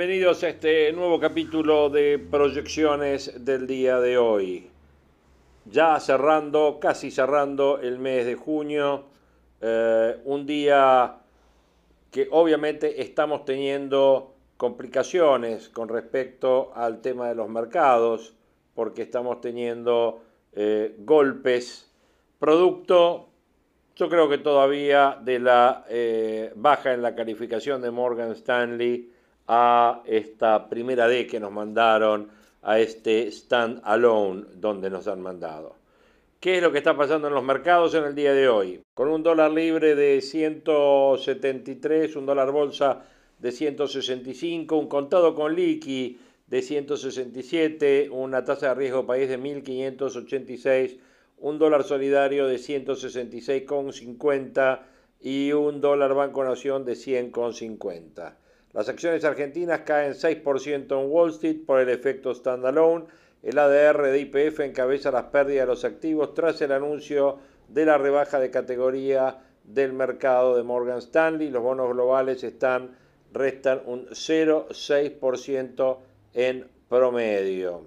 [0.00, 4.70] Bienvenidos a este nuevo capítulo de proyecciones del día de hoy.
[5.66, 9.04] Ya cerrando, casi cerrando el mes de junio,
[9.60, 11.18] eh, un día
[12.10, 18.34] que obviamente estamos teniendo complicaciones con respecto al tema de los mercados,
[18.74, 20.22] porque estamos teniendo
[20.54, 21.92] eh, golpes,
[22.38, 23.28] producto,
[23.96, 29.19] yo creo que todavía de la eh, baja en la calificación de Morgan Stanley,
[29.52, 32.28] a esta primera D que nos mandaron,
[32.62, 35.74] a este stand alone donde nos han mandado.
[36.38, 38.80] ¿Qué es lo que está pasando en los mercados en el día de hoy?
[38.94, 43.02] Con un dólar libre de 173, un dólar bolsa
[43.40, 50.96] de 165, un contado con liqui de 167, una tasa de riesgo país de 1586,
[51.38, 54.82] un dólar solidario de 166,50
[55.20, 58.34] y un dólar Banco Nación de 100,50.
[58.72, 63.06] Las acciones argentinas caen 6% en Wall Street por el efecto standalone.
[63.42, 67.98] El ADR de IPF encabeza las pérdidas de los activos tras el anuncio de la
[67.98, 71.50] rebaja de categoría del mercado de Morgan Stanley.
[71.50, 72.96] Los bonos globales están,
[73.32, 75.98] restan un 0,6%
[76.34, 77.86] en promedio.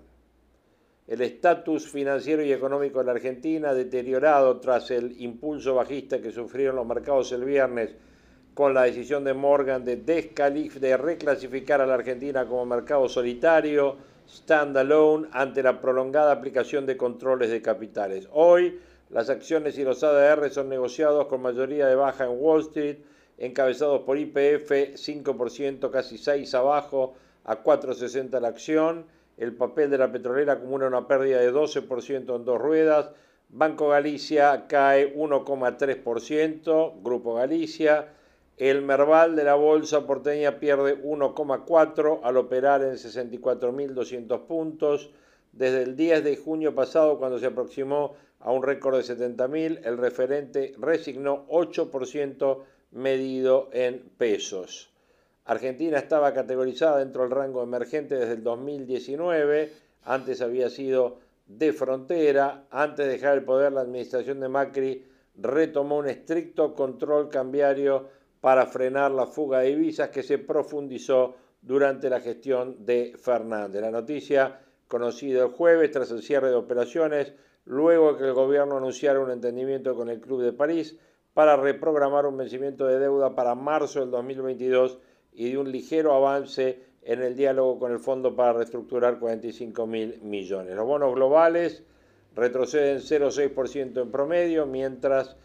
[1.07, 6.75] El estatus financiero y económico de la Argentina deteriorado tras el impulso bajista que sufrieron
[6.77, 7.95] los mercados el viernes
[8.53, 13.97] con la decisión de Morgan de, de reclasificar a la Argentina como mercado solitario,
[14.29, 18.27] standalone, ante la prolongada aplicación de controles de capitales.
[18.31, 22.97] Hoy, las acciones y los ADR son negociados con mayoría de baja en Wall Street,
[23.37, 27.15] encabezados por IPF, 5%, casi 6 abajo,
[27.45, 29.05] a 4.60 la acción.
[29.37, 33.09] El papel de la petrolera acumula una pérdida de 12% en dos ruedas.
[33.49, 38.07] Banco Galicia cae 1,3%, Grupo Galicia.
[38.57, 45.11] El Merval de la Bolsa porteña pierde 1,4 al operar en 64.200 puntos.
[45.51, 49.97] Desde el 10 de junio pasado, cuando se aproximó a un récord de 70.000, el
[49.97, 52.59] referente resignó 8%
[52.91, 54.91] medido en pesos.
[55.45, 59.73] Argentina estaba categorizada dentro del rango emergente desde el 2019,
[60.05, 65.97] antes había sido de frontera, antes de dejar el poder la administración de Macri retomó
[65.97, 68.07] un estricto control cambiario
[68.43, 73.81] para frenar la fuga de divisas que se profundizó durante la gestión de Fernández.
[73.81, 74.59] La noticia
[74.89, 77.31] conocida el jueves tras el cierre de operaciones,
[77.63, 80.97] luego que el gobierno anunciara un entendimiento con el Club de París
[81.33, 84.99] para reprogramar un vencimiento de deuda para marzo del 2022
[85.31, 90.19] y de un ligero avance en el diálogo con el Fondo para reestructurar 45 mil
[90.21, 90.75] millones.
[90.75, 91.81] Los bonos globales
[92.35, 95.37] retroceden 0,6% en promedio, mientras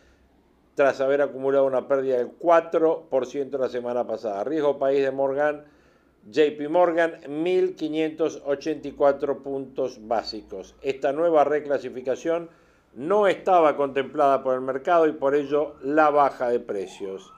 [0.78, 4.44] tras haber acumulado una pérdida del 4% la semana pasada.
[4.44, 5.64] Riesgo país de Morgan,
[6.30, 10.76] JP Morgan, 1.584 puntos básicos.
[10.80, 12.48] Esta nueva reclasificación
[12.94, 17.32] no estaba contemplada por el mercado y por ello la baja de precios,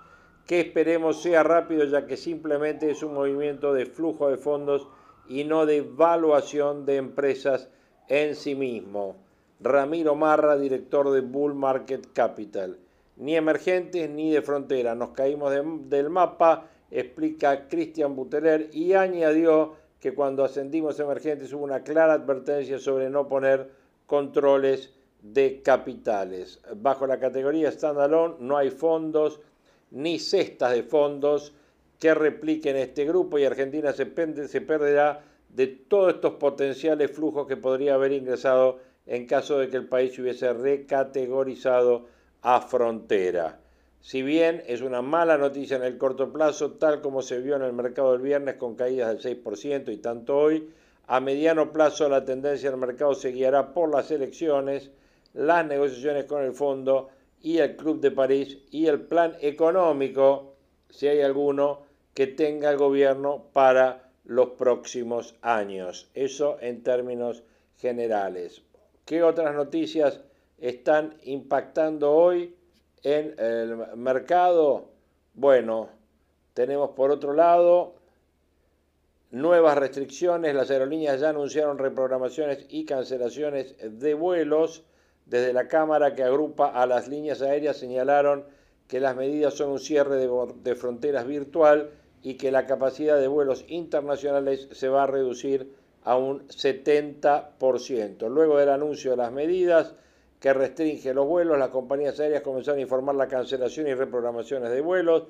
[0.47, 4.87] que esperemos sea rápido ya que simplemente es un movimiento de flujo de fondos
[5.31, 7.71] y no de evaluación de empresas
[8.07, 9.17] en sí mismo.
[9.61, 12.77] Ramiro Marra, director de Bull Market Capital
[13.21, 14.95] ni emergentes ni de frontera.
[14.95, 15.53] Nos caímos
[15.89, 22.79] del mapa, explica Cristian Buteler, y añadió que cuando ascendimos emergentes hubo una clara advertencia
[22.79, 23.71] sobre no poner
[24.07, 26.61] controles de capitales.
[26.77, 29.41] Bajo la categoría standalone no hay fondos
[29.91, 31.53] ni cestas de fondos
[31.99, 34.07] que repliquen este grupo y Argentina se,
[34.49, 39.77] se perderá de todos estos potenciales flujos que podría haber ingresado en caso de que
[39.77, 42.07] el país hubiese recategorizado
[42.43, 43.61] a frontera.
[44.01, 47.63] Si bien es una mala noticia en el corto plazo, tal como se vio en
[47.63, 50.71] el mercado del viernes con caídas del 6% y tanto hoy,
[51.07, 54.91] a mediano plazo la tendencia del mercado se guiará por las elecciones,
[55.35, 57.09] las negociaciones con el fondo
[57.43, 60.55] y el Club de París y el plan económico,
[60.89, 61.83] si hay alguno,
[62.15, 66.11] que tenga el gobierno para los próximos años.
[66.15, 67.43] Eso en términos
[67.77, 68.63] generales.
[69.05, 70.21] ¿Qué otras noticias
[70.61, 72.55] están impactando hoy
[73.03, 74.91] en el mercado?
[75.35, 75.89] Bueno,
[76.55, 77.95] tenemos por otro lado
[79.31, 80.55] nuevas restricciones.
[80.55, 84.85] Las aerolíneas ya anunciaron reprogramaciones y cancelaciones de vuelos.
[85.27, 88.45] Desde la Cámara que agrupa a las líneas aéreas señalaron
[88.89, 91.91] que las medidas son un cierre de, fronteras virtual
[92.23, 95.73] y que la capacidad de vuelos internacionales se va a reducir
[96.03, 98.29] a un 70%.
[98.29, 99.95] Luego del anuncio de las medidas
[100.41, 104.81] que restringen los vuelos, las compañías aéreas comenzaron a informar la cancelación y reprogramaciones de
[104.81, 105.25] vuelos.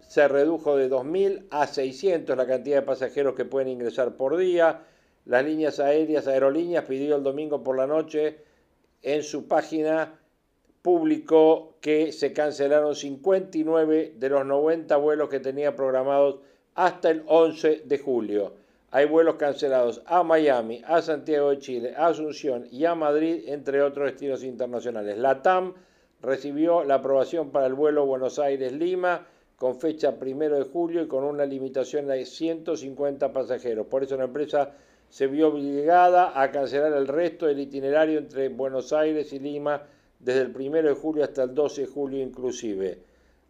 [0.00, 4.82] Se redujo de 2.000 a 600 la cantidad de pasajeros que pueden ingresar por día.
[5.26, 8.38] Las líneas aéreas, aerolíneas, pidió el domingo por la noche
[9.02, 10.14] en su página
[10.82, 16.40] publicó que se cancelaron 59 de los 90 vuelos que tenía programados
[16.74, 18.54] hasta el 11 de julio.
[18.92, 23.82] Hay vuelos cancelados a Miami, a Santiago de Chile, a Asunción y a Madrid, entre
[23.82, 25.16] otros destinos internacionales.
[25.16, 25.74] La TAM
[26.20, 31.22] recibió la aprobación para el vuelo Buenos Aires-Lima con fecha 1 de julio y con
[31.22, 33.86] una limitación de 150 pasajeros.
[33.86, 34.72] Por eso la empresa
[35.08, 39.84] se vio obligada a cancelar el resto del itinerario entre Buenos Aires y Lima
[40.18, 42.98] desde el 1 de julio hasta el 12 de julio inclusive.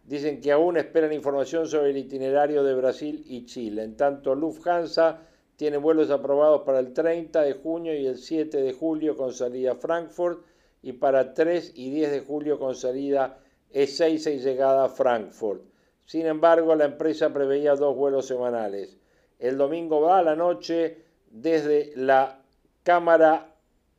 [0.05, 3.83] Dicen que aún esperan información sobre el itinerario de Brasil y Chile.
[3.83, 5.30] En tanto, Lufthansa
[5.61, 9.73] tiene vuelos aprobados para el 30 de junio y el 7 de julio con salida
[9.73, 10.43] a Frankfurt
[10.81, 13.37] y para 3 y 10 de julio con salida
[13.71, 15.61] E6 y llegada a Frankfurt.
[16.07, 18.97] Sin embargo, la empresa preveía dos vuelos semanales.
[19.37, 20.97] El domingo va a la noche
[21.29, 22.41] desde la
[22.81, 23.53] Cámara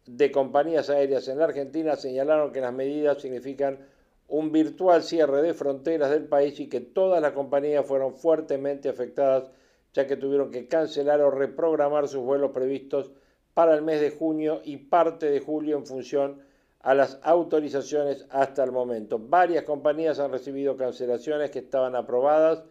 [0.04, 3.78] de compañías aéreas en la Argentina señalaron que las medidas significan
[4.26, 9.44] un virtual cierre de fronteras del país y que todas las compañías fueron fuertemente afectadas
[9.92, 13.10] ya que tuvieron que cancelar o reprogramar sus vuelos previstos
[13.54, 16.42] para el mes de junio y parte de julio en función
[16.80, 19.18] a las autorizaciones hasta el momento.
[19.18, 22.64] Varias compañías han recibido cancelaciones que estaban aprobadas,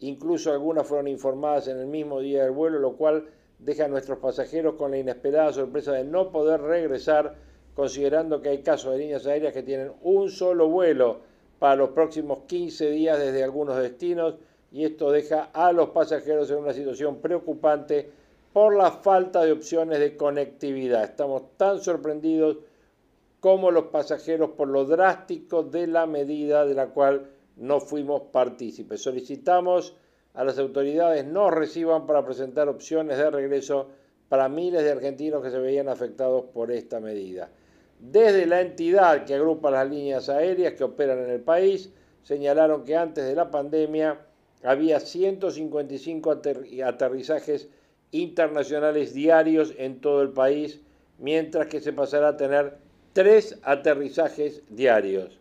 [0.00, 3.26] incluso algunas fueron informadas en el mismo día del vuelo, lo cual
[3.58, 7.36] deja a nuestros pasajeros con la inesperada sorpresa de no poder regresar,
[7.74, 11.20] considerando que hay casos de líneas aéreas que tienen un solo vuelo
[11.60, 14.34] para los próximos 15 días desde algunos destinos
[14.72, 18.10] y esto deja a los pasajeros en una situación preocupante
[18.52, 21.04] por la falta de opciones de conectividad.
[21.04, 22.58] Estamos tan sorprendidos
[23.40, 29.02] como los pasajeros por lo drástico de la medida de la cual no fuimos partícipes.
[29.02, 29.94] Solicitamos
[30.34, 33.88] a las autoridades no reciban para presentar opciones de regreso
[34.28, 37.50] para miles de argentinos que se veían afectados por esta medida.
[37.98, 41.92] Desde la entidad que agrupa las líneas aéreas que operan en el país,
[42.22, 44.18] señalaron que antes de la pandemia
[44.62, 46.40] había 155
[46.84, 47.68] aterrizajes
[48.10, 50.80] internacionales diarios en todo el país,
[51.18, 52.76] mientras que se pasará a tener
[53.12, 55.38] tres aterrizajes diarios,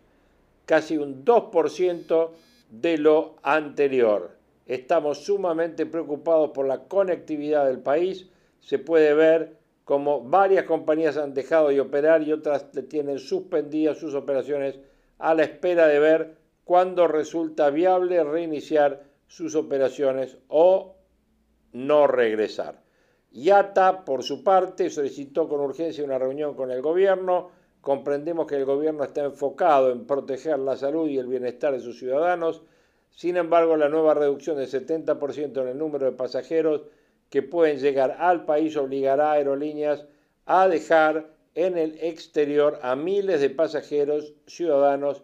[0.66, 2.30] casi un 2%
[2.72, 4.32] de lo anterior.
[4.66, 8.28] Estamos sumamente preocupados por la conectividad del país.
[8.62, 14.14] Se puede ver como varias compañías han dejado de operar y otras tienen suspendidas sus
[14.14, 14.80] operaciones
[15.20, 20.96] a la espera de ver cuándo resulta viable reiniciar sus operaciones o
[21.72, 22.82] no regresar.
[23.32, 27.50] IATA, por su parte, solicitó con urgencia una reunión con el gobierno.
[27.80, 31.98] Comprendemos que el gobierno está enfocado en proteger la salud y el bienestar de sus
[31.98, 32.62] ciudadanos
[33.16, 36.84] sin embargo, la nueva reducción del 70% en el número de pasajeros
[37.30, 40.06] que pueden llegar al país obligará a aerolíneas
[40.46, 45.24] a dejar en el exterior a miles de pasajeros, ciudadanos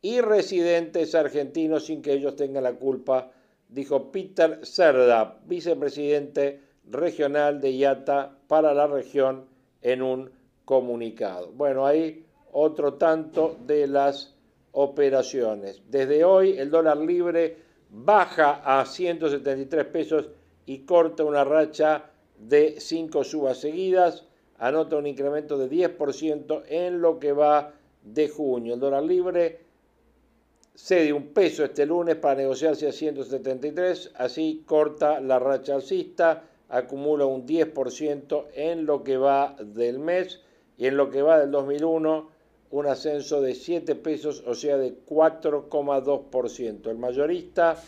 [0.00, 3.32] y residentes argentinos sin que ellos tengan la culpa,
[3.68, 9.46] dijo Peter Cerda, vicepresidente regional de IATA para la región
[9.82, 10.30] en un
[10.64, 11.50] comunicado.
[11.52, 14.34] Bueno, ahí otro tanto de las
[14.72, 15.82] operaciones.
[15.88, 17.56] Desde hoy el dólar libre
[17.90, 20.28] baja a 173 pesos
[20.66, 24.26] y corta una racha de 5 subas seguidas,
[24.58, 28.74] anota un incremento de 10% en lo que va de junio.
[28.74, 29.60] El dólar libre
[30.74, 37.26] cede un peso este lunes para negociarse a 173, así corta la racha alcista, acumula
[37.26, 40.40] un 10% en lo que va del mes
[40.76, 42.34] y en lo que va del 2001
[42.70, 46.90] un ascenso de 7 pesos, o sea, de 4,2%.
[46.90, 47.80] El mayorista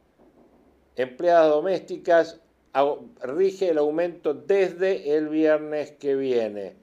[0.97, 2.39] Empleadas domésticas
[3.23, 6.77] rige el aumento desde el viernes que viene.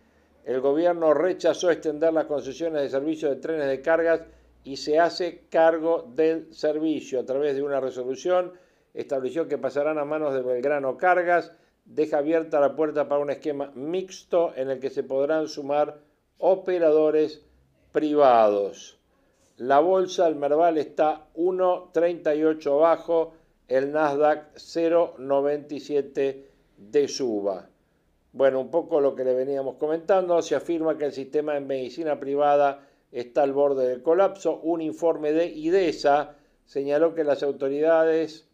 [0.44, 4.22] El gobierno rechazó extender las concesiones de servicio de trenes de cargas
[4.64, 8.54] y se hace cargo del servicio a través de una resolución.
[8.94, 11.52] Estableció que pasarán a manos de Belgrano Cargas,
[11.86, 16.00] deja abierta la puerta para un esquema mixto en el que se podrán sumar
[16.38, 17.44] operadores
[17.92, 19.00] privados.
[19.58, 23.34] La bolsa, el Merval está 1,38 abajo,
[23.68, 26.44] el Nasdaq 0,97
[26.78, 27.70] de suba.
[28.34, 32.20] Bueno, un poco lo que le veníamos comentando, se afirma que el sistema de medicina
[32.20, 34.60] privada está al borde del colapso.
[34.62, 38.46] Un informe de IDESA señaló que las autoridades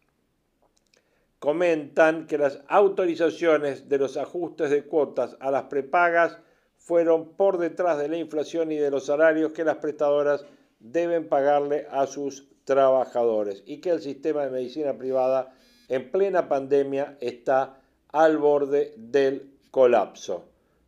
[1.40, 6.38] comentan que las autorizaciones de los ajustes de cuotas a las prepagas
[6.78, 10.46] fueron por detrás de la inflación y de los salarios que las prestadoras
[10.80, 15.54] deben pagarle a sus trabajadores y que el sistema de medicina privada
[15.88, 20.46] en plena pandemia está al borde del colapso.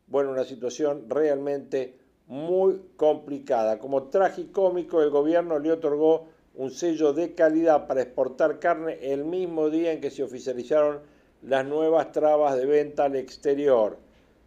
[0.07, 3.79] Bueno, una situación realmente muy complicada.
[3.79, 9.69] Como tragicómico, el gobierno le otorgó un sello de calidad para exportar carne el mismo
[9.69, 10.99] día en que se oficializaron
[11.41, 13.97] las nuevas trabas de venta al exterior.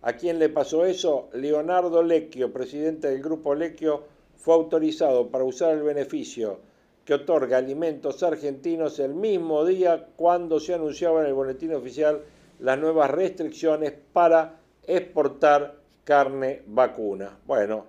[0.02, 1.28] ¿A quién le pasó eso?
[1.33, 4.04] Leonardo Lecchio, presidente del grupo Lecchio,
[4.37, 6.61] fue autorizado para usar el beneficio
[7.06, 12.20] que otorga alimentos argentinos el mismo día cuando se anunciaba en el boletín oficial
[12.58, 17.38] las nuevas restricciones para exportar carne vacuna.
[17.46, 17.86] Bueno,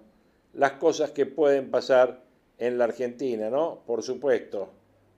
[0.54, 2.22] las cosas que pueden pasar
[2.60, 3.80] en la Argentina, ¿no?
[3.88, 4.70] Por supuesto,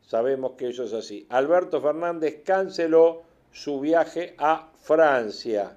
[0.01, 1.25] sabemos que eso es así.
[1.29, 5.75] Alberto Fernández canceló su viaje a Francia.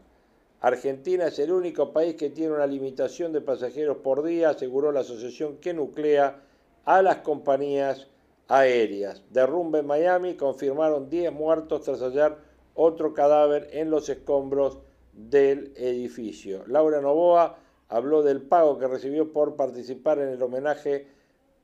[0.61, 5.01] Argentina es el único país que tiene una limitación de pasajeros por día, aseguró la
[5.01, 6.41] asociación que nuclea
[6.85, 8.07] a las compañías
[8.49, 9.23] aéreas.
[9.31, 12.39] Derrumbe en Miami, confirmaron 10 muertos tras hallar
[12.75, 14.79] otro cadáver en los escombros
[15.13, 16.65] del edificio.
[16.67, 17.59] Laura Novoa
[17.89, 21.07] habló del pago que recibió por participar en el homenaje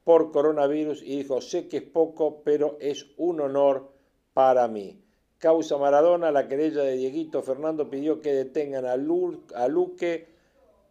[0.04, 3.90] por coronavirus y dijo, sé que es poco, pero es un honor
[4.32, 5.02] para mí.
[5.38, 10.28] Causa Maradona, la querella de Dieguito Fernando pidió que detengan a, Luque,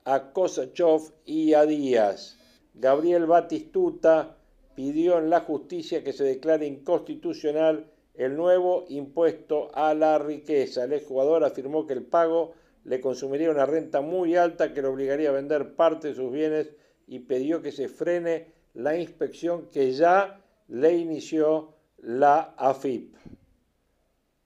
[0.05, 2.37] a Kosachov y a Díaz.
[2.73, 4.36] Gabriel Batistuta
[4.77, 10.83] pidió en la justicia que se declare inconstitucional el nuevo impuesto a la riqueza.
[10.83, 12.53] El exjugador afirmó que el pago
[12.83, 16.69] le consumiría una renta muy alta que le obligaría a vender parte de sus bienes
[17.07, 23.15] y pidió que se frene la inspección que ya le inició la AFIP.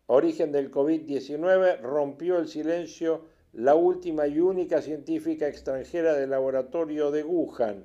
[0.06, 7.22] Origen del COVID-19 rompió el silencio la última y única científica extranjera del laboratorio de
[7.26, 7.84] Wuhan,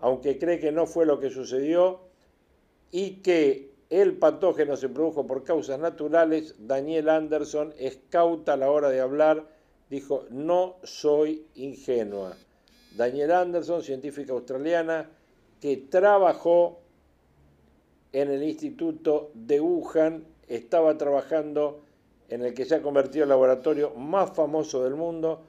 [0.00, 2.00] aunque cree que no fue lo que sucedió
[2.90, 6.54] y que el patógeno se produjo por causas naturales.
[6.58, 9.46] Daniel Anderson, escauta a la hora de hablar,
[9.90, 12.36] dijo, no soy ingenua.
[12.96, 15.10] Daniel Anderson, científica australiana,
[15.60, 16.80] que trabajó
[18.12, 21.82] en el Instituto de Wuhan, estaba trabajando
[22.28, 25.42] en el que se ha convertido el laboratorio más famoso del mundo,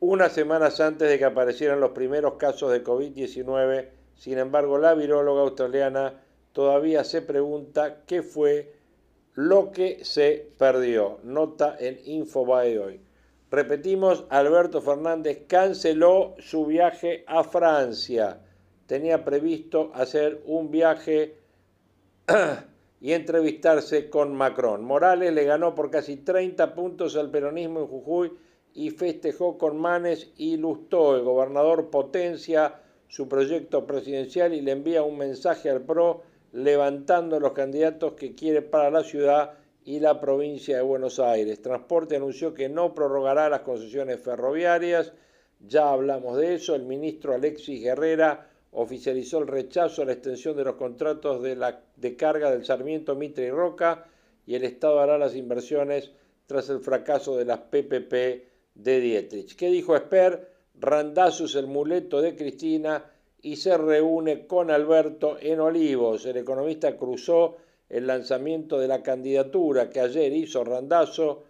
[0.00, 3.88] unas semanas antes de que aparecieran los primeros casos de COVID-19.
[4.14, 6.20] Sin embargo, la viróloga australiana
[6.52, 8.74] todavía se pregunta qué fue
[9.34, 11.18] lo que se perdió.
[11.22, 13.00] Nota en Infobae hoy.
[13.50, 18.40] Repetimos, Alberto Fernández canceló su viaje a Francia.
[18.86, 21.36] Tenía previsto hacer un viaje
[23.00, 24.84] y entrevistarse con Macron.
[24.84, 28.32] Morales le ganó por casi 30 puntos al peronismo en Jujuy
[28.76, 31.16] y festejó con Manes y Lustó.
[31.16, 32.74] El gobernador potencia
[33.08, 38.60] su proyecto presidencial y le envía un mensaje al PRO levantando los candidatos que quiere
[38.60, 39.54] para la ciudad
[39.86, 41.62] y la provincia de Buenos Aires.
[41.62, 45.14] Transporte anunció que no prorrogará las concesiones ferroviarias,
[45.66, 50.64] ya hablamos de eso, el ministro Alexis Guerrera oficializó el rechazo a la extensión de
[50.64, 54.04] los contratos de, la, de carga del Sarmiento, Mitre y Roca
[54.44, 56.12] y el Estado hará las inversiones
[56.46, 59.56] tras el fracaso de las PPP de Dietrich.
[59.56, 60.48] ¿Qué dijo Esper?
[60.78, 63.04] Randazzo el muleto de Cristina
[63.42, 66.26] y se reúne con Alberto en Olivos.
[66.26, 67.56] El economista cruzó
[67.88, 71.44] el lanzamiento de la candidatura que ayer hizo Randazo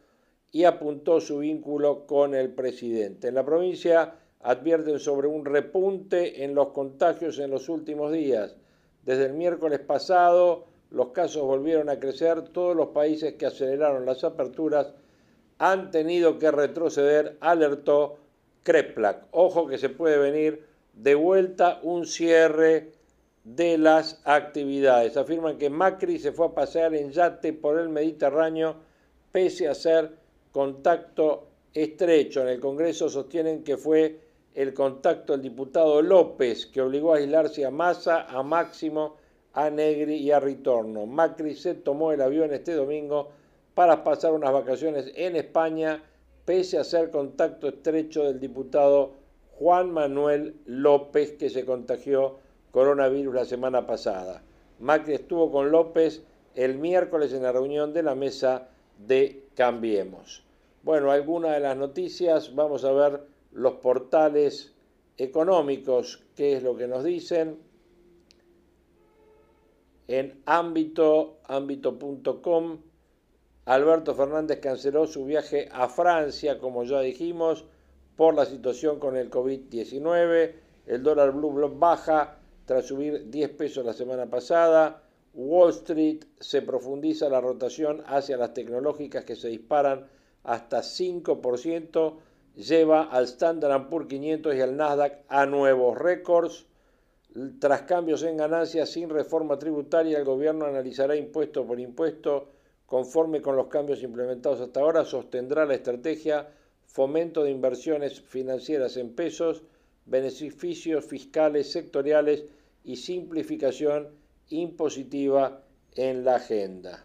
[0.52, 3.28] y apuntó su vínculo con el presidente.
[3.28, 8.56] En la provincia advierten sobre un repunte en los contagios en los últimos días.
[9.04, 12.42] Desde el miércoles pasado los casos volvieron a crecer.
[12.50, 14.92] Todos los países que aceleraron las aperturas
[15.58, 18.18] han tenido que retroceder, alertó
[18.62, 19.26] Kreplak.
[19.30, 22.92] Ojo que se puede venir de vuelta un cierre
[23.44, 25.16] de las actividades.
[25.16, 28.76] Afirman que Macri se fue a pasear en yate por el Mediterráneo
[29.30, 30.10] pese a ser
[30.50, 32.42] contacto estrecho.
[32.42, 34.18] En el Congreso sostienen que fue
[34.54, 39.16] el contacto del diputado López, que obligó a aislarse a Massa, a Máximo,
[39.52, 41.06] a Negri y a Ritorno.
[41.06, 43.30] Macri se tomó el avión este domingo
[43.76, 46.02] para pasar unas vacaciones en España,
[46.46, 49.12] pese a ser contacto estrecho del diputado
[49.58, 52.38] Juan Manuel López, que se contagió
[52.70, 54.42] coronavirus la semana pasada.
[54.80, 56.22] Macri estuvo con López
[56.54, 58.70] el miércoles en la reunión de la mesa
[59.06, 60.42] de Cambiemos.
[60.82, 63.20] Bueno, algunas de las noticias, vamos a ver
[63.52, 64.72] los portales
[65.18, 67.58] económicos, qué es lo que nos dicen.
[70.08, 72.78] En ámbito, ámbito.com,
[73.66, 77.64] Alberto Fernández canceló su viaje a Francia, como ya dijimos,
[78.14, 80.54] por la situación con el COVID-19.
[80.86, 85.02] El dólar blue baja tras subir 10 pesos la semana pasada.
[85.34, 90.06] Wall Street se profundiza la rotación hacia las tecnológicas que se disparan
[90.44, 92.14] hasta 5%,
[92.54, 96.66] lleva al Standard Poor's 500 y al Nasdaq a nuevos récords.
[97.58, 102.52] Tras cambios en ganancias sin reforma tributaria, el gobierno analizará impuesto por impuesto
[102.86, 106.48] conforme con los cambios implementados hasta ahora, sostendrá la estrategia
[106.86, 109.62] fomento de inversiones financieras en pesos,
[110.06, 112.44] beneficios fiscales sectoriales
[112.84, 114.08] y simplificación
[114.48, 115.62] impositiva
[115.94, 117.04] en la agenda.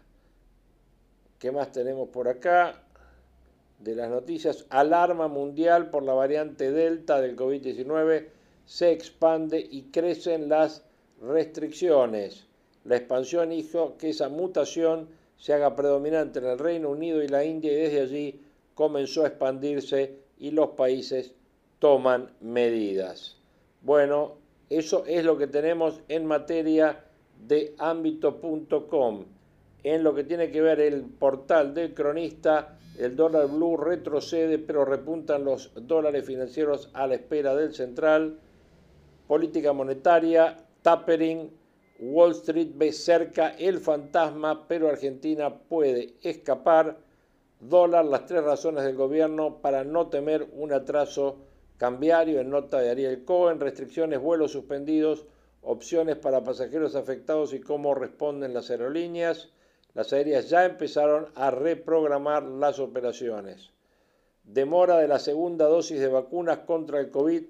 [1.38, 2.84] ¿Qué más tenemos por acá?
[3.80, 8.28] De las noticias, alarma mundial por la variante Delta del COVID-19,
[8.64, 10.84] se expande y crecen las
[11.20, 12.46] restricciones.
[12.84, 15.08] La expansión hizo que esa mutación
[15.42, 18.40] se haga predominante en el Reino Unido y la India y desde allí
[18.76, 21.34] comenzó a expandirse y los países
[21.80, 23.36] toman medidas.
[23.80, 24.36] Bueno,
[24.70, 27.02] eso es lo que tenemos en materia
[27.44, 29.24] de ámbito.com.
[29.82, 34.84] En lo que tiene que ver el portal del cronista, el dólar blue retrocede, pero
[34.84, 38.38] repuntan los dólares financieros a la espera del central.
[39.26, 41.50] Política monetaria, tapering,
[42.04, 46.98] Wall Street ve cerca el fantasma, pero Argentina puede escapar.
[47.60, 51.36] Dólar, las tres razones del gobierno para no temer un atraso
[51.76, 55.26] cambiario en nota de Ariel Cohen, restricciones, vuelos suspendidos,
[55.62, 59.50] opciones para pasajeros afectados y cómo responden las aerolíneas.
[59.94, 63.70] Las aéreas ya empezaron a reprogramar las operaciones.
[64.42, 67.44] Demora de la segunda dosis de vacunas contra el COVID,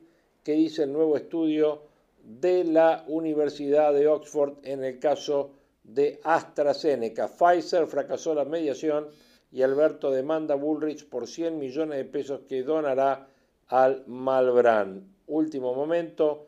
[0.45, 1.91] que dice el nuevo estudio
[2.23, 5.51] de la Universidad de Oxford en el caso
[5.83, 7.29] de AstraZeneca.
[7.29, 9.09] Pfizer fracasó la mediación
[9.51, 13.29] y Alberto demanda a Bullrich por 100 millones de pesos que donará
[13.69, 15.13] al Malbrán.
[15.27, 16.47] Último momento,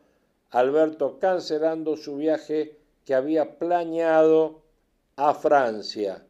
[0.51, 4.61] Alberto cancelando su viaje que había planeado
[5.15, 6.25] a Francia.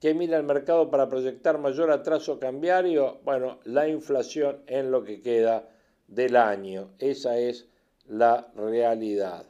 [0.00, 3.20] ¿Qué mira el mercado para proyectar mayor atraso cambiario?
[3.24, 5.68] Bueno, la inflación en lo que queda
[6.08, 6.90] del año.
[6.98, 7.68] Esa es
[8.08, 9.46] la realidad.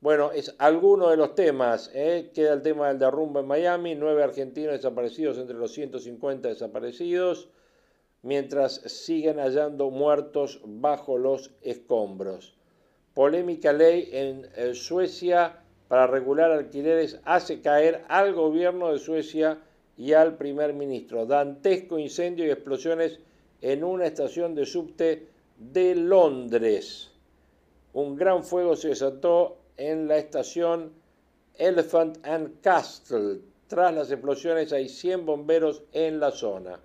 [0.00, 1.90] Bueno, es alguno de los temas.
[1.92, 2.30] ¿eh?
[2.32, 7.48] Queda el tema del derrumbe en Miami, nueve argentinos desaparecidos entre los 150 desaparecidos,
[8.22, 12.54] mientras siguen hallando muertos bajo los escombros.
[13.14, 19.58] Polémica ley en eh, Suecia para regular alquileres hace caer al gobierno de Suecia
[19.96, 21.26] y al primer ministro.
[21.26, 23.18] Dantesco incendio y explosiones
[23.60, 27.07] en una estación de subte de Londres
[28.00, 30.92] un gran fuego se desató en la estación
[31.54, 33.40] Elephant and Castle.
[33.66, 36.78] Tras las explosiones hay 100 bomberos en la zona.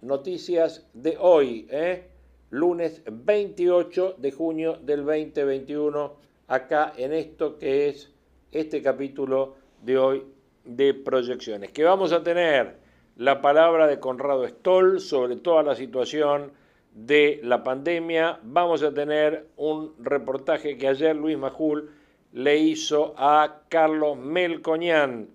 [0.00, 2.08] Noticias de hoy, ¿eh?
[2.50, 6.14] lunes 28 de junio del 2021,
[6.48, 8.10] acá en esto que es
[8.50, 10.22] este capítulo de hoy
[10.64, 11.72] de proyecciones.
[11.72, 12.76] Que vamos a tener
[13.16, 16.52] la palabra de Conrado Stoll sobre toda la situación
[16.94, 18.40] de la pandemia.
[18.42, 21.90] Vamos a tener un reportaje que ayer Luis Majul
[22.32, 25.28] le hizo a Carlos Melcoñán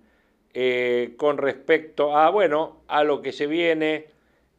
[0.53, 4.05] eh, con respecto a, bueno, a lo que se viene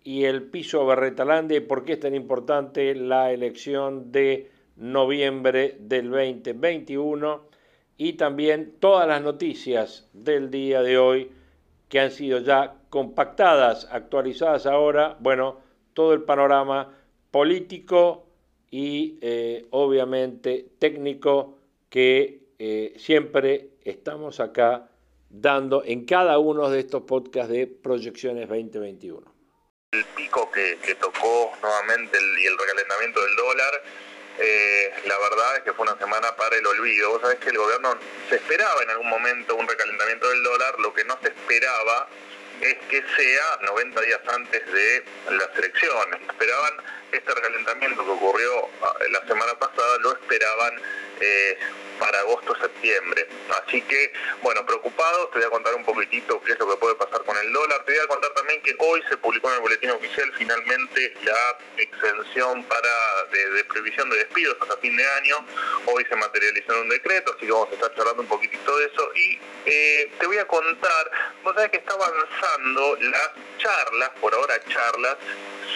[0.04, 6.11] y el piso Berretalandia y por qué es tan importante la elección de noviembre del
[6.11, 7.42] 2021
[7.96, 11.32] y también todas las noticias del día de hoy
[11.88, 15.58] que han sido ya compactadas, actualizadas ahora, bueno,
[15.98, 16.94] todo el panorama
[17.32, 18.24] político
[18.70, 21.58] y eh, obviamente técnico
[21.90, 24.88] que eh, siempre estamos acá
[25.28, 29.26] dando en cada uno de estos podcasts de Proyecciones 2021.
[29.90, 33.82] El pico que, tocó nuevamente y el recalentamiento del dólar,
[34.38, 37.11] eh, la verdad es que fue una semana para el olvido.
[37.11, 40.94] Vos sabés que el gobierno se esperaba en algún momento un recalentamiento del dólar, lo
[40.94, 42.08] que no se esperaba
[42.61, 46.21] es que sea 90 días antes de las elecciones.
[46.29, 46.75] Esperaban
[47.12, 50.81] este recalentamiento que ocurrió ah, la semana pasada, lo esperaban
[51.21, 51.59] eh,
[51.98, 53.28] para agosto-septiembre.
[53.62, 56.94] Así que, bueno, preocupados, te voy a contar un poquitito qué es lo que puede
[56.94, 57.84] pasar con el dólar.
[57.84, 61.58] Te voy a contar también que hoy se publicó en el boletín oficial finalmente la
[61.76, 62.90] exención para
[63.30, 65.37] de, previsión de despidos hasta fin de año.
[65.87, 68.87] Hoy se materializó en un decreto, así que vamos a estar charlando un poquitito de
[68.87, 69.11] eso.
[69.14, 71.11] Y eh, te voy a contar,
[71.42, 75.16] vos sabés que está avanzando las charlas, por ahora charlas,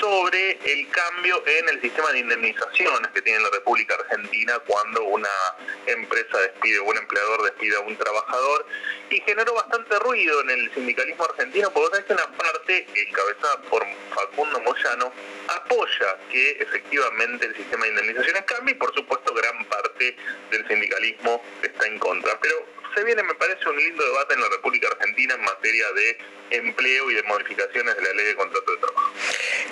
[0.00, 5.28] sobre el cambio en el sistema de indemnizaciones que tiene la República Argentina cuando una
[5.86, 8.66] empresa despide o un empleador despide a un trabajador
[9.10, 13.84] y generó bastante ruido en el sindicalismo argentino porque es que una parte encabezada por
[14.14, 15.12] Facundo Moyano
[15.48, 20.16] apoya que efectivamente el sistema de indemnizaciones cambie y por supuesto gran parte
[20.50, 22.38] del sindicalismo está en contra.
[22.40, 26.18] Pero se viene, me parece, un lindo debate en la República Argentina en materia de
[26.50, 29.12] empleo y de modificaciones de la ley de contrato de trabajo.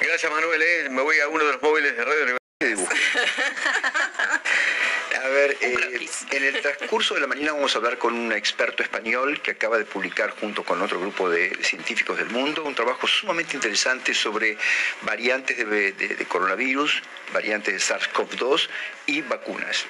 [0.00, 0.62] Gracias, Manuel.
[0.62, 0.88] Eh.
[0.90, 2.40] Me voy a uno de los móviles de radio
[5.22, 8.82] A ver, eh, en el transcurso de la mañana vamos a hablar con un experto
[8.82, 13.06] español que acaba de publicar junto con otro grupo de científicos del mundo un trabajo
[13.06, 14.56] sumamente interesante sobre
[15.02, 18.68] variantes de coronavirus, variantes de SARS-CoV-2
[19.06, 19.86] y vacunas.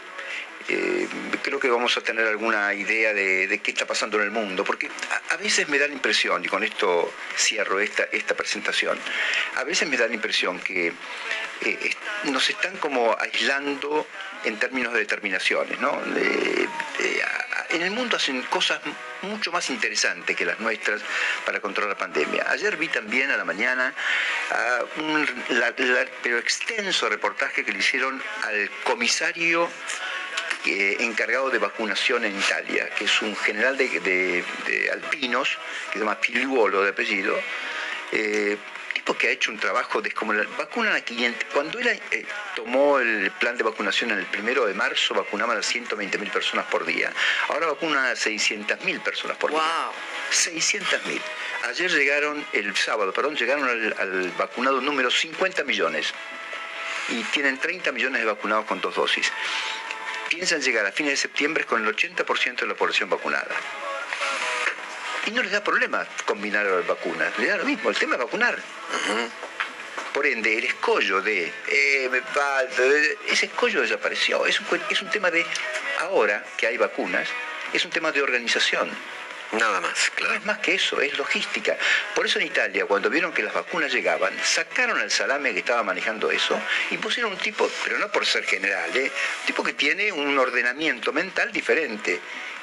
[0.69, 1.09] Eh,
[1.43, 4.89] creo que vamos a tener alguna idea de, qué está pasando en el mundo, porque
[5.31, 8.99] a, veces me da la impresión, y con esto cierro esta, esta presentación,
[9.57, 10.93] a veces me da la impresión que
[11.63, 11.91] eh,
[12.25, 14.07] nos están como aislando
[14.45, 16.01] en términos de determinaciones, ¿no?
[17.71, 18.81] en el mundo hacen cosas
[19.23, 21.03] mucho más interesantes que las nuestras
[21.45, 22.47] para controlar la pandemia.
[22.51, 23.95] Ayer vi también a la mañana
[24.97, 25.29] un
[26.23, 29.69] pero extenso reportaje que le hicieron al comisario
[30.65, 34.45] encargado de vacunación en Italia, que es un general de,
[34.93, 37.39] alpinos, que se llama Piluolo de apellido,
[38.13, 38.57] eh,
[38.93, 40.47] tipo que ha hecho un trabajo descomunal.
[40.59, 41.49] Vacunan a 500.
[41.55, 45.61] Cuando él eh, tomó el plan de vacunación en el primero de marzo, vacunaban a
[45.61, 47.13] 120.000 personas por día.
[47.49, 49.61] Ahora vacunan a 600.000 personas por día.
[50.31, 51.21] 600.000.
[51.69, 56.13] Ayer llegaron, el sábado, perdón, llegaron al, al vacunado número 50 millones.
[57.09, 59.33] Y tienen 30 millones de vacunados con dos dosis
[60.31, 63.55] piensan llegar a fines de septiembre con el 80% de la población vacunada.
[65.27, 68.21] Y no les da problema combinar las vacunas, les da lo mismo, el tema es
[68.21, 68.57] vacunar.
[70.15, 72.83] Por ende, el escollo de, eh, me falta,
[73.29, 74.47] ese escollo desapareció.
[74.47, 75.45] Es un, es un tema de,
[75.99, 77.29] ahora que hay vacunas,
[77.73, 78.91] es un tema de organización.
[79.53, 80.35] Nada más, claro.
[80.35, 81.77] Es más que eso, es logística.
[82.15, 85.83] Por eso en Italia, cuando vieron que las vacunas llegaban, sacaron al salame que estaba
[85.83, 86.61] manejando eso
[86.91, 89.11] y pusieron un tipo, pero no por ser general, ¿eh?
[89.41, 92.21] un tipo que tiene un ordenamiento mental diferente.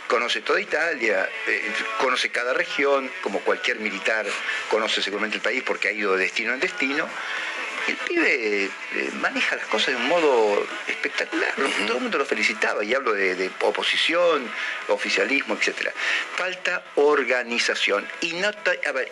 [0.08, 4.26] Conoce toda Italia, eh, conoce cada región, como cualquier militar
[4.70, 7.10] conoce seguramente el país porque ha ido de destino en destino
[7.88, 8.70] el pibe eh,
[9.22, 11.54] maneja las cosas de un modo espectacular.
[11.86, 14.50] Todo el mundo lo felicitaba y hablo de, oposición,
[14.90, 15.92] oficialismo, etc.
[16.36, 18.52] Falta organización y, no,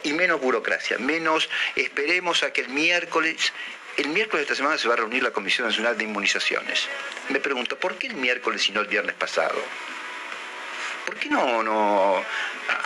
[0.04, 3.54] y menos burocracia, menos esperemos a que el miércoles
[3.98, 6.90] el miércoles de esta semana se va a reunir la Comisión Nacional de Inmunizaciones.
[7.30, 9.56] Me pregunto, ¿por qué el miércoles y no el viernes pasado?
[11.06, 12.24] ¿Por qué no, no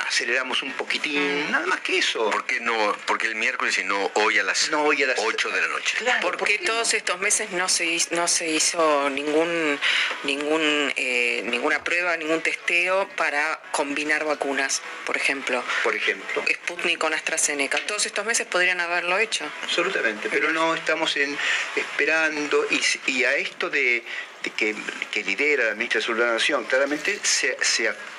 [0.08, 1.50] aceleramos un poquitín?
[1.52, 2.30] Nada más que eso.
[2.30, 2.74] ¿Por qué no?
[3.06, 5.68] Porque el miércoles y no hoy a las, no, hoy a las 8 de la
[5.68, 5.98] noche.
[5.98, 9.80] Claro, ¿Por, qué todos estos meses no se, no se hizo ningún,
[10.24, 15.64] ningún, eh, ninguna prueba, ningún testeo para combinar vacunas, por ejemplo?
[15.84, 16.44] Por ejemplo.
[16.52, 17.78] Sputnik con AstraZeneca.
[17.86, 19.46] Todos estos meses podrían haberlo hecho.
[19.64, 21.38] Absolutamente, pero no estamos en,
[21.76, 22.68] esperando
[23.08, 24.04] y a esto de,
[24.42, 24.76] que,
[25.24, 27.58] lidera la ministra de la Nación, claramente se,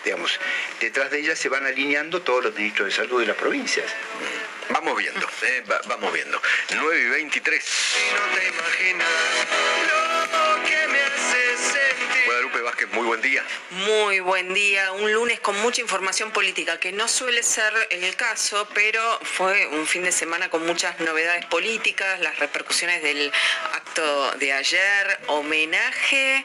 [0.04, 0.38] digamos,
[0.80, 3.86] detrás de ella se van alineando todos los ministros de salud de las provincias.
[4.70, 6.40] Vamos viendo, eh, vamos viendo.
[6.74, 7.64] 9 y 23.
[8.14, 9.08] no te imaginas
[9.80, 10.09] Guadalupe
[12.70, 13.42] Vázquez, muy buen día.
[13.70, 14.92] Muy buen día.
[14.92, 19.88] Un lunes con mucha información política, que no suele ser el caso, pero fue un
[19.88, 23.32] fin de semana con muchas novedades políticas, las repercusiones del
[23.72, 26.44] acto de ayer, homenaje.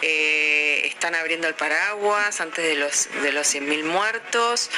[0.00, 4.70] Eh, están abriendo el paraguas antes de los, de los 100.000 muertos.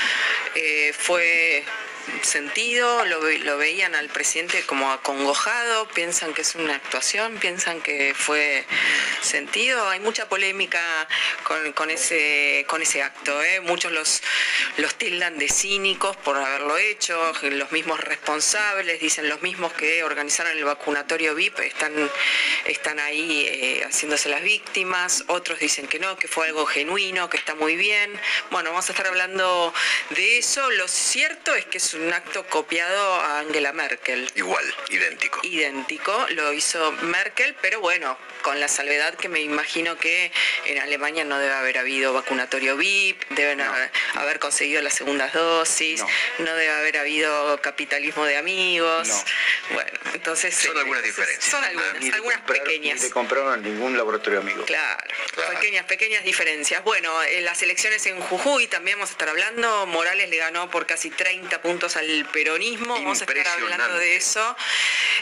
[0.57, 1.65] Eh, fue
[2.23, 8.15] sentido, lo, lo, veían al presidente como acongojado, piensan que es una actuación, piensan que
[8.15, 8.65] fue
[9.23, 9.89] sentido.
[9.89, 10.81] Hay mucha polémica
[11.75, 13.43] con, ese, con ese acto.
[13.43, 13.61] ¿eh?
[13.61, 14.23] Muchos los,
[14.79, 20.53] los tildan de cínicos por haberlo hecho, los mismos responsables, dicen los mismos que organizaron
[20.53, 21.93] el vacunatorio VIP, están,
[22.67, 27.37] están ahí eh, haciéndose las víctimas, otros dicen que no, que fue algo genuino, que
[27.37, 28.13] está muy bien.
[28.51, 29.73] Bueno, vamos a estar hablando
[30.11, 30.71] de eso.
[30.73, 34.31] Lo cierto es que es es un acto copiado a Angela Merkel.
[34.35, 35.41] Igual, idéntico.
[35.43, 40.33] Idéntico, lo hizo Merkel, pero bueno, con la salvedad que me imagino que
[40.67, 46.05] en Alemania no debe haber habido vacunatorio VIP, deben haber, conseguido las segundas dosis,
[46.39, 46.55] no.
[46.55, 49.09] debe haber habido capitalismo de amigos.
[49.73, 50.55] Bueno, entonces...
[50.55, 51.45] Son algunas diferencias.
[51.45, 53.03] Son algunas, algunas pequeñas.
[53.03, 54.65] Ni compraron ningún laboratorio amigo.
[54.65, 55.15] Claro,
[55.51, 56.83] pequeñas, pequeñas diferencias.
[56.85, 59.87] Bueno, en las elecciones en Jujuy también vamos a estar hablando.
[59.87, 62.95] Morales le ganó por casi 30 puntos al peronismo.
[62.95, 64.57] Vamos a estar hablando de eso.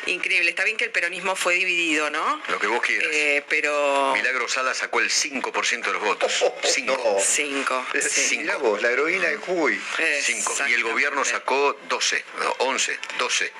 [0.06, 0.50] Increíble.
[0.50, 2.42] Está bien que el peronismo fue dividido, ¿no?
[2.48, 3.08] Lo que vos quieras.
[3.12, 4.12] Eh, pero...
[4.14, 6.32] Milagro Sala sacó el 5% de los votos.
[6.62, 7.18] 5.
[7.20, 8.78] 5.
[8.80, 9.80] la heroína de Jujuy.
[10.22, 10.54] 5.
[10.68, 12.24] Y el gobierno sacó 12,
[12.58, 13.52] 11, 12,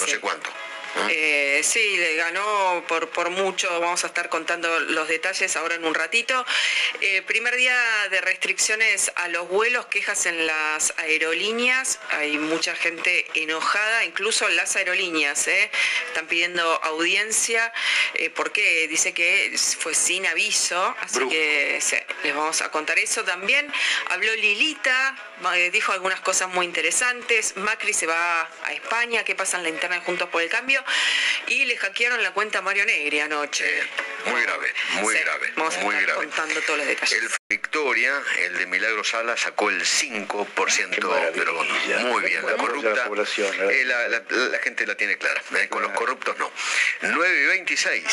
[0.00, 0.50] no sé cuánto.
[1.08, 5.84] Eh, sí, le ganó por, por mucho, vamos a estar contando los detalles ahora en
[5.84, 6.44] un ratito.
[7.00, 7.76] Eh, primer día
[8.10, 14.74] de restricciones a los vuelos, quejas en las aerolíneas, hay mucha gente enojada, incluso las
[14.76, 15.70] aerolíneas, ¿eh?
[16.08, 17.72] están pidiendo audiencia.
[18.34, 21.78] Porque dice que fue sin aviso, así que
[22.22, 23.24] les vamos a contar eso.
[23.24, 23.72] También.
[24.10, 25.16] Habló Lilita,
[25.72, 29.96] dijo algunas cosas muy interesantes, Macri se va a España, qué pasa en la interna
[29.96, 30.79] de Juntos por el Cambio
[31.46, 33.64] y le hackearon la cuenta a Mario Negri anoche.
[34.26, 35.52] muy grave, muy grave.
[35.56, 37.22] Vamos a muy estar contando todos los detalles.
[37.22, 41.76] El Victoria, el de Milagro Sala, sacó el 5% de los votos.
[42.04, 43.08] Muy bien, la corrupta.
[43.70, 45.42] Eh, la, gente la tiene clara.
[45.56, 46.50] Eh, con los corruptos no.
[47.02, 48.04] 9 y 26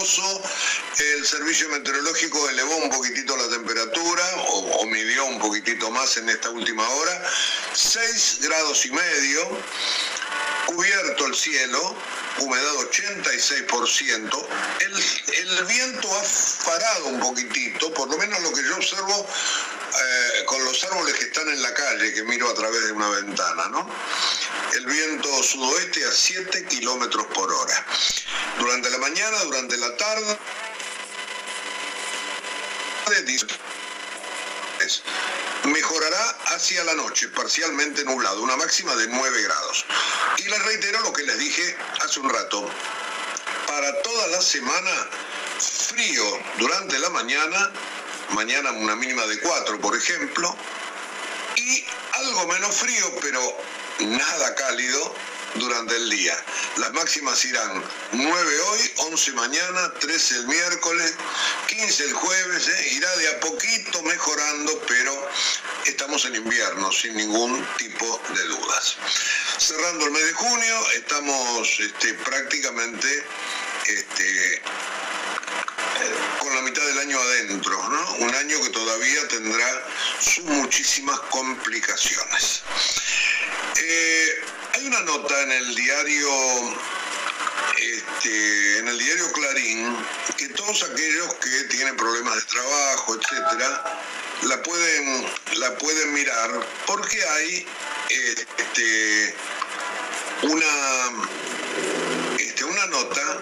[0.00, 6.50] el servicio meteorológico elevó un poquitito la temperatura o, midió un poquitito más en esta
[6.50, 7.22] última hora,
[7.74, 9.60] 6 grados y medio,
[10.66, 11.96] cubierto el cielo,
[12.38, 14.46] humedad 86%,
[14.80, 19.26] el, viento ha parado un poquitito, por lo menos lo que yo observo
[20.00, 23.08] eh, con los árboles que están en la calle, que miro a través de una
[23.10, 23.88] ventana, ¿no?
[24.74, 27.86] El viento sudoeste a 7 kilómetros por hora.
[28.58, 30.38] Durante la mañana, durante la tarde,
[35.64, 39.84] mejorará hacia la noche, parcialmente nublado, una máxima de 9 grados.
[40.38, 42.68] Y les reitero lo que les dije hace un rato.
[43.66, 45.08] Para toda la semana,
[45.58, 46.24] frío
[46.58, 47.70] durante la mañana,
[48.30, 50.54] mañana una mínima de 4, por ejemplo,
[51.56, 53.40] y algo menos frío, pero
[54.00, 55.14] nada cálido
[55.54, 56.36] durante el día.
[56.76, 61.14] Las máximas irán 9 hoy, 11 mañana, 13 el miércoles,
[61.68, 62.88] 15 el jueves, ¿eh?
[62.92, 65.28] irá de a poquito mejorando, pero
[65.86, 68.96] estamos en invierno sin ningún tipo de dudas.
[69.58, 73.24] Cerrando el mes de junio, estamos este, prácticamente
[73.86, 74.62] este,
[76.40, 78.14] con la mitad del año adentro, ¿no?
[78.16, 79.86] Un año que todavía tendrá
[80.20, 82.62] sus muchísimas complicaciones.
[83.76, 86.30] Eh, hay una nota en el diario
[87.76, 89.96] este, en el diario Clarín
[90.36, 94.00] que todos aquellos que tienen problemas de trabajo, etcétera,
[94.42, 97.66] la pueden, la pueden mirar porque hay
[98.08, 99.34] este,
[100.42, 100.66] una
[102.58, 103.40] este, una nota,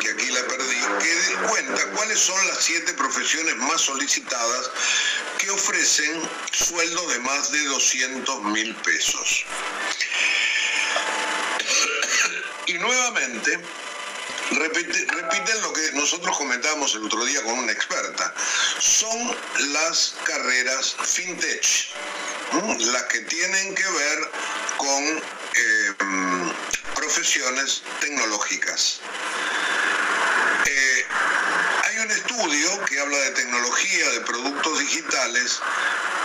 [0.00, 4.70] que aquí la perdí, que cuenta cuáles son las siete profesiones más solicitadas
[5.38, 9.44] que ofrecen sueldos de más de 200 mil pesos.
[12.66, 13.58] Y nuevamente,
[14.50, 18.34] repiten lo que nosotros comentamos el otro día con una experta.
[18.78, 19.36] Son
[19.72, 21.88] las carreras fintech,
[22.78, 24.30] las que tienen que ver
[24.76, 25.22] con
[25.56, 25.94] eh,
[26.94, 29.00] profesiones tecnológicas.
[30.66, 31.06] Eh,
[31.84, 35.60] hay un estudio que habla de tecnología, de productos digitales,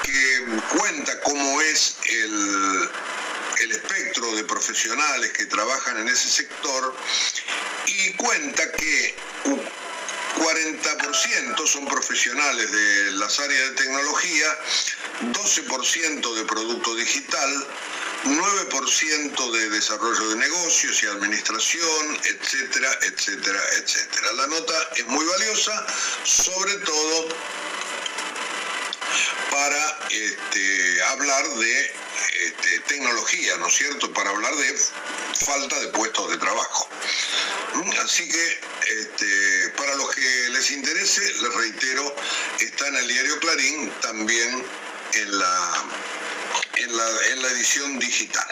[0.03, 2.89] que cuenta cómo es el,
[3.61, 6.95] el espectro de profesionales que trabajan en ese sector
[7.85, 9.15] y cuenta que
[10.39, 14.47] 40% son profesionales de las áreas de tecnología,
[15.33, 17.67] 12% de producto digital,
[18.25, 24.33] 9% de desarrollo de negocios y administración, etcétera, etcétera, etcétera.
[24.33, 25.85] La nota es muy valiosa,
[26.23, 27.29] sobre todo
[29.51, 31.93] para este, hablar de
[32.45, 34.11] este, tecnología, ¿no es cierto?
[34.13, 34.75] Para hablar de
[35.45, 36.89] falta de puestos de trabajo.
[38.03, 38.59] Así que
[38.99, 42.15] este, para los que les interese, les reitero,
[42.59, 44.65] está en el diario Clarín, también
[45.13, 45.85] en la
[46.79, 46.97] en
[47.41, 48.47] la, edición digital.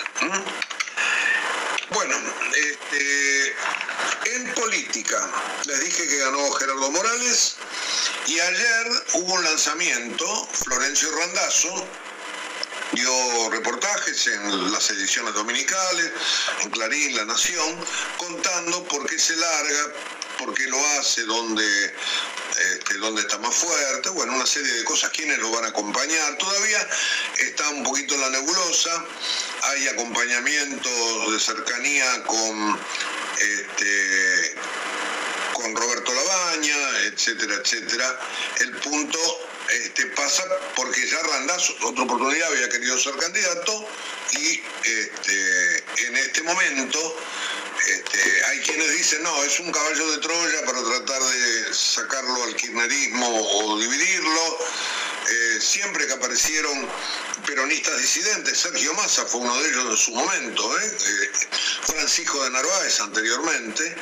[1.91, 2.15] Bueno,
[2.53, 3.55] este,
[4.35, 5.31] en política,
[5.65, 7.55] les dije que ganó Gerardo Morales
[8.27, 11.87] y ayer hubo un lanzamiento, Florencio Randazzo,
[12.91, 16.11] dio reportajes en las ediciones dominicales,
[16.63, 17.85] en Clarín, La Nación,
[18.17, 19.93] contando por qué se larga,
[20.39, 21.95] por qué lo hace, dónde,
[22.57, 26.37] este, dónde está más fuerte, bueno, una serie de cosas, quiénes lo van a acompañar.
[26.37, 26.87] Todavía
[27.39, 29.05] está un poquito en la nebulosa,
[29.63, 30.89] hay acompañamiento
[31.31, 32.79] de cercanía con
[33.39, 34.55] este,
[35.53, 38.19] con Roberto Labaña, etcétera, etcétera.
[38.59, 39.19] El punto
[39.69, 40.43] este, pasa
[40.75, 43.87] porque ya Randazzo, otra oportunidad, había querido ser candidato
[44.31, 47.17] y este, en este momento
[47.85, 52.55] este, hay quienes dicen, no, es un caballo de Troya para tratar de sacarlo al
[52.55, 54.57] kirchnerismo o dividirlo.
[55.29, 56.87] Eh, siempre que aparecieron
[57.45, 60.97] peronistas disidentes, Sergio Massa fue uno de ellos en su momento, ¿eh?
[61.05, 61.31] Eh,
[61.81, 63.95] Francisco de Narváez anteriormente,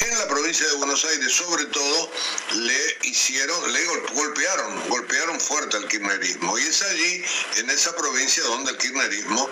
[0.00, 2.10] en la provincia de Buenos Aires sobre todo
[2.54, 6.58] le hicieron, le golpearon, golpearon fuerte al kirchnerismo.
[6.58, 7.24] Y es allí,
[7.56, 9.48] en esa provincia donde el kirchnerismo,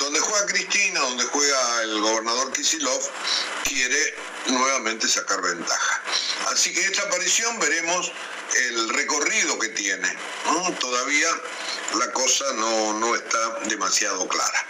[0.00, 3.00] donde juega Cristina, donde juega el gobernador Kisilov,
[3.64, 4.14] quiere
[4.46, 6.02] nuevamente sacar ventaja.
[6.52, 8.12] Así que esta aparición veremos
[8.54, 10.08] el recorrido que tiene.
[10.80, 11.28] Todavía
[11.98, 14.66] la cosa no, está demasiado clara.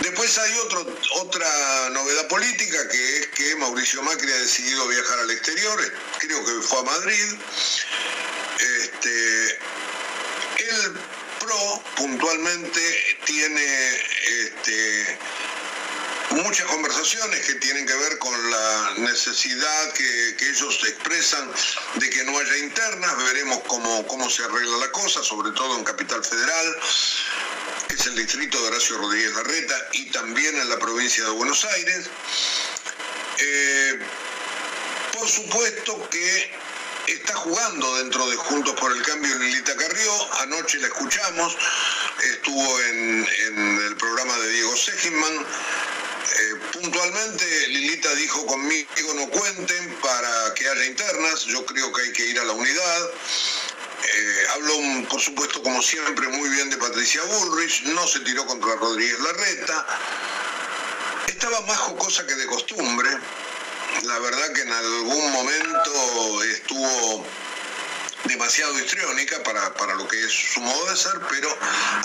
[0.00, 5.30] Después hay otro, otra novedad política que es que Mauricio Macri ha decidido viajar al
[5.30, 7.34] exterior, creo que fue a Madrid.
[8.78, 9.58] Este,
[10.58, 10.92] el
[11.38, 15.18] PRO puntualmente tiene este,
[16.30, 21.50] muchas conversaciones que tienen que ver con la necesidad que, ellos expresan
[21.96, 25.84] de que no haya internas, veremos cómo, cómo se arregla la cosa, sobre todo en
[25.84, 26.76] Capital Federal,
[27.86, 31.64] que es el distrito de Horacio Rodríguez Larreta, y también en la provincia de Buenos
[31.64, 32.06] Aires.
[33.40, 33.98] Eh,
[35.12, 36.50] por supuesto que
[37.06, 41.56] está jugando dentro de Juntos por el Cambio Lilita Carrió, anoche la escuchamos,
[42.32, 43.26] estuvo en,
[43.86, 50.84] el programa de Diego Seginman, eh, puntualmente Lilita dijo conmigo no cuenten para que haya
[50.86, 53.10] internas, yo creo que hay que ir a la unidad.
[54.04, 58.76] Eh, habló, por supuesto, como siempre, muy bien de Patricia Bullrich, no se tiró contra
[58.76, 59.86] Rodríguez Larreta.
[61.38, 63.08] Estaba más jocosa que de costumbre.
[64.02, 67.24] La verdad que en algún momento estuvo
[68.24, 71.48] demasiado histriónica para, para lo que es su modo de ser, pero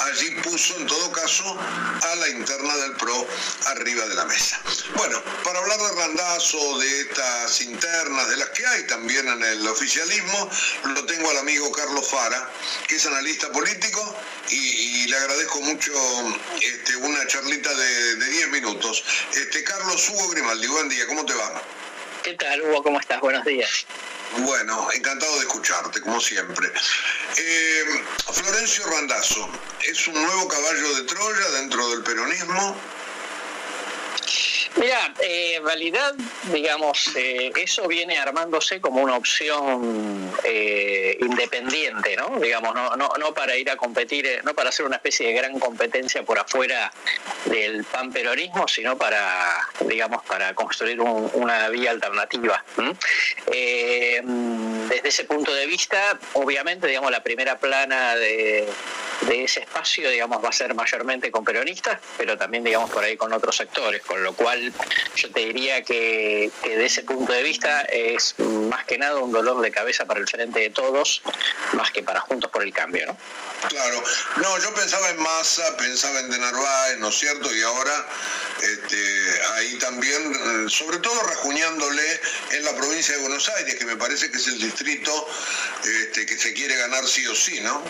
[0.06, 1.58] allí puso en todo caso
[2.02, 3.28] a la interna del PRO
[3.68, 4.62] arriba de la mesa.
[4.96, 9.68] Bueno, para hablar de Randazo, de estas internas, de las que hay también en el
[9.68, 10.50] oficialismo,
[10.94, 12.50] lo tengo al amigo Carlos Fara,
[12.88, 14.16] que es analista político
[14.50, 15.92] y, le agradezco mucho
[16.62, 19.04] este, una charlita de 10 minutos.
[19.36, 21.62] Este, Carlos Hugo Grimaldi, buen día, ¿cómo te va?
[22.22, 22.84] ¿Qué tal, Hugo?
[22.84, 23.20] ¿Cómo estás?
[23.20, 23.88] Buenos días.
[24.38, 26.72] Bueno, encantado de escucharte, como siempre.
[27.38, 27.84] Eh,
[28.32, 29.50] Florencio Randazzo,
[29.82, 32.78] ¿es un nuevo caballo de Troya dentro del peronismo?
[34.76, 36.16] Mira, eh, validad,
[36.52, 42.40] digamos, eh, eso viene armándose como una opción eh, independiente, ¿no?
[42.40, 45.34] Digamos, no, no, no para ir a competir, eh, no para hacer una especie de
[45.34, 46.92] gran competencia por afuera
[47.46, 52.64] del panperonismo, sino para, digamos, para construir una vía alternativa.
[54.90, 58.68] Desde ese punto de vista, obviamente, digamos, la primera plana de,
[59.30, 63.34] ese espacio, digamos, va a ser mayormente con peronistas, pero también, digamos, por ahí con
[63.34, 64.72] otros sectores, con lo cual
[65.16, 69.62] yo te diría que, de ese punto de vista es más que nada un dolor
[69.62, 71.22] de cabeza para el frente de todos,
[71.74, 73.18] más que para Juntos por el Cambio, ¿no?
[73.70, 74.04] Claro,
[74.38, 77.54] no, yo pensaba en Massa, pensaba en De Narváez, ¿no es cierto?
[77.56, 78.06] Y ahora
[78.62, 84.32] este, ahí también, sobre todo rajuñándole en la provincia de Buenos Aires, que me parece
[84.32, 85.28] que es el distrito
[85.84, 87.82] este, que se quiere ganar sí o sí, ¿no?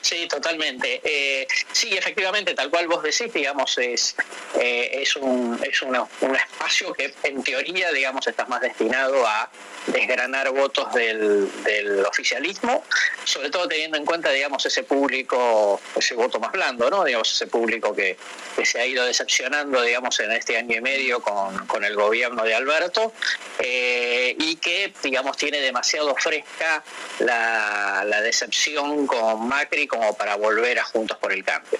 [0.00, 1.00] Sí, totalmente.
[1.04, 4.16] Eh, sí, efectivamente, tal cual vos decís, digamos, es,
[4.58, 5.94] eh, es, un, es un
[6.34, 9.50] espacio que en teoría, digamos, estás más destinado a
[9.86, 12.84] desgranar votos del, del, oficialismo,
[13.24, 17.04] sobre todo teniendo en cuenta, digamos, ese público, ese voto más blando, ¿no?
[17.04, 18.16] Digamos, ese público que,
[18.56, 22.44] que se ha ido decepcionando, digamos, en este año y medio con, con el gobierno
[22.44, 23.12] de Alberto
[23.58, 26.84] eh, y que, digamos, tiene demasiado fresca
[27.18, 31.78] la, la decepción con Macri como para volver a Juntos por el Cambio.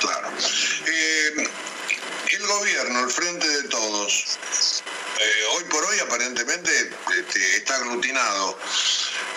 [0.00, 0.28] Claro.
[0.86, 1.48] Eh,
[2.36, 4.38] el gobierno, el frente de todos,
[5.20, 6.70] eh, hoy por hoy aparentemente
[7.18, 8.58] este, está aglutinado.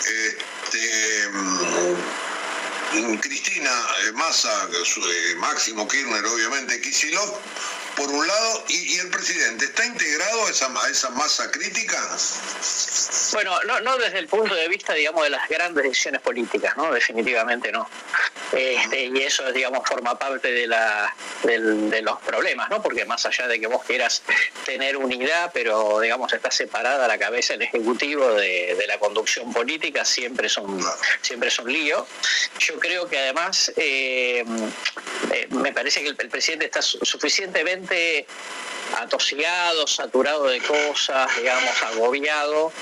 [0.00, 3.70] Este, mm, Cristina
[4.04, 4.68] eh, Massa,
[5.38, 7.38] Máximo Kirchner, obviamente, Kisilov,
[7.96, 11.98] por un lado, y, el presidente, ¿está integrado a esa, esa masa crítica?
[13.32, 16.92] Bueno, no, no desde el punto de vista, digamos, de las grandes decisiones políticas, ¿no?
[16.92, 17.88] Definitivamente no.
[18.52, 22.82] Este, y eso, digamos, forma parte de, la, de los problemas, ¿no?
[22.82, 24.22] Porque más allá de que vos quieras
[24.64, 30.48] tener unidad, pero, digamos, está separada la cabeza del Ejecutivo de, la conducción política, siempre
[30.48, 30.80] son,
[31.20, 32.06] siempre son lío.
[32.58, 34.44] Yo creo que además, eh,
[35.32, 37.81] eh, me parece que el presidente está suficientemente
[38.98, 42.72] atosigado, saturado de cosas, digamos, agobiado,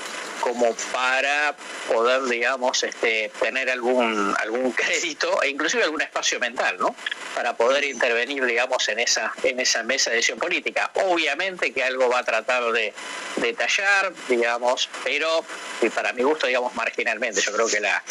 [0.41, 1.55] como para
[1.87, 6.95] poder, digamos, este, tener algún, algún crédito e inclusive algún espacio mental, ¿no?
[7.35, 10.91] Para poder intervenir, digamos, en esa, en esa mesa de decisión política.
[10.95, 12.93] Obviamente que algo va a tratar de
[13.37, 15.45] detallar, digamos, pero
[15.93, 17.41] para mi gusto, digamos, marginalmente.
[17.41, 18.03] Yo creo que la,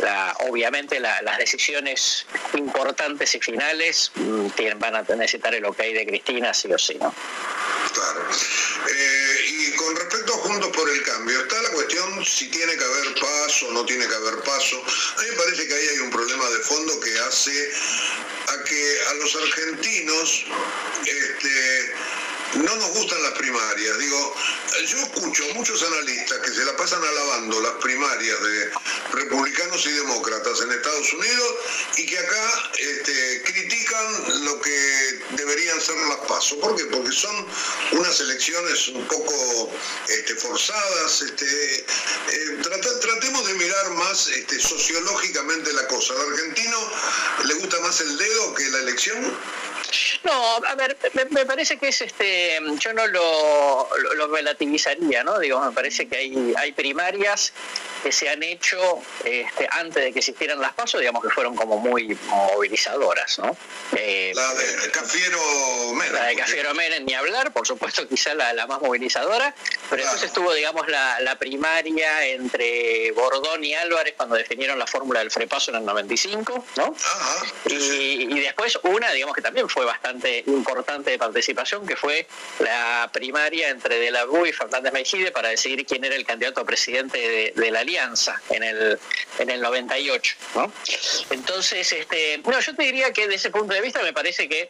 [0.00, 4.46] la obviamente las decisiones importantes y finales mm,
[4.76, 7.14] van a necesitar el ok de Cristina, sí o sí, ¿no?
[7.92, 8.28] Claro.
[8.88, 12.84] Eh, y con respecto a Juntos por el Cambio, está la cuestión si tiene que
[12.84, 14.82] haber paso o no tiene que haber paso.
[15.16, 17.72] A mí me parece que ahí hay un problema de fondo que hace
[18.48, 20.46] a que a los argentinos
[21.04, 21.94] este,
[22.54, 23.98] no nos gustan las primarias.
[23.98, 24.34] Digo,
[24.86, 28.70] yo escucho a muchos analistas que se la pasan alabando las primarias de
[29.12, 31.54] republicanos y demócratas en Estados Unidos
[31.96, 36.58] y que acá este, critican lo que deberían ser las pasos.
[36.58, 36.84] ¿Por qué?
[36.86, 37.46] Porque son
[37.92, 39.72] unas elecciones un poco
[40.08, 41.22] este, forzadas.
[41.22, 42.58] Este, eh,
[43.00, 46.14] tratemos de mirar más este, sociológicamente la cosa.
[46.14, 46.92] ¿Al argentino
[47.44, 49.38] le gusta más el dedo que la elección?
[50.24, 50.96] No, a ver,
[51.30, 53.88] me, parece que es este, yo no lo,
[54.30, 55.38] relativizaría, ¿no?
[55.38, 57.52] Digo, me parece que hay, hay primarias
[58.02, 58.78] que se han hecho
[59.24, 63.56] este, antes de que existieran las pasos, digamos que fueron como muy movilizadoras, ¿no?
[63.96, 65.40] Eh, la de Cafiero
[65.94, 66.12] Menem.
[66.12, 69.54] La de Cafiero Menem, ni hablar, por supuesto, quizá la, más movilizadora,
[69.88, 75.30] pero entonces estuvo, digamos, la, primaria entre Bordón y Álvarez cuando definieron la fórmula del
[75.30, 76.94] frepaso en el 95, ¿no?
[77.66, 82.26] y, y después una, digamos, que también fue bastante importante de participación, que fue
[82.58, 86.60] la primaria entre De la Rúa y Fernández Mejide para decidir quién era el candidato
[86.60, 88.98] a presidente de, la Alianza en el,
[89.38, 90.36] en el 98.
[90.54, 90.72] ¿no?
[91.30, 94.68] Entonces, este, no, yo te diría que desde ese punto de vista me parece que,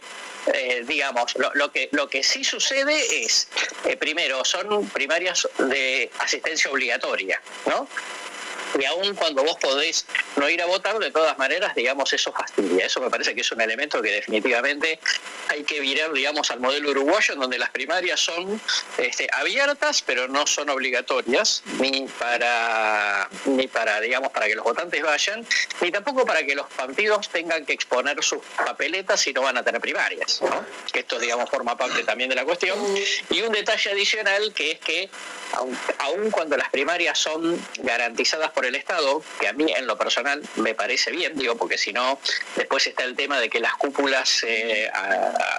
[0.55, 3.49] eh, digamos, lo, que, lo que sí sucede es,
[3.85, 7.89] eh, primero, son primarias de asistencia obligatoria, ¿no?
[8.79, 10.07] Y aún cuando vos podés
[10.37, 12.87] no ir a votar, de todas maneras, digamos, eso fastidia.
[12.87, 14.99] Eso me parece que es un elemento que definitivamente
[15.49, 18.61] hay que virar, digamos, al modelo uruguayo, en donde las primarias son
[18.99, 25.03] este, abiertas, pero no son obligatorias, ni para, ni para, digamos, para que los votantes
[25.03, 25.47] vayan,
[25.81, 29.63] ni tampoco para que los partidos tengan que exponer sus papeletas si no van a
[29.63, 30.41] tener primarias.
[30.93, 32.79] Esto, digamos, forma parte también de la cuestión.
[33.31, 35.11] Y un detalle adicional que es que,
[35.99, 40.43] aun cuando las primarias son garantizadas por el Estado, que a mí en lo personal
[40.57, 42.19] me parece bien, digo, porque si no,
[42.57, 44.91] después está el tema de que las cúpulas, eh,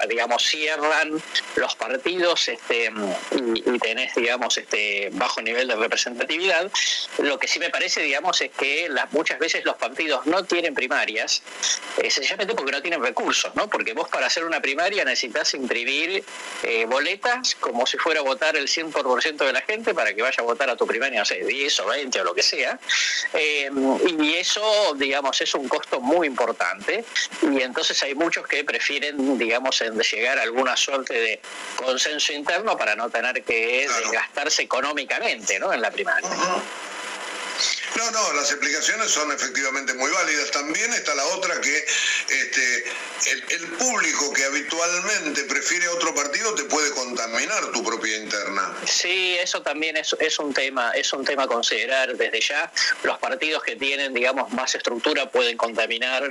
[0.10, 1.24] digamos, cierran
[1.56, 2.92] los partidos este,
[3.32, 6.70] y, tenés, digamos, este bajo nivel de representatividad.
[7.20, 10.74] Lo que sí me parece, digamos, es que las, muchas veces los partidos no tienen
[10.74, 11.42] primarias,
[12.00, 13.70] eh, sencillamente porque no tienen recursos, ¿no?
[13.70, 16.22] Porque vos para hacer una primaria necesitas imprimir
[16.64, 20.40] eh, boletas como si fuera a votar el 100% de la gente para que vaya
[20.40, 22.78] a votar a tu primaria, no sé, 10 o 20 o lo que sea.
[23.34, 23.70] Eh,
[24.20, 27.06] y eso, digamos, es un costo muy importante
[27.42, 31.42] y entonces hay muchos que prefieren, digamos, en llegar a alguna suerte de
[31.76, 35.74] consenso interno para no tener que desgastarse económicamente ¿no?
[35.74, 36.30] en la primaria.
[37.96, 40.52] No, no, las explicaciones son efectivamente muy válidas.
[40.52, 41.86] También está la otra que
[42.30, 42.84] este,
[43.32, 48.76] el, público que habitualmente prefiere otro partido te puede contaminar tu propia interna.
[48.86, 52.72] Sí, eso también es, es, un tema, es un tema a considerar desde ya.
[53.04, 56.30] Los partidos que tienen, digamos, más estructura pueden contaminar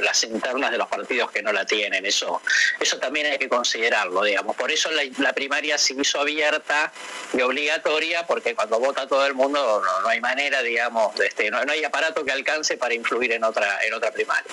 [0.00, 2.06] las internas de los partidos que no la tienen.
[2.06, 2.40] Eso,
[2.78, 4.56] eso también hay que considerarlo, digamos.
[4.56, 6.92] Por eso la, primaria se hizo abierta
[7.32, 10.83] y obligatoria, porque cuando vota todo el mundo no, no hay manera, digamos
[11.22, 14.50] este, no, hay aparato que alcance para influir en otra, en otra primaria.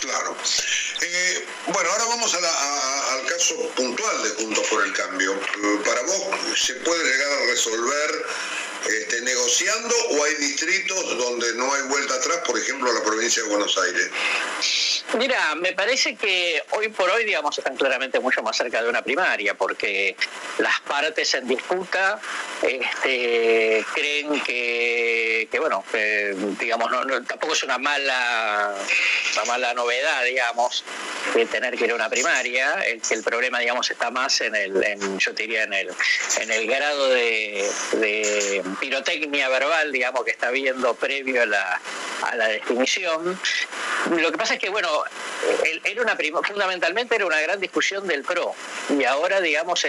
[0.00, 0.36] Claro.
[1.00, 5.38] Eh, bueno, ahora vamos al caso puntual de Juntos por el Cambio.
[5.84, 8.26] Para vos, ¿se puede llegar a resolver
[9.22, 13.76] negociando o hay distritos donde no hay vuelta atrás, por ejemplo, la provincia de Buenos
[13.78, 14.10] Aires?
[15.18, 19.02] Mira, me parece que hoy por hoy, digamos, están claramente mucho más cerca de una
[19.02, 20.16] primaria, porque
[20.58, 22.20] las partes en disputa
[22.62, 25.84] este, creen que, bueno,
[26.58, 28.74] digamos, no, tampoco es una mala,
[29.34, 30.84] una mala novedad, digamos,
[31.34, 34.54] de tener que ir a una primaria, el, que el problema, digamos, está más en
[34.54, 35.90] el, en, yo diría, en el,
[36.40, 41.80] en el grado de pirotecnia verbal, digamos, que está viendo previo a la,
[42.22, 43.38] a la definición.
[44.10, 44.88] Lo que pasa es que, bueno,
[45.84, 48.54] era una fundamentalmente era una gran discusión del PRO
[48.90, 49.84] y ahora, digamos,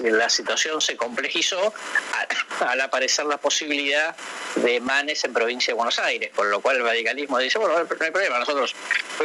[0.00, 1.72] la situación se complejizó
[2.60, 4.14] al, aparecer la posibilidad
[4.56, 7.80] de manes en provincia de Buenos Aires, por lo cual el radicalismo dice, bueno, no
[7.80, 8.74] hay problema, nosotros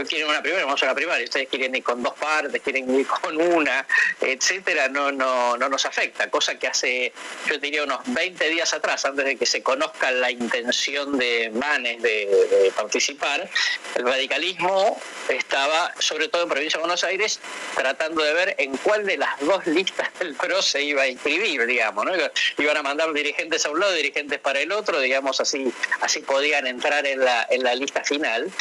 [0.07, 3.07] quieren una primera, vamos a la primaria, ustedes quieren ir con dos partes, quieren ir
[3.07, 3.85] con una,
[4.19, 7.13] etcétera, no, no, no nos afecta, cosa que hace,
[7.47, 12.01] yo diría, unos 20 días atrás, antes de que se conozca la intención de manes
[12.01, 13.49] de participar,
[13.95, 14.99] el radicalismo
[15.29, 17.39] estaba, sobre todo en provincia de Buenos Aires,
[17.75, 21.65] tratando de ver en cuál de las dos listas del PRO se iba a inscribir,
[21.65, 22.11] digamos, ¿no?
[22.57, 26.67] Iban a mandar dirigentes a un lado, dirigentes para el otro, digamos, así, así podían
[26.67, 28.51] entrar en la, en la lista final.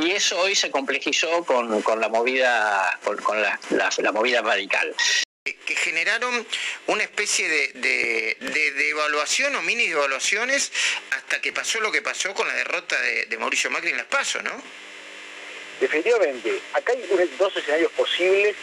[0.00, 4.94] Y eso hoy se complejizó con, con la movida, con, la, la, movida radical
[5.44, 6.46] que generaron
[6.86, 10.70] una especie de, de, evaluación o mini evaluaciones
[11.10, 14.40] hasta que pasó lo que pasó con la derrota de, Mauricio Macri en las PASO,
[14.42, 14.62] ¿no?
[15.80, 18.54] Definitivamente, acá hay dos escenarios posibles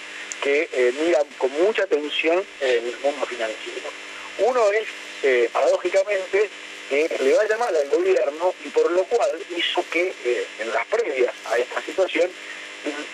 [0.41, 3.89] que eh, miran con mucha atención en el mundo financiero.
[4.37, 4.87] Uno es,
[5.23, 6.49] eh, paradójicamente,
[6.89, 10.85] que le vaya mal al gobierno y por lo cual hizo que eh, en las
[10.85, 12.31] previas a esta situación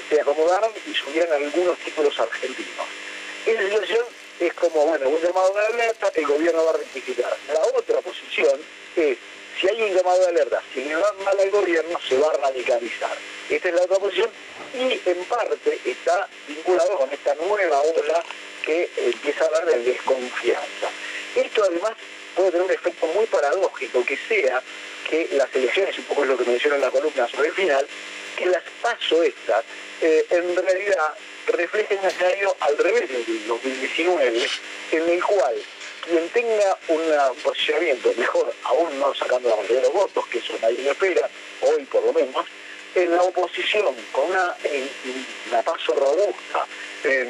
[0.08, 3.05] se acomodaran y subieran algunos títulos argentinos.
[3.46, 4.06] Esa situación
[4.40, 7.38] es como, bueno, un llamado de alerta, el gobierno va a rectificar.
[7.54, 8.60] La otra posición
[8.96, 9.18] es
[9.60, 12.38] si hay un llamado de alerta, si le va mal al gobierno, se va a
[12.38, 13.16] radicalizar.
[13.50, 14.30] Esta es la otra posición
[14.74, 18.24] y en parte está vinculado con esta nueva ola
[18.66, 20.90] que empieza a dar de desconfianza.
[21.36, 21.94] Esto además
[22.36, 24.62] puede tener un efecto muy paradójico, que sea
[25.10, 27.88] que las elecciones, un poco es lo que menciona en la columna sobre el final,
[28.36, 29.64] que las paso estas,
[30.02, 31.14] eh, en realidad
[31.48, 34.48] reflejen un escenario al revés del 2019,
[34.92, 35.56] en el cual
[36.06, 37.02] quien tenga un
[37.44, 41.30] posicionamiento mejor, aún no sacando la mayoría de los votos, que eso nadie lo espera,
[41.62, 42.46] hoy por lo menos,
[42.94, 44.56] en la oposición, con una,
[45.50, 46.66] una paso robusta,
[47.04, 47.30] en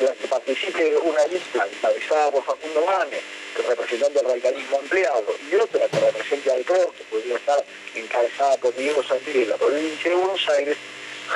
[0.00, 3.20] la que participe una lista encabezada por Facundo Manes,
[3.68, 8.74] representando el radicalismo empleado, y otra que represente al PRO, que podría estar encabezada por
[8.74, 10.76] Diego Santilli en la provincia de Buenos Aires,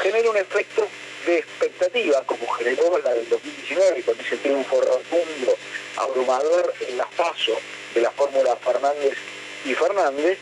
[0.02, 0.88] genera un efecto
[1.26, 5.58] de expectativa, como generó la del 2019, con ese triunfo rotundo,
[5.96, 7.58] abrumador en las pasos
[7.94, 9.16] de la fórmula Fernández
[9.64, 10.38] y Fernández,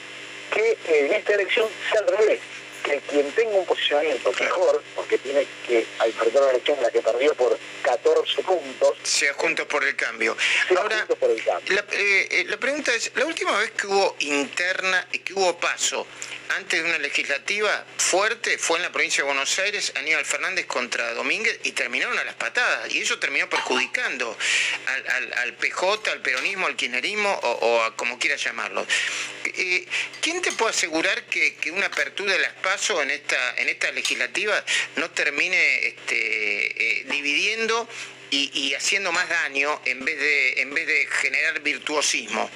[0.53, 2.41] que en esta elección sea al revés,
[2.85, 7.01] que quien tenga un posicionamiento mejor, porque tiene que enfrentar una elección en la que
[7.01, 10.37] perdió por 14 puntos, sea juntos por el cambio.
[10.77, 11.75] Ahora, por el cambio.
[11.75, 15.59] La, eh, eh, la pregunta es, la última vez que hubo interna y que hubo
[15.59, 16.07] paso
[16.51, 21.13] antes de una legislativa fuerte fue en la provincia de Buenos Aires, Aníbal Fernández contra
[21.15, 22.93] Domínguez y terminaron a las patadas.
[22.93, 24.37] Y eso terminó perjudicando
[25.37, 28.87] al, PJ, al peronismo, al kirchnerismo o, a como quieras llamarlo.
[29.45, 29.87] Eh,
[30.21, 34.63] ¿Quién te puede asegurar que, una apertura de las PASO en esta, en esta legislativa
[34.97, 37.89] no termine este, eh, dividiendo
[38.31, 42.51] y, y, haciendo más daño en vez de, en vez de generar virtuosismo?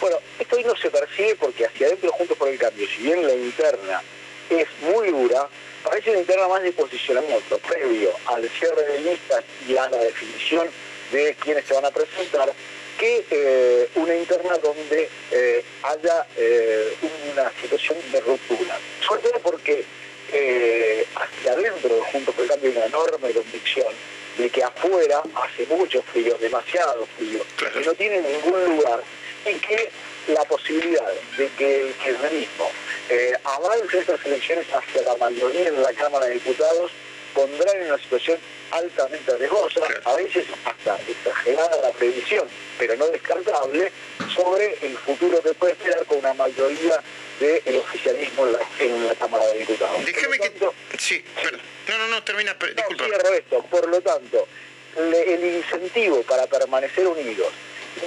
[0.00, 3.26] Bueno, esto hoy no se percibe porque hacia adentro Juntos por el Cambio, si bien
[3.26, 4.02] la interna
[4.50, 5.48] es muy dura,
[5.82, 10.68] parece una interna más de posicionamiento previo al cierre de listas y a la definición
[11.12, 12.52] de quienes se van a presentar,
[12.98, 16.94] que eh, una interna donde eh, haya eh,
[17.32, 18.78] una situación de ruptura.
[19.06, 19.84] Sobre todo porque
[21.14, 23.94] hacia adentro de Juntos por el Cambio hay una enorme convicción
[24.36, 29.02] de que afuera hace mucho frío, demasiado frío, que no tiene ningún lugar
[29.46, 29.90] y que
[30.28, 32.70] la posibilidad de que el kirchnerismo
[33.08, 36.90] eh, avance estas elecciones hacia la mayoría en la Cámara de Diputados
[37.34, 38.38] pondrá en una situación
[38.70, 43.92] altamente riesgosa, a veces hasta exagerada la previsión, pero no descartable,
[44.34, 47.00] sobre el futuro que puede esperar con una mayoría
[47.38, 48.46] del oficialismo
[48.80, 50.04] en la, Cámara de Diputados.
[50.04, 50.52] Déjeme que...
[50.98, 51.22] Sí,
[51.88, 53.04] No, no, no, termina, disculpa.
[53.36, 53.62] esto.
[53.70, 54.48] Por lo tanto,
[54.96, 57.52] el incentivo para permanecer unidos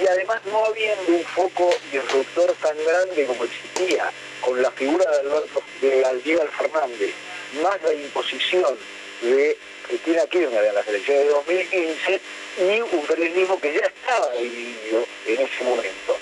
[0.00, 5.18] y además no habiendo un foco disruptor tan grande como existía con la figura de
[5.18, 7.12] Alberto de Aldíbal Fernández,
[7.62, 8.78] más la imposición
[9.22, 12.20] de Cristina Kirchner en las elecciones de 2015
[12.58, 16.16] y un periodismo que ya estaba dividido en ese momento.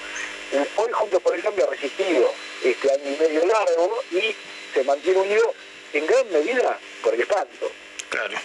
[0.76, 2.32] Hoy Juntos por el Cambio ha resistido
[2.64, 4.34] este año y medio largo y
[4.72, 5.54] se mantiene unido
[5.92, 7.70] en gran medida por el espanto.
[8.08, 8.38] Claro.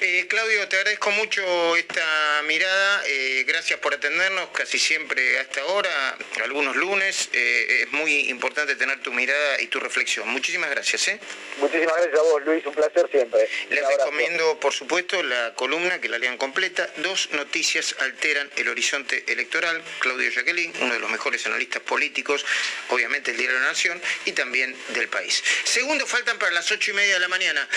[0.00, 3.02] Eh, Claudio, te agradezco mucho esta mirada.
[3.06, 7.28] Eh, gracias por atendernos casi siempre a esta hora, algunos lunes.
[7.32, 10.28] Eh, es muy importante tener tu mirada y tu reflexión.
[10.28, 11.10] Muchísimas gracias.
[11.58, 12.64] Muchísimas gracias a vos, Luis.
[12.66, 13.48] Un placer siempre.
[13.70, 16.88] Les recomiendo, por supuesto, la columna que la lean completa.
[16.98, 19.82] Dos noticias alteran el horizonte electoral.
[20.00, 22.44] Claudio Jacqueline, uno de los mejores analistas políticos,
[22.88, 25.42] obviamente el diario de la Nación y también del país.
[25.64, 27.68] Segundo, faltan para las ocho y media de la mañana.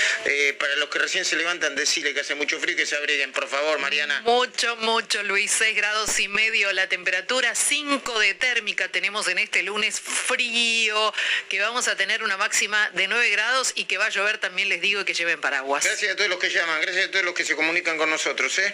[0.59, 1.75] para los que recién se levantan,
[2.13, 4.21] que hace mucho frío y que se abriguen, por favor, Mariana.
[4.21, 5.51] Mucho, mucho, Luis.
[5.51, 11.13] 6 grados y medio la temperatura, 5 de térmica tenemos en este lunes frío,
[11.49, 14.69] que vamos a tener una máxima de 9 grados y que va a llover también,
[14.69, 15.85] les digo, que lleven paraguas.
[15.85, 18.57] Gracias a todos los que llaman, gracias a todos los que se comunican con nosotros,
[18.59, 18.73] ¿eh?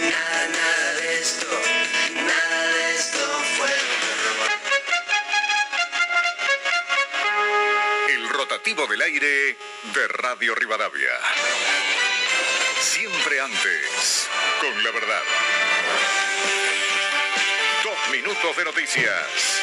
[0.00, 1.46] Nada, nada de esto,
[2.14, 3.68] nada de esto fue
[8.14, 9.56] El rotativo del aire
[9.94, 11.10] de Radio Rivadavia.
[13.24, 14.28] Siempre antes,
[14.60, 15.22] con la verdad.
[17.82, 19.62] Dos minutos de noticias.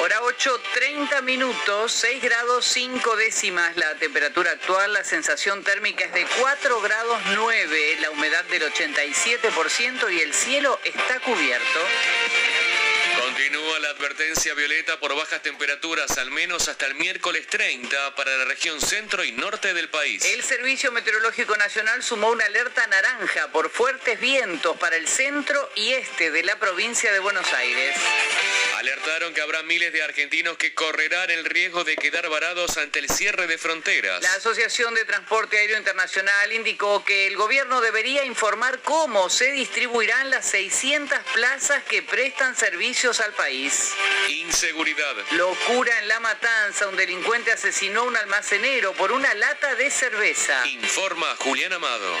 [0.00, 6.12] Hora 8, 30 minutos, 6 grados 5 décimas la temperatura actual, la sensación térmica es
[6.12, 11.80] de 4 grados 9, la humedad del 87% y el cielo está cubierto.
[13.48, 18.44] Continúa la advertencia violeta por bajas temperaturas, al menos hasta el miércoles 30 para la
[18.44, 20.22] región centro y norte del país.
[20.22, 25.94] El Servicio Meteorológico Nacional sumó una alerta naranja por fuertes vientos para el centro y
[25.94, 27.96] este de la provincia de Buenos Aires.
[28.76, 33.08] Alertaron que habrá miles de argentinos que correrán el riesgo de quedar varados ante el
[33.08, 34.22] cierre de fronteras.
[34.22, 40.28] La Asociación de Transporte Aéreo Internacional indicó que el gobierno debería informar cómo se distribuirán
[40.28, 43.92] las 600 plazas que prestan servicios al país.
[44.28, 45.14] Inseguridad.
[45.30, 46.88] Locura en La Matanza.
[46.88, 50.66] Un delincuente asesinó a un almacenero por una lata de cerveza.
[50.66, 52.16] Informa Julián Amado.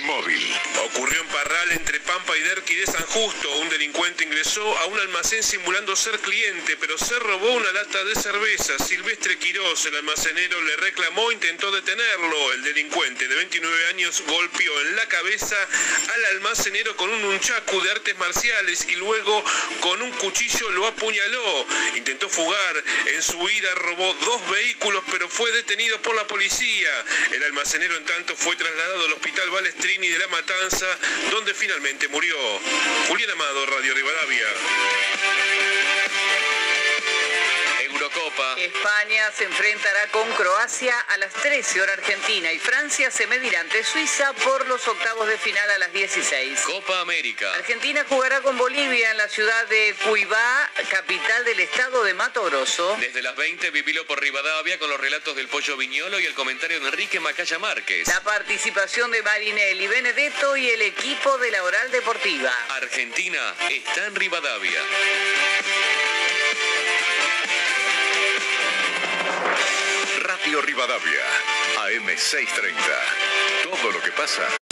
[0.00, 0.42] Móvil.
[0.86, 3.50] Ocurrió en Parral entre Pampa y Derqui de San Justo.
[3.58, 8.14] Un delincuente ingresó a un almacén simulando ser cliente, pero se robó una lata de
[8.14, 8.78] cerveza.
[8.78, 12.52] Silvestre Quirós, el almacenero, le reclamó, intentó detenerlo.
[12.54, 15.56] El delincuente de 29 años golpeó en la cabeza
[16.14, 19.44] al almacenero con un unchaku de artes marciales y luego
[19.80, 21.66] con un cuchillo lo apuñaló.
[21.96, 22.84] Intentó fugar.
[23.06, 26.90] En su ira robó dos vehículos, pero fue detenido por la policía.
[27.32, 30.86] El almacenero, en tanto, fue trasladado al hospital Balestrini de La Matanza,
[31.30, 32.36] donde finalmente murió.
[33.08, 34.46] Julián Amado, Radio Rivadavia.
[38.06, 38.54] Eurocopa.
[38.58, 43.82] España se enfrentará con Croacia a las 13 horas Argentina y Francia se medirá ante
[43.82, 46.60] Suiza por los octavos de final a las 16.
[46.60, 47.52] Copa América.
[47.54, 52.96] Argentina jugará con Bolivia en la ciudad de Cuibá, capital del estado de Mato Grosso.
[53.00, 56.78] Desde las 20 vivilo por Rivadavia con los relatos del Pollo Viñolo y el comentario
[56.80, 58.06] de Enrique Macaya Márquez.
[58.08, 62.52] La participación de Marinelli, Benedetto y el equipo de la Oral Deportiva.
[62.68, 64.80] Argentina está en Rivadavia.
[70.36, 71.24] Radio Rivadavia,
[71.78, 73.64] AM630.
[73.64, 74.65] Todo lo que pasa.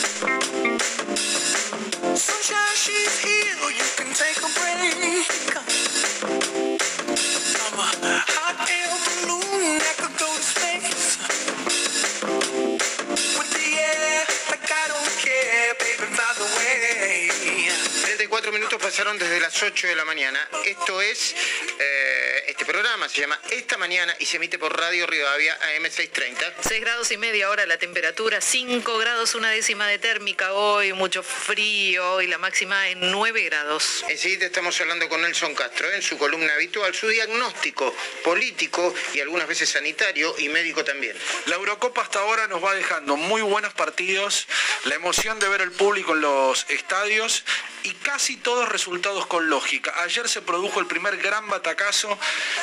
[19.18, 20.48] Desde las 8 de la mañana.
[20.64, 21.34] Esto es,
[21.78, 26.54] eh, este programa se llama Esta Mañana y se emite por Radio Rivadavia AM630.
[26.60, 31.22] 6 grados y media ahora la temperatura, 5 grados una décima de térmica hoy, mucho
[31.22, 34.04] frío y la máxima en 9 grados.
[34.08, 37.94] Enseguida estamos hablando con Nelson Castro en su columna habitual, su diagnóstico
[38.24, 41.16] político y algunas veces sanitario y médico también.
[41.46, 44.46] La Eurocopa hasta ahora nos va dejando muy buenos partidos,
[44.84, 47.44] la emoción de ver al público en los estadios
[47.85, 49.93] y casi todos resultados con lógica.
[50.03, 52.18] Ayer se produjo el primer gran batacazo,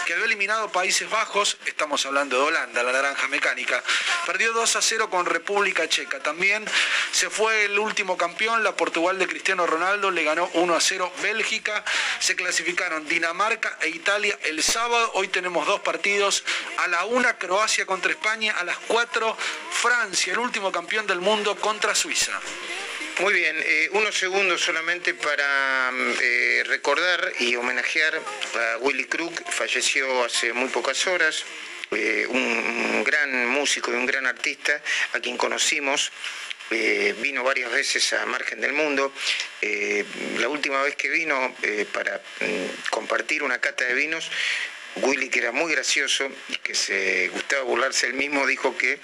[0.08, 3.84] quedó eliminado Países Bajos, estamos hablando de Holanda, la naranja mecánica,
[4.26, 6.20] perdió 2 a 0 con República Checa.
[6.22, 6.66] También
[7.12, 11.14] se fue el último campeón, la Portugal de Cristiano Ronaldo, le ganó 1 a 0
[11.22, 11.86] Bélgica,
[12.20, 16.44] se clasificaron Dinamarca e Italia el sábado, hoy tenemos dos partidos,
[16.78, 19.38] a la una Croacia contra España, a las 4
[19.70, 22.40] Francia, el último campeón del mundo contra Suiza.
[23.20, 28.16] Muy bien, eh, unos segundos solamente para mm, eh, recordar y homenajear
[28.56, 31.44] a Willy Crook, falleció hace muy pocas horas,
[31.92, 34.82] eh, un, gran músico y un gran artista
[35.14, 36.12] a quien conocimos
[36.70, 39.12] vino varias veces a Margen del Mundo.
[40.40, 41.54] La última vez que vino
[41.92, 44.30] para mm, compartir una cata de vinos,
[44.96, 49.00] Willy, que era muy gracioso y que se gustaba burlarse él mismo, dijo que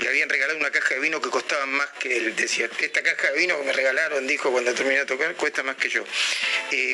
[0.00, 2.36] le habían regalado una caja de vino que costaba más que él.
[2.36, 5.76] Decía, esta caja de vino que me regalaron, dijo cuando terminé de tocar, cuesta más
[5.76, 6.04] que yo.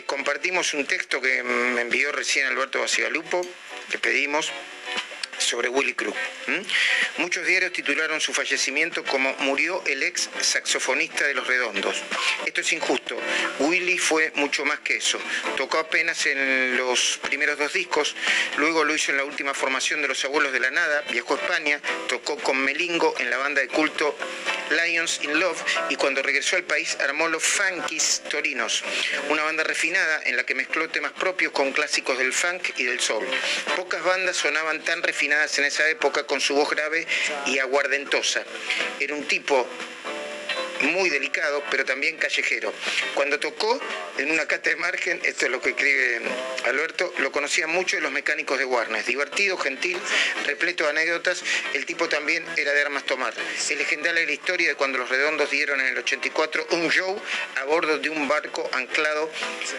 [0.06, 3.46] compartimos un texto que me envió recién Alberto Basigalupo,
[3.90, 4.50] que pedimos
[5.46, 6.16] sobre Willy Crook.
[7.18, 12.02] Muchos diarios titularon su fallecimiento como murió el ex saxofonista de Los Redondos.
[12.44, 13.16] Esto es injusto.
[13.60, 15.18] Willy fue mucho más que eso.
[15.56, 18.14] Tocó apenas en los primeros dos discos,
[18.58, 21.36] luego lo hizo en la última formación de Los Abuelos de la Nada, viajó a
[21.38, 24.16] España, tocó con Melingo en la banda de culto
[24.70, 28.82] Lions in Love y cuando regresó al país armó los Funkies Torinos,
[29.28, 33.00] una banda refinada en la que mezcló temas propios con clásicos del funk y del
[33.00, 33.24] soul.
[33.76, 37.06] Pocas bandas sonaban tan refinadas en esa época con su voz grave
[37.46, 38.42] y aguardentosa.
[38.98, 39.66] Era un tipo
[40.82, 42.72] muy delicado, pero también callejero.
[43.14, 43.80] Cuando tocó
[44.18, 46.20] en una cata de margen, esto es lo que escribe
[46.64, 49.04] Alberto, lo conocían mucho los mecánicos de Warner.
[49.04, 49.98] Divertido, gentil,
[50.46, 51.42] repleto de anécdotas,
[51.74, 53.34] el tipo también era de armas tomar.
[53.56, 57.20] Es legendaria la historia de cuando los redondos dieron en el 84 un show
[57.56, 59.30] a bordo de un barco anclado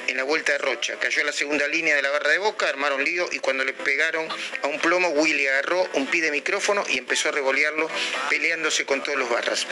[0.08, 0.98] en la vuelta de Rocha.
[1.00, 3.74] Cayó a la segunda línea de la barra de boca, armaron lío y cuando le
[3.74, 4.28] pegaron
[4.64, 7.90] a un plomo, Willy agarró un pie de micrófono y empezó a revolearlo
[8.30, 9.66] peleándose con todos los barras.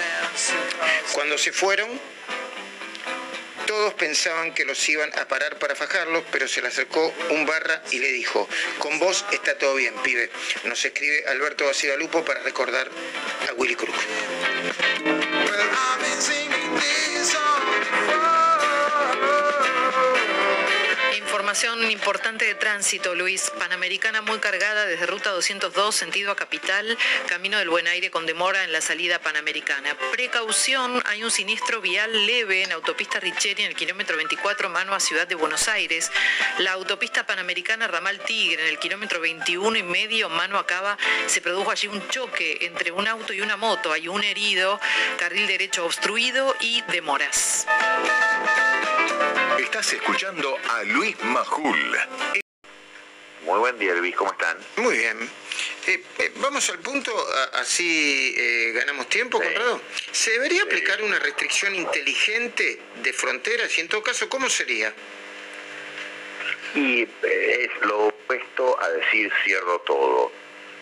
[1.16, 1.90] Cuando se fueron,
[3.66, 7.82] todos pensaban que los iban a parar para fajarlos, pero se le acercó un barra
[7.92, 8.50] y le dijo,
[8.80, 10.30] con vos está todo bien, pibe.
[10.66, 12.90] Nos escribe Alberto Lupo para recordar
[13.50, 13.96] a Willy Crook.
[21.56, 23.50] Información importante de tránsito, Luis.
[23.58, 26.98] Panamericana muy cargada desde ruta 202, sentido a Capital,
[27.30, 29.96] camino del Buen Aire con demora en la salida panamericana.
[30.12, 35.00] Precaución, hay un siniestro vial leve en autopista Richeri en el kilómetro 24, mano a
[35.00, 36.12] Ciudad de Buenos Aires.
[36.58, 40.98] La autopista panamericana Ramal Tigre en el kilómetro 21 y medio, mano a Cava,
[41.28, 43.94] se produjo allí un choque entre un auto y una moto.
[43.94, 44.78] Hay un herido,
[45.18, 47.66] carril derecho obstruido y demoras.
[49.60, 51.98] Estás escuchando a Luis Majul.
[53.46, 54.58] Muy buen día, Luis, ¿cómo están?
[54.78, 55.18] Muy bien.
[55.88, 57.12] Eh, eh, vamos al punto,
[57.54, 59.82] así eh, ganamos tiempo, Conrado.
[60.12, 64.94] ¿Se debería aplicar una restricción inteligente de fronteras y en todo caso, cómo sería?
[66.74, 70.32] Y es lo opuesto a decir cierro todo.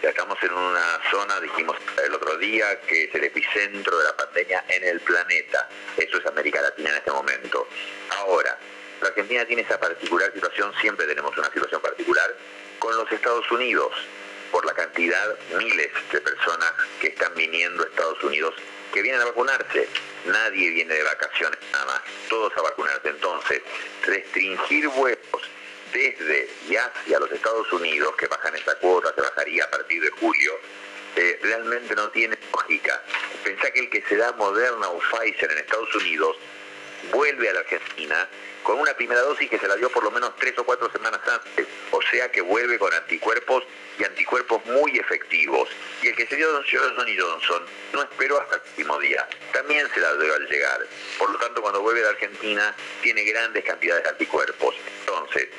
[0.03, 4.65] Estamos en una zona, dijimos el otro día, que es el epicentro de la pandemia
[4.67, 5.69] en el planeta.
[5.95, 7.69] Eso es América Latina en este momento.
[8.17, 8.59] Ahora,
[9.01, 12.35] la Argentina tiene esa particular situación, siempre tenemos una situación particular,
[12.79, 13.93] con los Estados Unidos,
[14.51, 18.55] por la cantidad, miles de personas que están viniendo a Estados Unidos,
[18.93, 19.87] que vienen a vacunarse.
[20.25, 23.07] Nadie viene de vacaciones nada más, todos a vacunarse.
[23.07, 23.61] Entonces,
[24.05, 25.52] restringir vuelos
[25.93, 30.09] desde y hacia los Estados Unidos, que bajan esa cuota, se bajaría a partir de
[30.09, 30.59] julio,
[31.15, 33.01] eh, realmente no tiene lógica.
[33.43, 36.37] Pensá que el que se da Moderna o Pfizer en Estados Unidos
[37.11, 38.27] vuelve a la Argentina
[38.63, 41.19] con una primera dosis que se la dio por lo menos tres o cuatro semanas
[41.27, 43.63] antes, o sea que vuelve con anticuerpos
[43.99, 45.69] y anticuerpos muy efectivos.
[46.01, 49.87] Y el que se dio Johnson y Johnson no esperó hasta el último día, también
[49.93, 50.79] se la dio al llegar.
[51.19, 54.75] Por lo tanto, cuando vuelve de Argentina, tiene grandes cantidades de anticuerpos.
[55.01, 55.49] Entonces,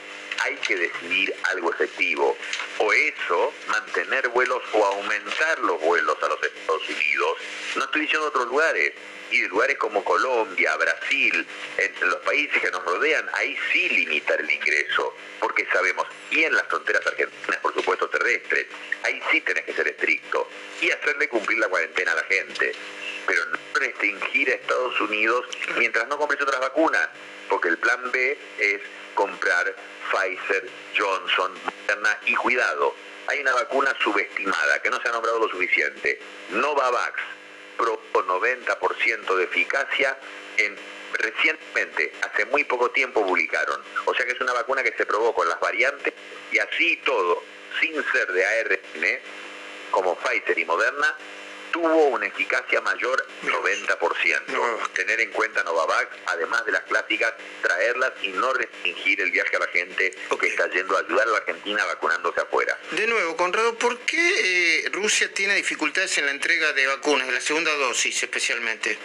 [0.43, 2.37] hay que decidir algo efectivo.
[2.79, 7.39] O eso, mantener vuelos o aumentar los vuelos a los Estados Unidos.
[7.77, 8.93] No estoy diciendo otros lugares.
[9.31, 11.47] Y de lugares como Colombia, Brasil,
[11.79, 15.17] entre los países que nos rodean, ahí sí limitar el ingreso.
[15.41, 18.67] Porque sabemos, y en las fronteras argentinas, por supuesto, terrestres,
[19.03, 20.49] ahí sí tenés que ser estricto.
[20.81, 22.73] Y hacerle cumplir la cuarentena a la gente.
[23.27, 25.47] Pero no restringir a Estados Unidos
[25.79, 27.09] mientras no compres otras vacunas.
[27.49, 28.81] Porque el plan B es
[29.15, 29.75] comprar
[30.11, 32.95] Pfizer, Johnson, Moderna y cuidado,
[33.27, 36.19] hay una vacuna subestimada que no se ha nombrado lo suficiente.
[36.51, 37.21] Novavax
[37.77, 40.17] probó 90% de eficacia
[40.59, 40.77] en
[41.15, 43.81] recientemente, hace muy poco tiempo publicaron.
[44.05, 46.13] O sea que es una vacuna que se probó con las variantes
[46.51, 47.43] y así todo,
[47.81, 49.21] sin ser de ARN,
[49.91, 51.17] como Pfizer y Moderna,
[51.75, 54.93] tuvo una eficacia mayor 90%.
[54.93, 59.59] Tener en cuenta Novavax, además de las clásicas, traerlas y no restringir el viaje a
[59.59, 62.79] la gente que está yendo a ayudar a la Argentina vacunándose afuera.
[62.93, 67.33] De nuevo, Conrado, ¿por qué eh, Rusia tiene dificultades en la entrega de vacunas, de
[67.35, 68.97] la segunda dosis especialmente?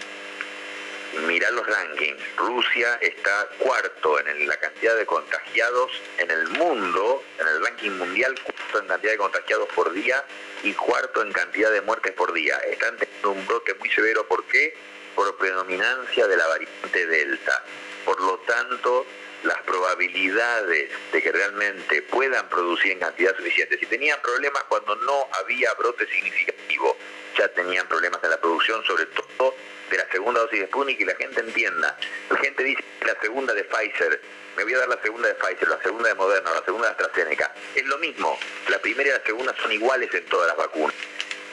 [1.25, 2.21] Mirá los rankings.
[2.37, 8.35] Rusia está cuarto en la cantidad de contagiados en el mundo, en el ranking mundial,
[8.43, 10.23] cuarto en cantidad de contagiados por día
[10.63, 12.57] y cuarto en cantidad de muertes por día.
[12.69, 14.27] Están teniendo un brote muy severo.
[14.27, 14.75] ¿Por qué?
[15.15, 17.63] Por predominancia de la variante Delta.
[18.05, 19.05] Por lo tanto,
[19.43, 23.77] las probabilidades de que realmente puedan producir en cantidad suficiente.
[23.79, 26.97] Si tenían problemas cuando no había brote significativo,
[27.39, 29.55] ya tenían problemas en la producción, sobre todo
[29.89, 31.97] de la segunda dosis de Sputnik y la gente entienda.
[32.29, 34.21] La gente dice la segunda de Pfizer,
[34.57, 36.91] me voy a dar la segunda de Pfizer, la segunda de Moderna, la segunda de
[36.91, 37.53] AstraZeneca.
[37.73, 38.37] Es lo mismo,
[38.67, 40.95] la primera y la segunda son iguales en todas las vacunas.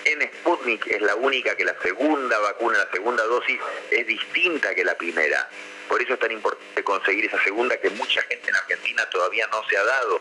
[0.04, 3.58] En Sputnik es la única que la segunda vacuna, la segunda dosis,
[3.90, 5.48] es distinta que la primera.
[5.88, 9.66] Por eso es tan importante conseguir esa segunda que mucha gente en Argentina todavía no
[9.68, 10.20] se ha dado.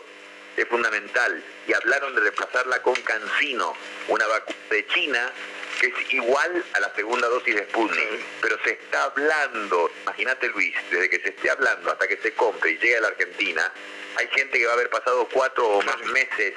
[0.56, 1.42] Es fundamental.
[1.68, 3.74] Y hablaron de reemplazarla con Cancino,
[4.08, 5.32] una vacuna de China
[5.80, 10.74] que es igual a la segunda dosis de Sputnik, pero se está hablando, imagínate Luis,
[10.90, 13.72] desde que se esté hablando hasta que se compre y llegue a la Argentina,
[14.16, 16.54] hay gente que va a haber pasado cuatro o más meses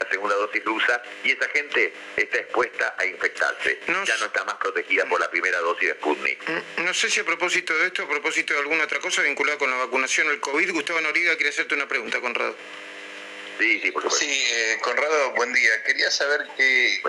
[0.00, 3.80] la segunda dosis rusa y esa gente está expuesta a infectarse.
[3.86, 6.48] ya no está más protegida por la primera dosis de Sputnik.
[6.78, 9.70] No sé si a propósito de esto, a propósito de alguna otra cosa vinculada con
[9.70, 12.54] la vacunación, el COVID, Gustavo Noriga quiere hacerte una pregunta, Conrado.
[13.58, 14.24] Sí, sí, por supuesto.
[14.24, 15.82] Sí, eh, Conrado, buen día.
[15.82, 17.02] Quería saber qué,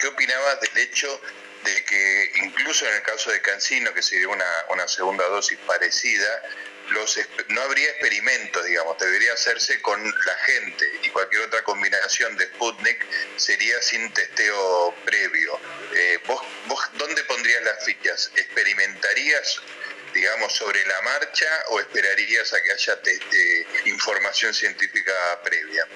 [0.00, 1.20] qué, opinabas del hecho
[1.64, 5.58] de que incluso en el caso de Cancino, que se dio una, una segunda dosis
[5.66, 6.42] parecida,
[6.90, 7.18] los
[7.48, 13.04] no habría experimentos, digamos, debería hacerse con la gente y cualquier otra combinación de Sputnik
[13.36, 15.58] sería sin testeo previo.
[15.94, 18.30] Eh, ¿vos, ¿Vos dónde pondrías las fichas?
[18.36, 19.60] ¿Experimentarías
[20.16, 22.98] digamos, sobre la marcha o esperarías a que haya
[23.84, 25.12] información científica
[25.44, 25.86] previa?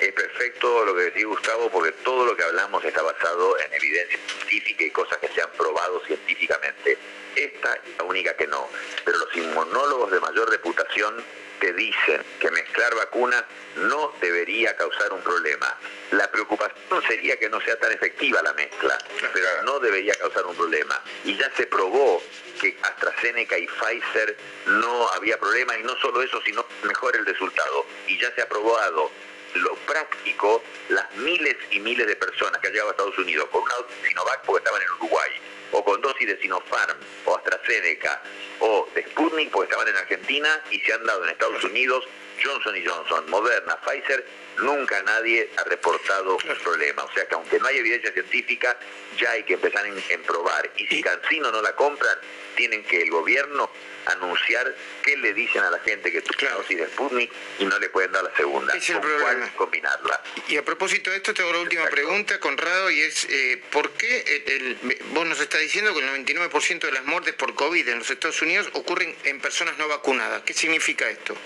[0.00, 4.18] Es perfecto lo que decís Gustavo, porque todo lo que hablamos está basado en evidencia
[4.28, 6.96] científica y cosas que se han probado científicamente.
[7.34, 8.68] Esta es la única que no.
[9.04, 11.22] Pero los inmunólogos de mayor reputación
[11.60, 13.44] te dicen que mezclar vacunas
[13.76, 15.76] no debería causar un problema.
[16.12, 18.96] La preocupación sería que no sea tan efectiva la mezcla,
[19.32, 21.02] pero no debería causar un problema.
[21.24, 22.22] Y ya se probó
[22.60, 24.36] que AstraZeneca y Pfizer
[24.66, 27.86] no había problema y no solo eso, sino mejor el resultado.
[28.06, 29.10] Y ya se ha probado
[29.54, 33.62] lo práctico, las miles y miles de personas que han llegado a Estados Unidos con
[33.62, 33.74] una
[34.06, 35.30] Sinovac porque estaban en Uruguay,
[35.72, 38.22] o con dosis de Sinopharm, o AstraZeneca,
[38.60, 42.06] o de Sputnik porque estaban en Argentina y se han dado en Estados Unidos
[42.42, 44.24] Johnson y Johnson, Moderna, Pfizer,
[44.58, 47.04] nunca nadie ha reportado un problema.
[47.04, 48.76] O sea que aunque no hay evidencia científica,
[49.18, 50.70] ya hay que empezar en, probar.
[50.76, 52.18] Y si Cancino no la compran,
[52.56, 53.70] tienen que el gobierno
[54.06, 56.64] anunciar qué le dicen a la gente que tú claro.
[56.66, 58.74] si de Sputnik y no le pueden dar la segunda.
[58.74, 59.50] Es el problema.
[59.56, 60.22] combinarla.
[60.48, 64.44] Y a propósito de esto, tengo la última pregunta, Conrado, y es, eh, ¿por qué
[64.46, 64.78] el,
[65.12, 68.40] vos nos estás diciendo que el 99% de las muertes por COVID en los Estados
[68.42, 70.42] Unidos ocurren en personas no vacunadas?
[70.42, 71.36] ¿Qué significa esto?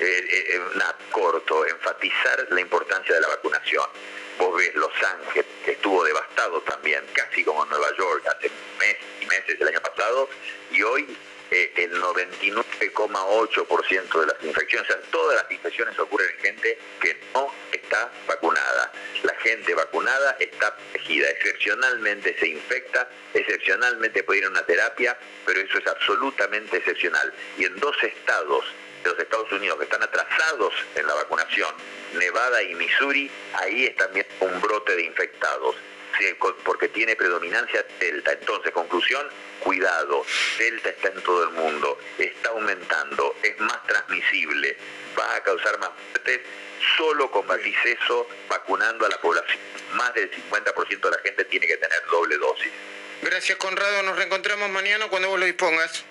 [0.00, 3.84] Eh, eh, nada, corto, enfatizar la importancia de la vacunación.
[4.38, 9.26] Vos ves Los Ángeles, que estuvo devastado también, casi como Nueva York hace meses y
[9.26, 10.30] meses el año pasado,
[10.70, 11.14] y hoy
[11.50, 17.20] eh, el 99,8% de las infecciones, o sea, todas las infecciones ocurren en gente que
[17.34, 18.90] no está vacunada.
[19.22, 25.60] La gente vacunada está protegida, excepcionalmente se infecta, excepcionalmente puede ir a una terapia, pero
[25.60, 27.34] eso es absolutamente excepcional.
[27.58, 28.64] Y en dos estados
[29.02, 31.74] de los Estados Unidos que están atrasados en la vacunación,
[32.14, 35.76] Nevada y Missouri, ahí es también un brote de infectados,
[36.64, 38.32] porque tiene predominancia Delta.
[38.32, 39.26] Entonces, conclusión,
[39.60, 40.24] cuidado,
[40.58, 44.76] Delta está en todo el mundo, está aumentando, es más transmisible,
[45.18, 46.40] va a causar más muertes,
[46.96, 49.58] solo combatís eso vacunando a la población.
[49.94, 52.72] Más del 50% de la gente tiene que tener doble dosis.
[53.22, 56.04] Gracias Conrado, nos reencontramos mañana cuando vos lo dispongas.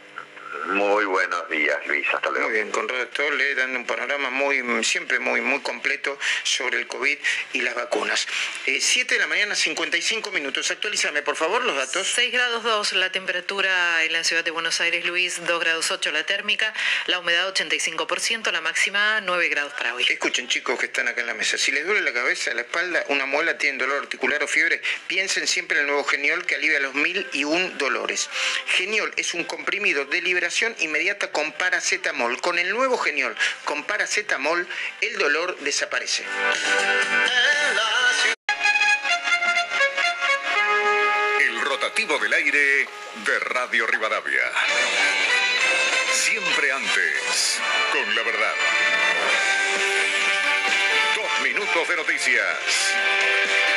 [0.67, 2.07] Muy buenos días, Luis.
[2.13, 2.47] Hasta luego.
[2.47, 6.87] Muy bien, con esto le dan un panorama muy, siempre muy, muy completo sobre el
[6.87, 7.17] COVID
[7.53, 8.27] y las vacunas.
[8.65, 10.71] 7 eh, de la mañana, 55 minutos.
[10.71, 12.07] Actualízame, por favor, los datos.
[12.15, 15.45] 6 grados 2 la temperatura en la ciudad de Buenos Aires, Luis.
[15.45, 16.73] 2 grados 8 la térmica.
[17.07, 20.05] La humedad 85%, la máxima 9 grados para hoy.
[20.09, 21.57] Escuchen, chicos que están acá en la mesa.
[21.57, 25.47] Si les duele la cabeza, la espalda, una muela, tienen dolor articular o fiebre, piensen
[25.47, 28.29] siempre en el nuevo Geniol que alivia los mil y un dolores.
[28.77, 32.39] Geniol es un comprimido de liberación inmediata con paracetamol.
[32.39, 33.35] Con el nuevo Geniol,
[33.65, 34.65] con paracetamol,
[35.01, 36.23] el dolor desaparece.
[41.41, 42.87] El rotativo del aire
[43.25, 44.43] de Radio Rivadavia.
[46.13, 47.59] Siempre antes,
[47.91, 48.55] con la verdad.
[51.17, 53.68] Dos minutos de noticias.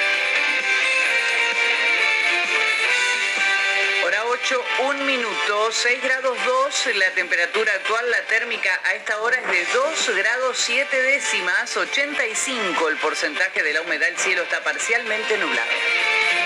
[4.45, 9.47] 8, un minuto, 6 grados 2, la temperatura actual, la térmica a esta hora es
[9.47, 15.39] de 2 grados 7 décimas, 85 el porcentaje de la humedad, el cielo está parcialmente
[15.39, 15.71] nublado.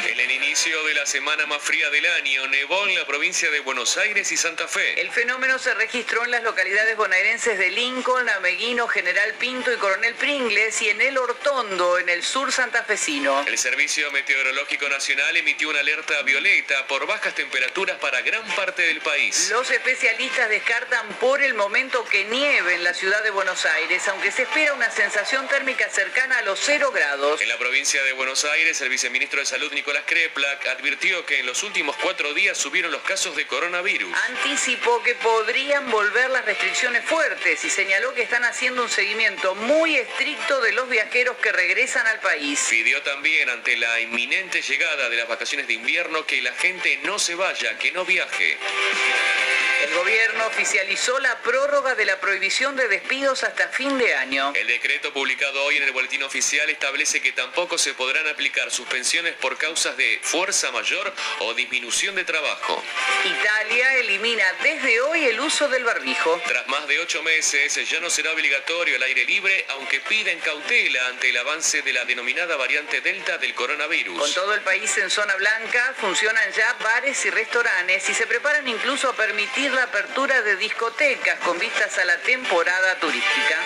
[0.07, 3.59] En el inicio de la semana más fría del año, nevó en la provincia de
[3.59, 5.00] Buenos Aires y Santa Fe.
[5.00, 10.14] El fenómeno se registró en las localidades bonaerenses de Lincoln, Ameguino, General Pinto y Coronel
[10.14, 13.44] Pringles y en el Hortondo, en el sur santafesino.
[13.48, 19.00] El Servicio Meteorológico Nacional emitió una alerta violeta por bajas temperaturas para gran parte del
[19.00, 19.48] país.
[19.50, 24.30] Los especialistas descartan por el momento que nieve en la ciudad de Buenos Aires, aunque
[24.30, 27.40] se espera una sensación térmica cercana a los 0 grados.
[27.40, 31.47] En la provincia de Buenos Aires, el viceministro de Salud Nicolás Kreplak advirtió que en
[31.47, 34.12] los últimos cuatro días subieron los casos de coronavirus.
[34.28, 39.97] Anticipó que podrían volver las restricciones fuertes y señaló que están haciendo un seguimiento muy
[39.97, 42.66] estricto de los viajeros que regresan al país.
[42.68, 47.18] Pidió también ante la inminente llegada de las vacaciones de invierno que la gente no
[47.18, 48.59] se vaya, que no viaje.
[49.87, 54.53] El gobierno oficializó la prórroga de la prohibición de despidos hasta fin de año.
[54.57, 59.34] El decreto publicado hoy en el boletín oficial establece que tampoco se podrán aplicar suspensiones
[59.34, 62.82] por causas de fuerza mayor o disminución de trabajo.
[63.24, 66.41] Italia elimina desde hoy el uso del barbijo.
[66.47, 71.07] Tras más de ocho meses ya no será obligatorio el aire libre, aunque piden cautela
[71.07, 74.18] ante el avance de la denominada variante Delta del coronavirus.
[74.18, 78.66] Con todo el país en zona blanca, funcionan ya bares y restaurantes y se preparan
[78.66, 83.56] incluso a permitir la apertura de discotecas con vistas a la temporada turística.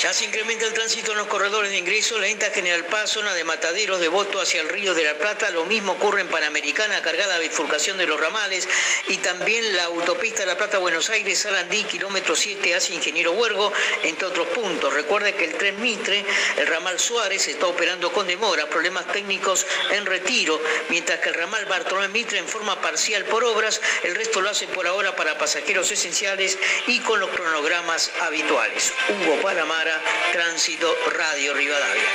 [0.00, 3.34] Ya se incrementa el tránsito en los corredores de ingreso, la INTA General Paz, zona
[3.34, 5.50] de Mataderos, de Voto hacia el Río de la Plata.
[5.50, 8.66] Lo mismo ocurre en Panamericana, cargada a bifurcación de los ramales.
[9.08, 14.48] Y también la autopista La Plata-Buenos Aires, Sarandí, kilómetro 7 hacia Ingeniero Huergo, entre otros
[14.48, 14.94] puntos.
[14.94, 16.24] Recuerde que el tren Mitre,
[16.56, 21.66] el ramal Suárez, está operando con demora, problemas técnicos en retiro, mientras que el ramal
[21.66, 25.90] Bartolomé Mitre en forma parcial por obras, el resto lo hace por ahora para pasajeros
[25.90, 28.92] esenciales y con los cronogramas habituales.
[29.10, 30.00] Hugo Palamara,
[30.32, 32.10] Tránsito Radio Rivadavia.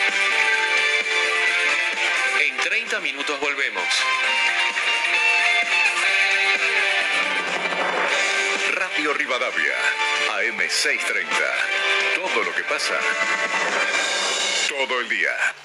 [2.39, 3.83] En 30 minutos volvemos.
[8.75, 9.73] Radio Rivadavia,
[10.37, 11.27] AM630.
[12.15, 12.97] Todo lo que pasa,
[14.69, 15.64] todo el día.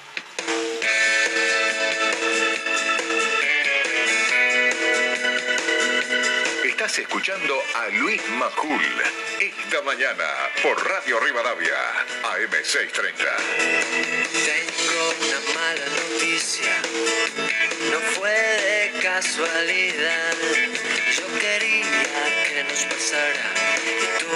[6.81, 8.81] Estás escuchando a Luis Majul
[9.39, 10.25] esta mañana
[10.63, 11.77] por Radio Rivadavia,
[12.23, 13.13] AM630.
[14.33, 16.73] Tengo una mala noticia,
[17.91, 20.33] no fue de casualidad.
[21.15, 22.03] Yo quería
[22.49, 23.80] que nos pasara.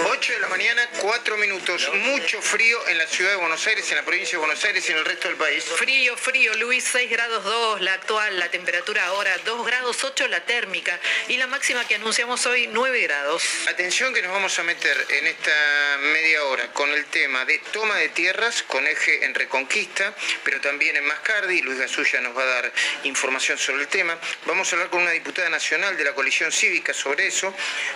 [0.04, 1.90] 8 de la mañana, 4 minutos.
[1.94, 4.92] Mucho frío en la ciudad de Buenos Aires, en la provincia de Buenos Aires y
[4.92, 5.64] en el resto del país.
[5.64, 10.44] Frío, frío, Luis, 6 grados 2 la actual, la temperatura ahora 2 grados 8 la
[10.44, 10.98] térmica
[11.28, 13.42] y la máxima que anunciamos hoy 9 grados.
[13.68, 17.96] Atención que nos vamos a meter en esta media hora con el tema de toma
[17.96, 20.14] de tierras con eje en Reconquista,
[20.44, 21.62] pero también en Mascardi.
[21.62, 22.72] Luis Gasulla nos va a dar
[23.04, 24.18] información sobre el tema.
[24.46, 27.52] Vamos a hablar con una diputada nacional de la coalición cívica sobre eso.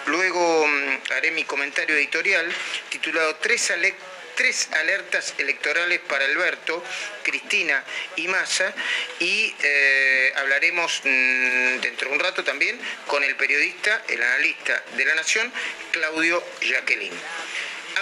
[0.06, 2.50] Luego mm, haré mi comentario editorial
[2.88, 3.72] titulado Tres,
[4.34, 6.82] tres alertas electorales para Alberto,
[7.22, 7.84] Cristina
[8.16, 8.72] y Massa
[9.18, 15.04] y eh, hablaremos mm, dentro de un rato también con el periodista, el analista de
[15.04, 15.52] la Nación,
[15.92, 17.12] Claudio Jacqueline.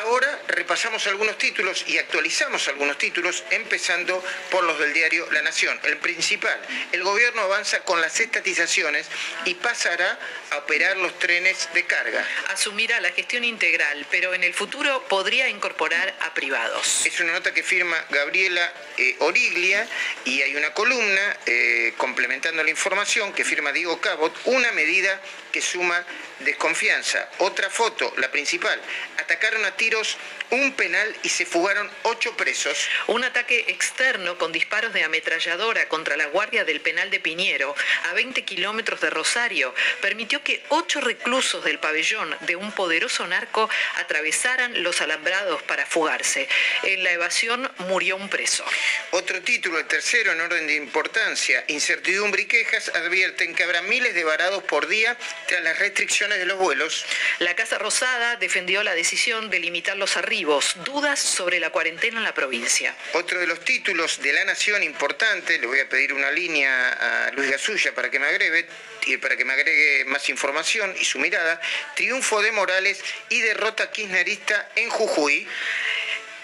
[0.09, 5.79] Ahora repasamos algunos títulos y actualizamos algunos títulos, empezando por los del diario La Nación.
[5.85, 6.59] El principal,
[6.93, 9.07] el gobierno avanza con las estatizaciones
[9.45, 10.19] y pasará
[10.51, 12.27] a operar los trenes de carga.
[12.49, 17.05] Asumirá la gestión integral, pero en el futuro podría incorporar a privados.
[17.05, 19.87] Es una nota que firma Gabriela eh, Origlia
[20.25, 25.21] y hay una columna eh, complementando la información que firma Diego Cabot, una medida
[25.59, 26.05] que suma
[26.39, 27.29] desconfianza.
[27.39, 28.81] Otra foto, la principal,
[29.17, 30.17] atacaron a tiros
[30.51, 32.89] un penal y se fugaron ocho presos.
[33.09, 37.75] Un ataque externo con disparos de ametralladora contra la guardia del penal de Piñero,
[38.09, 43.69] a 20 kilómetros de Rosario, permitió que ocho reclusos del pabellón de un poderoso narco
[43.97, 46.49] atravesaran los alambrados para fugarse.
[46.85, 48.65] En la evasión murió un preso.
[49.11, 54.15] Otro título, el tercero en orden de importancia, incertidumbre y quejas advierten que habrá miles
[54.15, 55.17] de varados por día
[55.63, 57.05] las restricciones de los vuelos.
[57.39, 62.25] La Casa Rosada defendió la decisión de limitar los arribos, dudas sobre la cuarentena en
[62.25, 62.95] la provincia.
[63.15, 67.31] Otro de los títulos de La Nación importante, le voy a pedir una línea a
[67.33, 68.67] Luis Gasulla para que me agregue,
[69.07, 71.61] y para que me agregue más información y su mirada,
[71.95, 75.47] triunfo de Morales y derrota kirchnerista en Jujuy.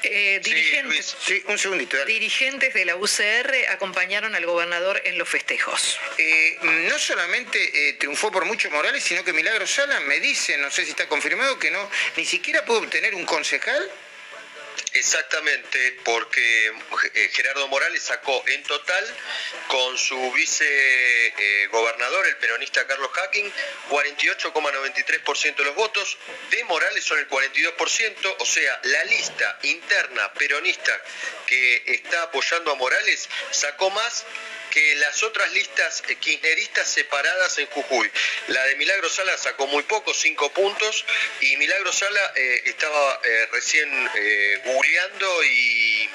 [0.04, 2.02] Eh, dirigentes, un segundito.
[2.04, 5.98] Dirigentes de la UCR acompañaron al gobernador en los festejos.
[6.18, 10.70] Eh, no solamente eh, triunfó por mucho Morales, sino que Milagro Sala me dice, no
[10.70, 13.90] sé si está confirmado, que no ni siquiera pudo obtener un concejal
[14.94, 16.72] Exactamente, porque
[17.14, 19.04] eh, Gerardo Morales sacó en total
[19.66, 23.52] con su vicegobernador, el peronista Carlos Hacking,
[23.90, 26.16] 48,93% de los votos.
[26.50, 30.92] De Morales son el 42%, o sea, la lista interna peronista
[31.48, 34.24] que está apoyando a Morales sacó más
[34.74, 38.10] que las otras listas kirchneristas separadas en Jujuy.
[38.48, 41.04] La de Milagro Sala sacó muy poco, cinco puntos,
[41.40, 44.60] y Milagro Sala eh, estaba eh, recién eh,
[45.44, 46.10] y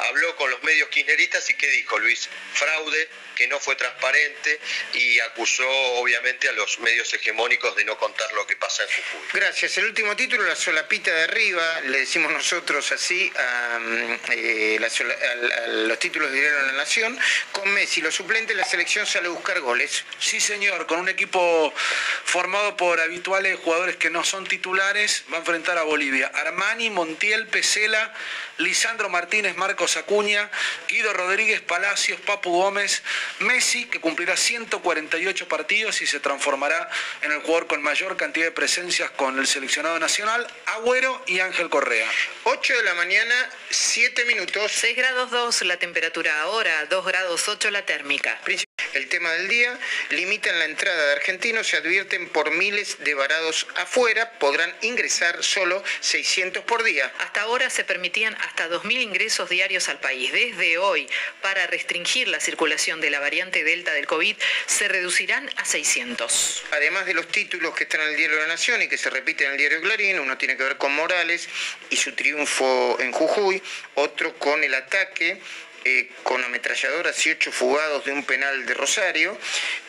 [0.00, 2.28] habló con los medios kirchneristas y ¿qué dijo Luis?
[2.52, 3.08] Fraude,
[3.40, 4.60] que no fue transparente
[4.92, 9.28] y acusó obviamente a los medios hegemónicos de no contar lo que pasa en Jujuy.
[9.32, 9.78] Gracias.
[9.78, 13.78] El último título, la solapita de arriba, le decimos nosotros así a,
[15.68, 17.18] los títulos de Diario de la Nación,
[17.52, 20.04] con Messi, los suplentes, la selección sale a buscar goles.
[20.18, 21.72] Sí, señor, con un equipo
[22.24, 26.30] formado por habituales jugadores que no son titulares, va a enfrentar a Bolivia.
[26.34, 28.12] Armani, Montiel, Pesela,
[28.58, 30.50] Lisandro Martínez, Marcos Acuña,
[30.88, 33.02] Guido Rodríguez, Palacios, Papu Gómez,
[33.40, 36.88] Messi, que cumplirá 148 partidos y se transformará
[37.22, 41.70] en el jugador con mayor cantidad de presencias con el seleccionado nacional, Agüero y Ángel
[41.70, 42.08] Correa.
[42.44, 43.34] 8 de la mañana,
[43.70, 44.72] 7 minutos.
[44.72, 48.38] 6 grados 2 la temperatura ahora, 2 grados 8 la térmica.
[48.94, 49.76] El tema del día,
[50.10, 55.82] limitan la entrada de argentinos, se advierten por miles de varados afuera, podrán ingresar solo
[55.98, 57.12] 600 por día.
[57.18, 60.32] Hasta ahora se permitían hasta 2.000 ingresos diarios al país.
[60.32, 61.08] Desde hoy,
[61.42, 64.36] para restringir la circulación de la variante Delta del COVID,
[64.66, 66.62] se reducirán a 600.
[66.70, 69.10] Además de los títulos que están en el Diario de la Nación y que se
[69.10, 71.48] repiten en el Diario Clarín, uno tiene que ver con Morales
[71.90, 73.60] y su triunfo en Jujuy,
[73.96, 75.40] otro con el ataque
[75.84, 79.38] eh, con ametralladoras y ocho fugados de un penal de Rosario.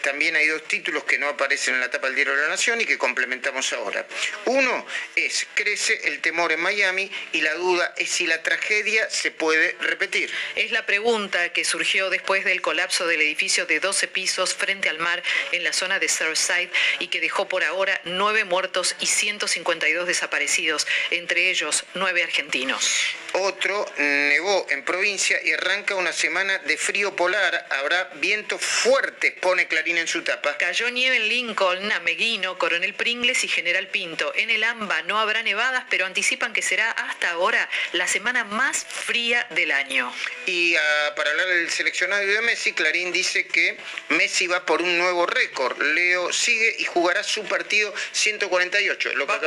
[0.01, 2.79] También hay dos títulos que no aparecen en la tapa del Diario de la Nación
[2.81, 4.05] y que complementamos ahora.
[4.45, 4.85] Uno
[5.15, 9.75] es Crece el temor en Miami y la duda es si la tragedia se puede
[9.81, 10.31] repetir.
[10.55, 14.99] Es la pregunta que surgió después del colapso del edificio de 12 pisos frente al
[14.99, 15.21] mar
[15.51, 16.69] en la zona de Surfside
[16.99, 22.89] y que dejó por ahora nueve muertos y 152 desaparecidos, entre ellos nueve argentinos.
[23.33, 27.67] Otro nevó en provincia y arranca una semana de frío polar.
[27.71, 30.55] Habrá vientos fuertes, pone Clarín en su tapa.
[30.57, 34.32] Cayó nieve en Lincoln, Ameguino, Coronel Pringles y General Pinto.
[34.36, 38.86] En el AMBA no habrá nevadas, pero anticipan que será hasta ahora la semana más
[38.86, 40.13] fría del año.
[40.45, 43.77] Y ah, para hablar del seleccionado de Messi, Clarín dice que
[44.09, 45.82] Messi va por un nuevo récord.
[45.82, 49.09] Leo sigue y jugará su partido 148.
[49.27, 49.39] va,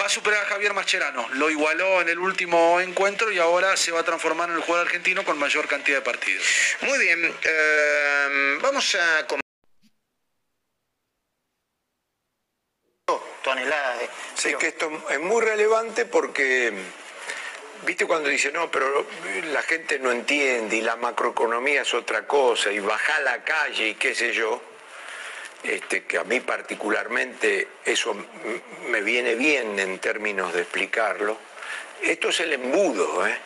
[0.00, 1.28] va a superar a Javier Mascherano.
[1.30, 4.86] Lo igualó en el último encuentro y ahora se va a transformar en el jugador
[4.86, 6.44] argentino con mayor cantidad de partidos.
[6.82, 9.26] Muy bien, eh, vamos a...
[13.42, 14.08] toneladas de...
[14.34, 16.72] Sí, que esto es muy relevante porque,
[17.84, 19.06] viste cuando dice, no, pero
[19.52, 23.88] la gente no entiende y la macroeconomía es otra cosa y baja a la calle
[23.88, 24.60] y qué sé yo,
[25.62, 28.14] este, que a mí particularmente eso
[28.88, 31.48] me viene bien en términos de explicarlo
[32.02, 33.36] esto es el embudo, ¿eh?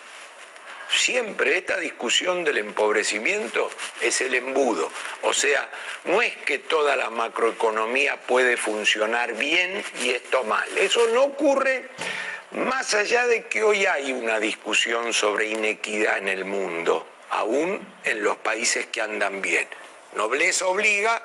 [0.94, 3.70] Siempre esta discusión del empobrecimiento
[4.00, 4.90] es el embudo.
[5.22, 5.68] O sea,
[6.04, 10.68] no es que toda la macroeconomía puede funcionar bien y esto mal.
[10.76, 11.88] Eso no ocurre
[12.52, 18.22] más allá de que hoy hay una discusión sobre inequidad en el mundo, aún en
[18.22, 19.66] los países que andan bien.
[20.14, 21.24] Nobleza obliga,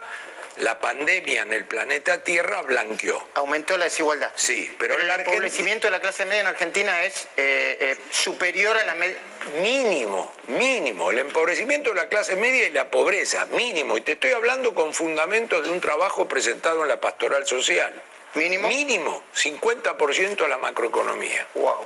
[0.60, 3.28] la pandemia en el planeta Tierra blanqueó.
[3.36, 4.32] Aumentó la desigualdad.
[4.36, 8.86] Sí, pero, el empobrecimiento de la clase media en Argentina es eh, eh, superior a
[8.86, 9.18] la media.
[9.62, 11.12] Mínimo, mínimo.
[11.12, 13.98] El empobrecimiento de la clase media y la pobreza, mínimo.
[13.98, 17.94] Y te estoy hablando con fundamentos de un trabajo presentado en la pastoral social.
[18.34, 18.68] ¿Mínimo?
[18.68, 21.48] Mínimo, 50% a la macroeconomía.
[21.56, 21.86] Wow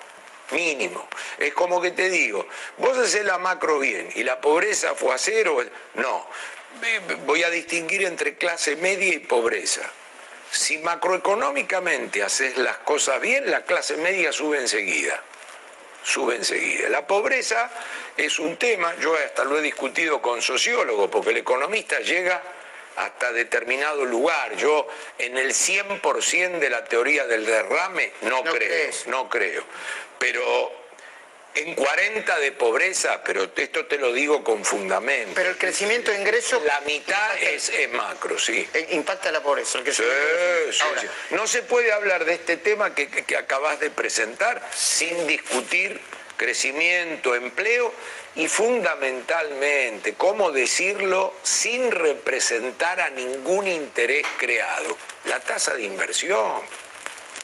[0.51, 1.07] mínimo.
[1.37, 2.45] Es como que te digo,
[2.77, 5.57] vos haces la macro bien y la pobreza fue a cero,
[5.95, 6.27] no,
[7.25, 9.81] voy a distinguir entre clase media y pobreza.
[10.51, 15.21] Si macroeconómicamente haces las cosas bien, la clase media sube enseguida.
[16.03, 16.89] Sube enseguida.
[16.89, 17.69] La pobreza
[18.17, 22.41] es un tema, yo hasta lo he discutido con sociólogos, porque el economista llega
[22.97, 24.55] hasta determinado lugar.
[24.57, 24.87] Yo
[25.17, 29.63] en el 100% de la teoría del derrame no, creo, no creo.
[30.19, 30.80] Pero
[31.55, 35.31] en 40 de pobreza, pero esto te lo digo con fundamento.
[35.35, 36.63] Pero el crecimiento de ingresos...
[36.63, 38.67] La mitad es, macro, sí.
[38.73, 39.79] Eh, impacta la pobreza.
[39.79, 40.03] El sí,
[40.71, 45.99] sí, No se puede hablar de este tema que, que acabas de presentar sin discutir
[46.37, 47.93] crecimiento, empleo
[48.35, 54.97] y fundamentalmente, ¿cómo decirlo sin representar a ningún interés creado?
[55.25, 56.61] La tasa de inversión.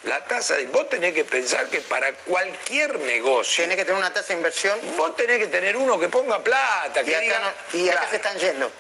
[0.04, 0.66] La tasa de...
[0.68, 3.64] Vos tenés que pensar que para cualquier negocio...
[3.64, 4.80] Tenés que tener una tasa de inversión.
[4.96, 7.02] Vos tenés que tener uno que ponga plata.
[7.02, 7.40] Y que acá, diga-
[7.74, 8.10] no- y acá Claro.
[8.12, 8.72] se están yendo.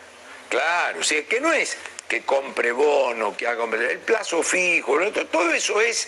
[0.50, 1.76] Claro, si es que no es
[2.08, 6.08] que compre bono, que haga el plazo fijo, lo otro, todo eso es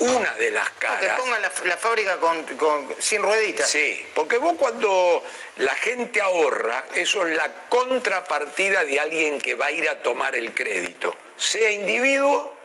[0.00, 1.18] una de las Que caras.
[1.18, 3.70] pongan la, la fábrica con, con- sin rueditas.
[3.70, 5.24] Sí, porque vos cuando
[5.56, 10.34] la gente ahorra, eso es la contrapartida de alguien que va a ir a tomar
[10.34, 12.57] el crédito, sea individuo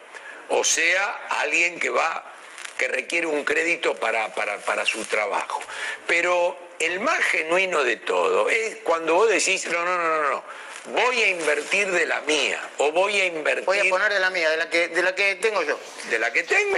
[0.49, 2.29] o sea alguien que va
[2.77, 5.61] que requiere un crédito para, para, para su trabajo.
[6.07, 10.43] Pero el más genuino de todo es cuando vos decís, no, no, no, no, no,
[10.85, 14.29] voy a invertir de la mía o voy a invertir Voy a poner de la
[14.29, 15.79] mía, de la que, de la que tengo yo.
[16.09, 16.77] de la que tengo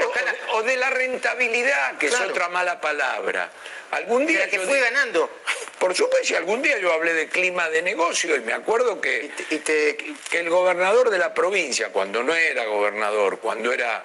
[0.52, 2.26] o, o de la rentabilidad, que Claro.
[2.26, 3.50] es otra mala palabra.
[3.92, 5.30] Algún día De la que fui ganando.
[5.80, 9.58] Por supuesto, algún día yo hablé de clima de negocio y me acuerdo que, Y
[9.60, 9.96] te,
[10.30, 14.04] que el gobernador de la provincia, cuando no era gobernador, cuando era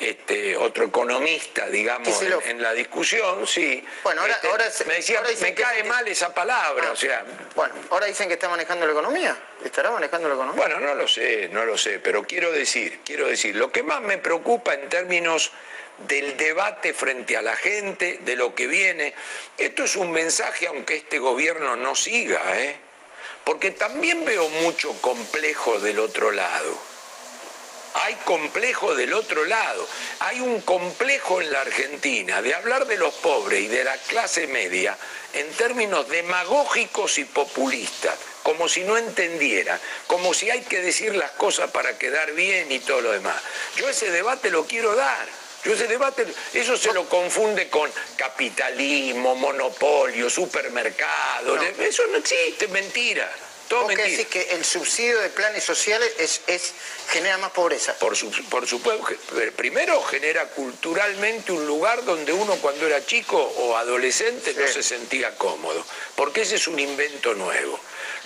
[0.00, 3.84] este, otro economista, digamos, en, la discusión, sí.
[4.04, 6.92] Bueno, ahora- este, ahora se- me decía, ahora me que- cae mal esa palabra, Ah.
[6.92, 9.36] o sea, Bueno, ahora dicen que está manejando la economía.
[9.64, 10.60] ¿Estará manejando la economía?
[10.66, 14.00] Bueno, no lo sé, no lo sé, pero quiero decir, quiero decir, lo que más
[14.00, 15.50] me preocupa en términos
[16.06, 19.14] del debate frente a la gente, de lo que viene,
[19.56, 22.76] esto es un mensaje aunque este gobierno no siga, ¿eh?
[23.42, 26.78] Porque también veo mucho complejo del otro lado.
[27.94, 29.86] Hay complejo del otro lado.
[30.20, 34.46] Hay un complejo en la Argentina de hablar de los pobres y de la clase
[34.46, 34.96] media
[35.32, 41.32] en términos demagógicos y populistas, como si no entendiera, como si hay que decir las
[41.32, 43.36] cosas para quedar bien y todo lo demás.
[43.76, 45.26] Yo ese debate lo quiero dar.
[45.64, 46.24] Yo ese debate,
[46.54, 51.56] eso se lo confunde con capitalismo, monopolio, supermercado.
[51.80, 53.28] Eso no existe, mentira.
[53.68, 54.08] Todo Vos mentira.
[54.08, 56.72] decís que el subsidio de planes sociales es, es
[57.10, 57.92] genera más pobreza.
[57.98, 59.04] Por, su- por supuesto,
[59.56, 65.34] primero genera culturalmente un lugar donde uno cuando era chico o adolescente no se sentía
[65.36, 65.84] cómodo,
[66.16, 67.78] porque ese es un invento nuevo.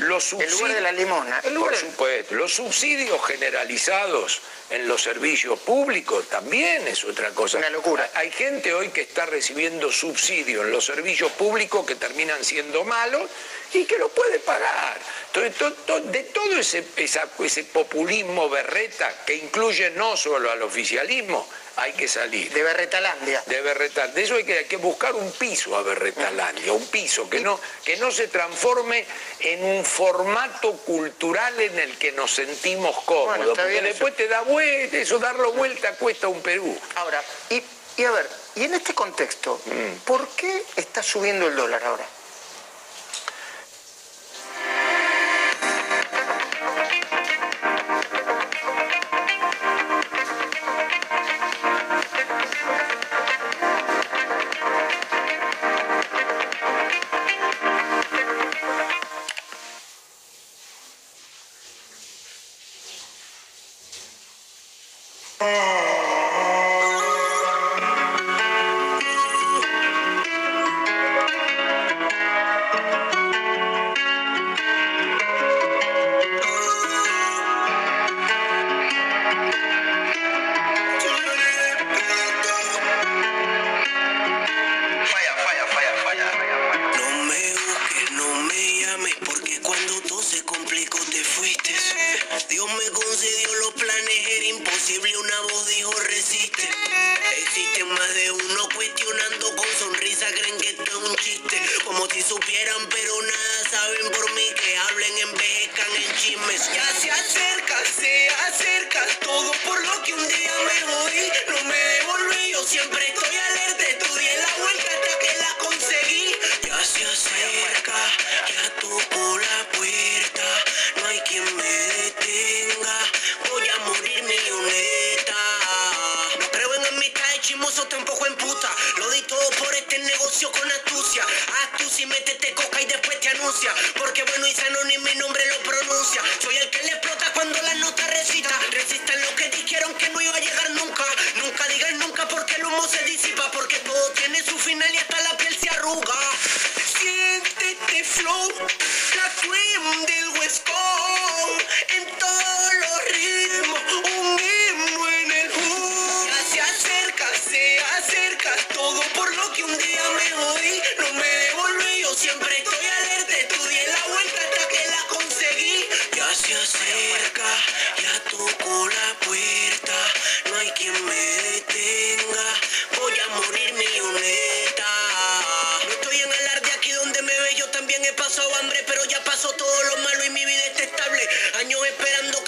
[0.03, 1.41] Los El lugar de la limosna.
[1.45, 7.59] El por supuesto, los subsidios generalizados en los servicios públicos también es otra cosa.
[7.59, 8.11] Una locura.
[8.15, 13.29] Hay gente hoy que está recibiendo subsidios en los servicios públicos que terminan siendo malos
[13.75, 14.99] y que lo puede pagar.
[15.27, 20.63] Entonces, to- to- de todo ese, esa- ese populismo berreta que incluye no solo al
[20.63, 22.53] oficialismo, hay que salir.
[22.53, 23.43] de Berretalandia.
[23.47, 24.13] De Berretal.
[24.15, 27.59] De eso hay que, hay que buscar un piso a Berretalandia, un piso que no,
[27.85, 29.05] que no se transforme
[29.41, 33.37] en un formato cultural en el que nos sentimos cómodos.
[33.39, 33.85] Bueno, porque eso.
[33.85, 36.79] después te da vuelta, eso darlo vuelta cuesta un Perú.
[36.97, 37.63] Ahora, y,
[37.97, 39.99] y a ver, y en este contexto, Mm.
[40.05, 42.05] ¿por qué está subiendo el dólar ahora?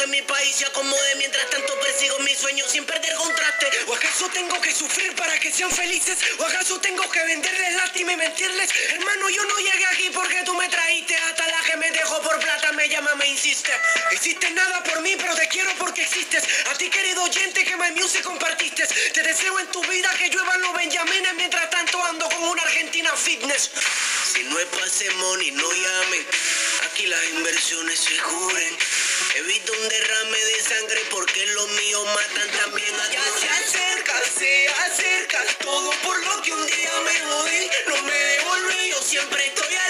[0.05, 3.66] que mi país se acomode mientras tanto persigo mis sueños sin perder contraste.
[3.86, 6.18] ¿O acaso tengo que sufrir para que sean felices?
[6.39, 8.70] ¿O acaso tengo que venderles lástima y mentirles?
[8.90, 11.16] Hermano, yo no llegué aquí porque tú me traíste.
[11.16, 13.72] Hasta la que me dejó por plata me llama, me insiste.
[14.12, 16.44] Hiciste nada por mí, pero te quiero porque existes.
[16.70, 18.86] A ti, querido oyente, que My Music compartiste.
[18.86, 23.10] Te deseo en tu vida que lluevan los benjamines mientras tanto ando con una Argentina
[23.16, 23.70] fitness.
[24.35, 26.26] Si no es pase money, no llame.
[26.90, 28.78] Aquí las inversiones se cubren.
[29.36, 34.69] Evita un derrame de sangre porque los míos matan también a Ya se acerca, se
[34.69, 37.70] acerca todo por lo que un día me jodí.
[37.89, 39.84] No me devolví, yo siempre estoy alerta.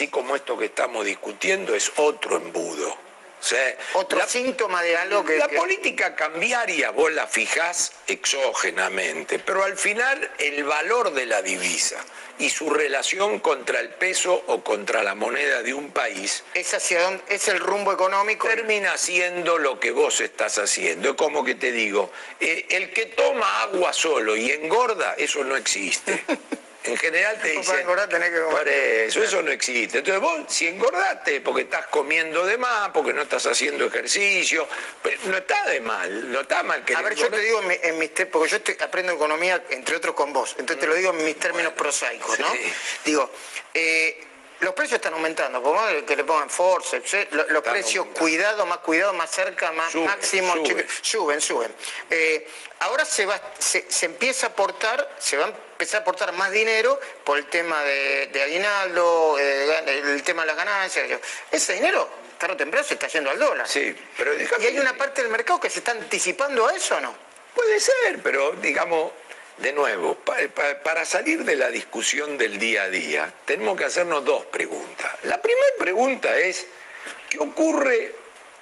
[0.00, 2.88] Así como esto que estamos discutiendo, es otro embudo.
[2.88, 5.36] O sea, Otro síntoma de algo que...
[5.36, 11.42] la que- política cambiaria vos la fijás exógenamente, pero al final el valor de la
[11.42, 12.02] divisa
[12.38, 17.02] y su relación contra el peso o contra la moneda de un país es hacia
[17.02, 21.10] dónde es el rumbo económico termina siendo lo que vos estás haciendo.
[21.10, 22.10] Es como que te digo,
[22.40, 26.24] eh, el que toma agua solo y engorda, eso no existe.
[26.84, 28.56] En general te Para dicen, engordar tenés que comer.
[28.56, 29.98] por eso, eso no existe.
[29.98, 34.66] Entonces vos, si engordaste porque estás comiendo de más, porque no estás haciendo ejercicio,
[35.02, 37.68] pero no está de mal, no está mal que A ver, yo te digo en,
[37.68, 40.94] mi- en mis porque yo te- aprendo economía, entre otros con vos, entonces te lo
[40.94, 42.50] digo en mis términos prosaicos, ¿no?
[42.52, 42.72] sí.
[43.04, 43.30] Digo,
[43.74, 44.24] eh,
[44.60, 47.28] los precios están aumentando, por más que le pongan forceps, ¿eh?
[47.32, 50.86] Lo- los precios, cuidado, más cuidado, más cerca, más Suben, máximo, suben.
[51.02, 51.74] suben, suben.
[52.10, 52.46] Eh,
[52.80, 56.50] ahora se va, se, se empieza a aportar, se va a empezar a aportar más
[56.52, 59.82] dinero por el tema de, de aguinaldo, eh,
[60.14, 61.08] el tema de las ganancias.
[61.50, 62.06] Ese dinero,
[62.38, 63.66] tarde o temprano, se está yendo al dólar.
[63.66, 67.00] Sí, pero ¿Y hay una parte del mercado que se está anticipando a eso o
[67.00, 67.14] no?
[67.54, 69.12] Puede ser, pero digamos,
[69.56, 73.86] de nuevo, pa- pa- para salir de la discusión del día a día, tenemos que
[73.86, 75.10] hacernos dos preguntas.
[75.22, 76.66] La primera pregunta es,
[77.30, 78.14] ¿qué ocurre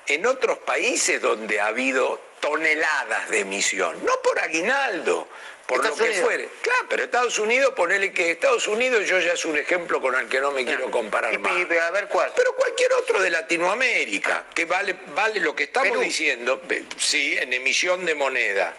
[0.08, 3.96] en otros países donde ha habido toneladas de emisión?
[4.04, 5.28] No por aguinaldo,
[5.66, 6.24] por lo que Unidos.
[6.24, 6.48] fuere.
[6.62, 10.26] Claro, pero Estados Unidos, ponele que Estados Unidos yo ya es un ejemplo con el
[10.28, 11.52] que no me quiero comparar Y, más.
[11.52, 12.32] y- a ver cuál.
[12.34, 16.00] Pero cualquier otro de Latinoamérica, que vale, vale lo que estamos Perú.
[16.00, 16.62] diciendo,
[16.96, 18.74] sí, en emisión de moneda,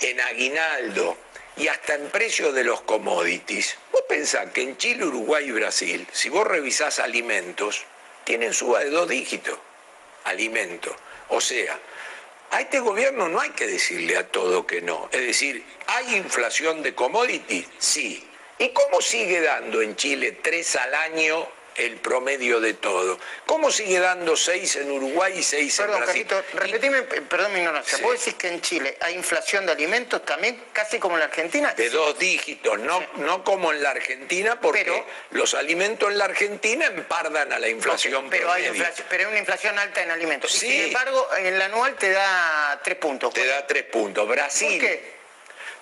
[0.00, 1.16] en aguinaldo
[1.56, 3.76] y hasta en precio de los commodities.
[3.92, 7.84] Vos pensás que en Chile, Uruguay y Brasil, si vos revisás alimentos,
[8.24, 9.56] tienen suba de dos dígitos.
[10.24, 10.94] Alimentos.
[11.28, 11.78] O sea,
[12.50, 15.08] a este gobierno no hay que decirle a todo que no.
[15.12, 17.66] Es decir, ¿hay inflación de commodities?
[17.78, 18.28] Sí.
[18.58, 23.18] ¿Y cómo sigue dando en Chile tres al año el promedio de todo?
[23.46, 26.26] ¿Cómo sigue dando seis en Uruguay y seis Perdón, en Brasil?
[26.26, 27.98] Carlito, repetime, eh, perdón mi ignorancia.
[27.98, 28.04] Sí.
[28.04, 31.72] ¿Vos decís que en Chile hay inflación de alimentos también, casi como en la Argentina?
[31.74, 36.24] de dos dígitos, no, no como en la Argentina, porque Pero- los alimentos en la
[36.26, 40.10] Argentina empardan a la inflación Ok, pero, hay inflación, pero hay una inflación alta en
[40.10, 40.54] alimentos.
[40.54, 40.66] Y Sí.
[40.70, 43.32] sin embargo, en el anual te da tres puntos.
[43.34, 44.26] Te da tres puntos.
[44.28, 45.13] Brasil ¿Por qué?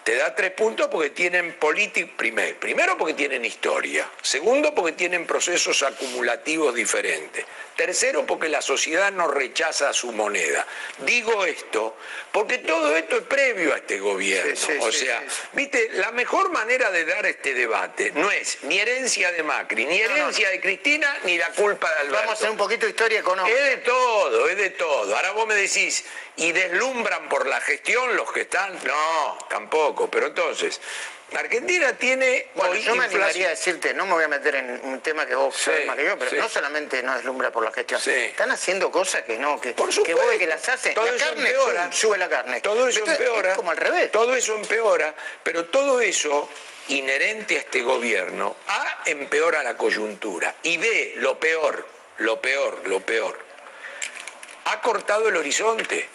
[0.04, 5.26] Te da tres puntos porque tienen política, primero, primero porque tienen historia, segundo porque tienen
[5.26, 7.44] procesos acumulativos diferentes,
[7.76, 10.66] tercero porque la sociedad no rechaza su moneda.
[10.98, 11.96] Digo esto
[12.32, 14.56] porque todo esto es previo a este gobierno.
[14.56, 18.58] Sí, sí, o sea, sí, viste, la mejor manera de dar este debate no es
[18.62, 22.16] ni herencia de Macri, ni No, no, herencia de Cristina, ni la culpa de Alberto.
[22.16, 23.56] Vamos a hacer un poquito de historia económica.
[23.56, 25.14] Es de todo, es de todo.
[25.14, 26.04] Ahora vos me decís,
[26.36, 28.74] ¿y deslumbran por la gestión los que están?
[28.84, 29.91] No, tampoco.
[30.10, 30.80] Pero entonces,
[31.34, 35.00] Argentina tiene Bueno, yo me animaría a decirte, no me voy a meter en un
[35.00, 36.36] tema que vos Sí, sabés más que yo, pero sí.
[36.36, 38.10] no solamente no deslumbra por la gestión, Sí.
[38.10, 40.94] están haciendo cosas que no, que, Por que vos que las hacen.
[40.94, 41.84] Todo la eso carne empeora.
[41.86, 42.60] sube, sube la carne.
[42.60, 43.50] Todo eso Entonces, empeora.
[43.52, 44.10] Es como al revés.
[44.12, 46.48] Todo eso empeora, pero todo eso
[46.88, 51.86] inherente a este gobierno, A, empeora la coyuntura y B, lo peor,
[52.18, 53.38] lo peor, lo peor,
[54.66, 56.08] ha cortado el horizonte,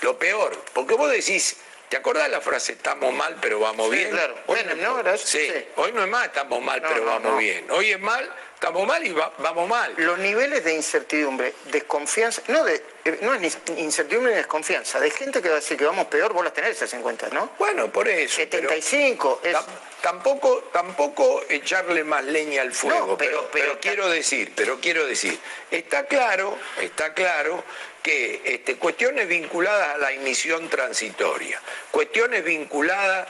[0.00, 1.56] lo peor, porque vos decís,
[1.88, 4.10] ¿Te acordás la frase estamos mal pero vamos Sí, bien?
[4.10, 4.34] claro.
[4.46, 5.38] Hoy Menem, no, sí.
[5.38, 5.52] sí.
[5.76, 7.70] hoy no es más estamos mal No, pero vamos bien.
[7.70, 9.94] Hoy es mal, estamos mal y va- vamos mal.
[9.98, 15.10] Los niveles de incertidumbre, desconfianza, no de eh, no es ni incertidumbre ni desconfianza, de
[15.10, 17.50] gente que va a decir que vamos peor, vos las tenés esas en cuenta, ¿no?
[17.58, 18.36] Bueno, por eso.
[18.36, 19.64] 75, es, Tam-
[20.00, 25.38] Tampoco, tampoco echarle más leña al fuego, pero- pero- pero quiero decir, pero quiero decir,
[25.70, 27.64] está claro, está claro
[28.04, 31.58] que este, cuestiones vinculadas a la emisión transitoria,
[31.90, 33.26] cuestiones vinculadas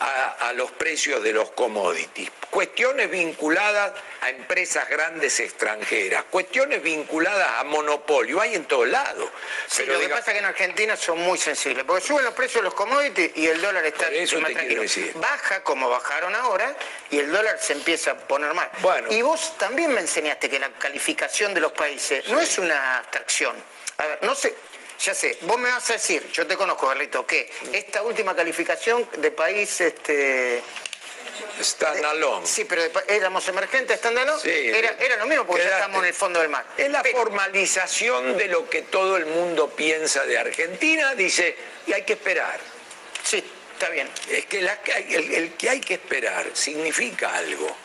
[0.00, 7.48] a, a los precios de los commodities, cuestiones vinculadas a empresas grandes extranjeras, cuestiones vinculadas
[7.58, 9.28] a monopolio, hay en todos lados.
[9.66, 12.34] Sí, Pero lo que pasa es que en Argentina son muy sensibles, porque suben los
[12.34, 14.82] precios de los commodities y el dólar está eso más tranquilo.
[14.82, 15.12] decir.
[15.14, 16.74] Baja como bajaron ahora
[17.10, 18.70] y el dólar se empieza a poner mal.
[18.80, 19.12] Bueno.
[19.12, 23.56] Y vos también me enseñaste que la calificación de los países no es una abstracción.
[23.98, 24.54] A ver, no sé,
[25.00, 29.08] ya sé, vos me vas a decir, yo te conozco, Carlito, que esta última calificación
[29.18, 30.62] de país este,
[31.60, 32.46] Standalone.
[32.46, 35.82] Sí, pero éramos emergentes, standalone, Sí, era, era lo mismo porque ya quédate.
[35.82, 36.64] estamos en el fondo del mar.
[36.76, 41.56] Es la Pero- formalización de lo que todo el mundo piensa de Argentina, dice,
[41.86, 42.58] y hay que esperar.
[43.22, 44.08] Sí, está bien.
[44.30, 47.76] Es que la- el, el que hay que esperar significa algo.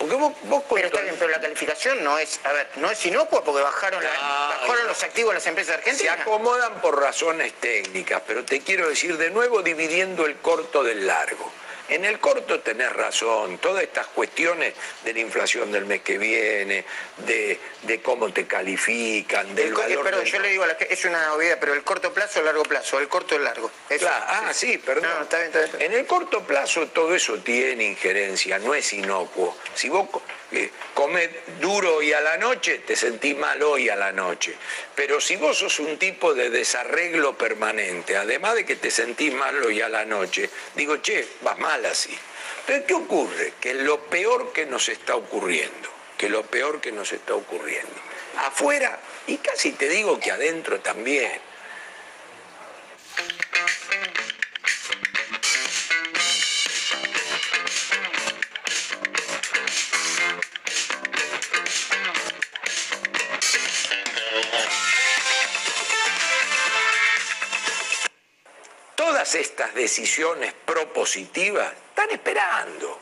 [0.00, 3.04] Porque vos, vos Pero está bien, pero la calificación no es, a ver, no es
[3.04, 4.88] inocua porque bajaron, la- bajaron no.
[4.88, 6.20] los activos de las empresas se argentinas.
[6.20, 11.52] acomodan por razones técnicas, pero te quiero decir de nuevo dividiendo el corto del largo.
[11.90, 16.84] En el corto tenés razón, todas estas cuestiones de la inflación del mes que viene,
[17.26, 20.66] de, de cómo te califican, del El eh, valor perdón, del- yo le digo a
[20.68, 23.38] la es una novedad, pero el corto plazo o el largo plazo, el corto o
[23.38, 23.70] el largo.
[23.88, 24.06] Eso.
[24.06, 25.10] Claro, ah, sí, perdón.
[25.14, 25.92] No, está bien, está bien.
[25.92, 29.56] En el corto plazo todo eso tiene injerencia, no es inocuo.
[29.74, 30.08] Si vos
[30.50, 34.54] co- eh, comés duro hoy a la noche, te sentís mal hoy a la noche.
[34.94, 39.62] Pero si vos sos un tipo de desarreglo permanente, además de que te sentís mal
[39.64, 42.16] hoy a la noche, digo, che, vas mal así.
[42.60, 43.52] Entonces, ¿qué ocurre?
[43.60, 47.94] Que lo peor que nos está ocurriendo, que lo peor que nos está ocurriendo,
[48.38, 51.32] afuera, y casi te digo que adentro también,
[69.20, 72.98] todas estas decisiones propositivas están esperando.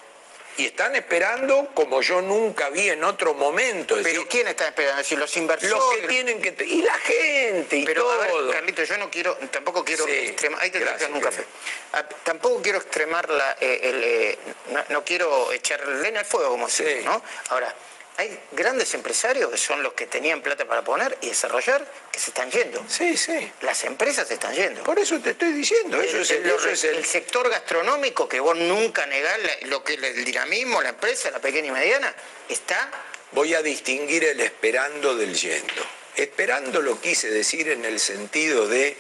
[0.57, 3.97] Y están esperando como yo nunca vi en otro momento.
[3.97, 5.05] Es Pero decir, ¿quién está esperando?
[5.05, 5.71] Si los inversores.
[5.73, 6.57] los que tienen que...
[6.65, 8.47] Y la gente y Pero a todo.
[8.47, 11.45] ver, Carlito, yo no quiero, tampoco quiero Sí, extremar, ahí te gracias, un café.
[11.93, 14.39] Ah, tampoco quiero extremar la, eh, el, eh,
[14.73, 16.95] no, no quiero echar leña al fuego, como se Sí.
[16.95, 17.23] dice, ¿no?
[17.51, 17.73] Ahora,
[18.19, 22.31] hay grandes empresarios que son los que tenían plata para poner y desarrollar que se
[22.31, 22.85] están yendo.
[22.89, 23.51] Sí, sí.
[23.63, 24.83] Las empresas se están yendo.
[24.83, 27.49] Por eso te estoy diciendo, eso el, es el, el- eso es el- el sector
[27.49, 32.13] gastronómico, que vos nunca negás lo que el dinamismo, la empresa, la pequeña y mediana,
[32.49, 32.91] está
[33.31, 35.85] Voy a distinguir el esperando del yendo.
[36.17, 38.97] Esperando lo quise decir en el sentido de,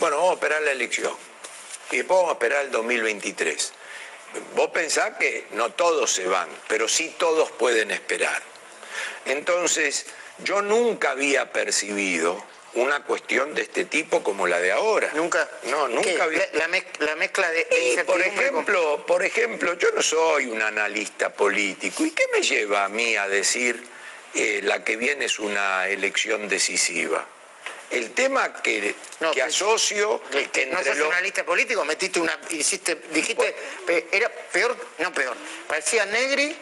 [0.00, 1.14] bueno, vamos a esperar la elección
[1.92, 3.72] y después vamos a esperar el 2023.
[4.54, 8.42] Vos pensás que no todos se van, pero sí todos pueden esperar.
[9.26, 10.06] Entonces,
[10.44, 12.42] yo nunca había percibido
[12.74, 15.10] una cuestión de este tipo como la de ahora.
[15.14, 15.48] Nunca.
[15.64, 16.48] No, nunca había.
[16.52, 20.46] La, la mez- la mezcla de, Y, por con- ejemplo, por ejemplo, yo no soy
[20.46, 22.04] un analista político.
[22.04, 23.82] ¿Y qué me lleva a mí a decir
[24.34, 27.26] eh, la que viene es una elección decisiva?
[27.90, 30.22] El tema que, No, que asocio
[30.52, 33.54] que, no sos los- analista político, metiste una, hiciste, dijiste,
[34.12, 35.36] era peor, no peor,
[35.66, 36.56] parecía Negri,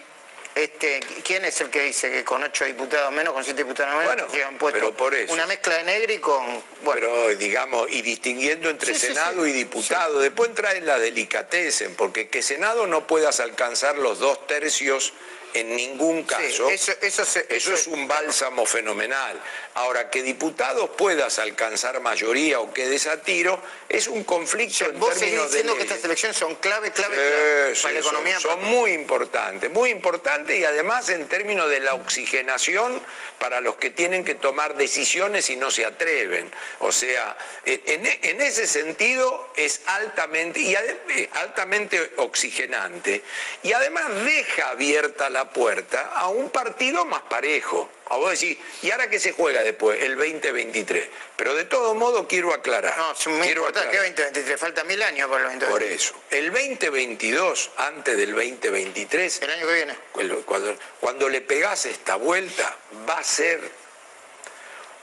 [0.54, 4.06] este, ¿quién es el que dice que con ocho diputados menos, con siete diputados menos,
[4.06, 5.32] Bueno, llevan puesto pero por eso.
[5.34, 6.44] una mezcla de Negri con,
[6.82, 9.50] bueno, Pero, digamos, y distinguiendo entre Sí, sí, Senado sí.
[9.50, 10.18] y diputado.
[10.20, 15.12] Después entra en la delicatecen, porque que Senado no puedas alcanzar los dos tercios
[15.54, 16.68] en ningún caso.
[16.70, 19.40] eso- eso se- eso- es un bálsamo fenomenal.
[19.74, 25.10] Ahora, que diputados puedas alcanzar mayoría o quedes a tiro, es un conflicto en vos
[25.14, 25.92] seguís términos de diciendo que leyes.
[25.92, 28.40] estas elecciones son clave, clave, Sí, clave sí, para la economía.
[28.40, 33.00] Son, muy importantes, muy importantes y además en términos de la oxigenación
[33.38, 36.50] para los que tienen que tomar decisiones y no se atreven.
[36.80, 43.22] O sea, en, en ese sentido es altamente, y eh, altamente oxigenante
[43.62, 47.88] y además deja abierta la puerta a un partido más parejo.
[48.10, 50.02] A vos decís, ¿y ahora qué se juega después?
[50.02, 51.08] El 2023.
[51.36, 52.96] Pero de todo modo quiero aclarar.
[52.96, 53.90] No, es muy quiero aclarar.
[53.90, 55.70] que 2023, falta mil años para el 2023.
[55.70, 56.14] Por eso.
[56.30, 59.96] El 2022, antes del 2023, El año que viene.
[60.12, 62.76] cuando, cuando- cuando le pegás esta vuelta,
[63.08, 63.60] va a ser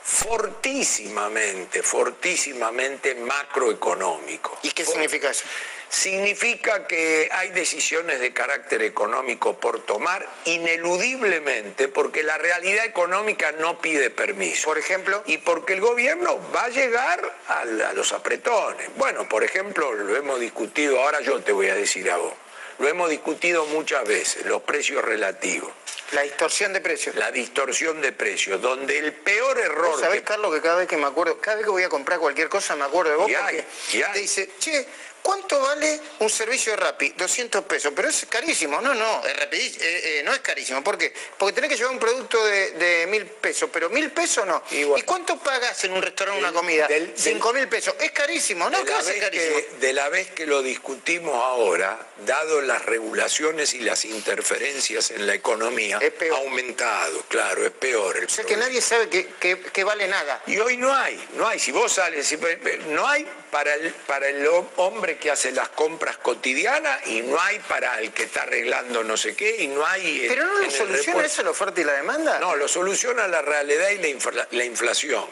[0.02, 4.58] fortísimamente, fortísimamente macroeconómico.
[4.62, 5.44] ¿Y qué significa eso?
[5.88, 13.80] Significa que hay decisiones de carácter económico por tomar ineludiblemente porque la realidad económica no
[13.80, 14.66] pide permiso.
[14.66, 15.22] Por ejemplo.
[15.26, 18.88] Y porque el gobierno va a llegar a, a los apretones.
[18.96, 22.34] Bueno, por ejemplo, lo hemos discutido, ahora yo te voy a decir a vos,
[22.78, 25.72] lo hemos discutido muchas veces, los precios relativos.
[26.12, 27.16] La distorsión de precios.
[27.16, 29.98] La distorsión de precios, donde el peor error.
[29.98, 32.48] ¿Sabés, Carlos, que cada vez que me acuerdo, cada vez que voy a comprar cualquier
[32.48, 33.28] cosa me acuerdo de vos?
[33.28, 33.64] Y porque hay,
[33.98, 34.12] y hay.
[34.12, 34.86] te dice, che,
[35.26, 37.10] ¿cuánto vale un servicio de Rappi?
[37.16, 38.80] 200 pesos, pero es carísimo.
[38.80, 40.84] No, no, es eh, eh, no es carísimo.
[40.84, 41.12] ¿Por qué?
[41.36, 44.62] Porque tenés que llevar un producto de, de mil pesos, pero mil pesos no.
[44.70, 46.86] ¿Y, cuánto pagas en un restaurante una comida?
[46.86, 47.94] del- del- Cinco mil pesos.
[47.98, 48.78] Es carísimo, ¿no?
[48.78, 49.56] de, ¿Qué la vez carísimo?
[49.56, 55.26] que, de la vez que lo discutimos ahora, dado las regulaciones y las interferencias en
[55.26, 58.16] la economía, ha aumentado, claro, es peor.
[58.18, 60.42] El O sea que nadie sabe que, que- que vale nada.
[60.46, 61.58] Y hoy no hay, no hay.
[61.58, 62.38] Si vos sales, si-
[62.88, 63.26] no hay
[63.56, 64.46] para el, para el
[64.76, 69.16] hombre que hace las compras cotidianas y no hay para el que está arreglando no
[69.16, 70.26] sé qué y no hay...
[70.28, 72.38] ¿Pero no lo soluciona eso la oferta y la demanda?
[72.38, 75.24] No, lo soluciona la realidad y la, infla- la inflación.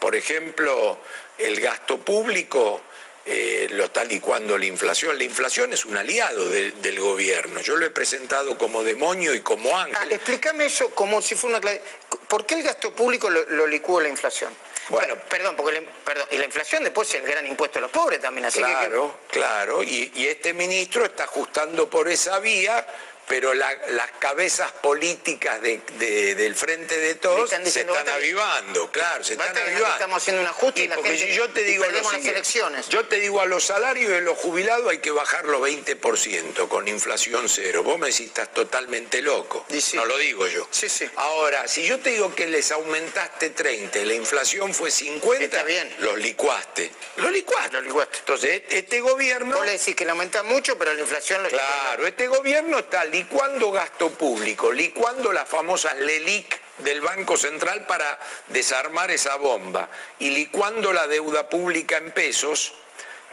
[0.00, 0.98] Por ejemplo,
[1.36, 2.80] el gasto público
[3.26, 5.18] eh, lo está licuando la inflación.
[5.18, 7.60] La inflación es un aliado de- del gobierno.
[7.60, 9.98] Yo lo he presentado como demonio y como ángel.
[10.00, 11.82] Ah, explícame eso como si fuera una clave.
[12.28, 14.54] ¿Por qué el gasto público lo, lo licúa la inflación?
[14.92, 17.90] Bueno, perdón, porque la, perdón, y la inflación después es el gran impuesto a los
[17.90, 19.82] pobres también, así que- claro, claro.
[19.82, 22.86] Y este ministro está ajustando por esa vía,
[23.28, 28.90] pero la- las cabezas políticas de- de- del frente de todos están se están avivando,
[28.90, 29.86] claro, se están avivando.
[29.88, 32.24] estamos haciendo un ajuste y la porque gente- si yo te y digo perdemos las
[32.26, 32.88] elecciones.
[32.88, 37.48] yo te digo a los salarios de los jubilados hay que bajarlo 20% con inflación
[37.48, 37.82] cero.
[37.82, 39.64] Vos me decís, estás totalmente loco.
[39.94, 40.66] No lo digo yo.
[40.70, 41.08] Sí, sí.
[41.16, 45.64] Ahora, si yo te digo que les aumentaste 30 y la inflación fue 50,
[45.98, 46.90] los licuaste.
[47.16, 47.72] Los licuaste.
[47.74, 48.18] Los licuaste.
[48.18, 49.56] Entonces, este gobierno...
[49.56, 51.42] Vos le decís que le aumenta mucho, pero la inflación...
[51.42, 57.86] lo- Claro, este gobierno está licuando gasto público, licuando las famosas LELIC del Banco Central
[57.86, 58.18] para
[58.48, 62.72] desarmar esa bomba y licuando la deuda pública en pesos,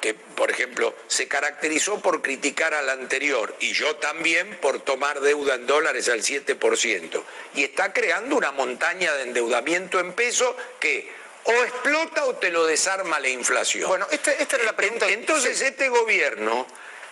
[0.02, 5.56] que por ejemplo se caracterizó por criticar al anterior y yo también por tomar deuda
[5.56, 7.24] en dólares al 7%.
[7.56, 11.10] Y está creando una montaña de endeudamiento en pesos que
[11.46, 13.88] o explota o te lo desarma la inflación.
[13.88, 15.08] Bueno, esta, esta era la pregunta.
[15.08, 16.68] Entonces este gobierno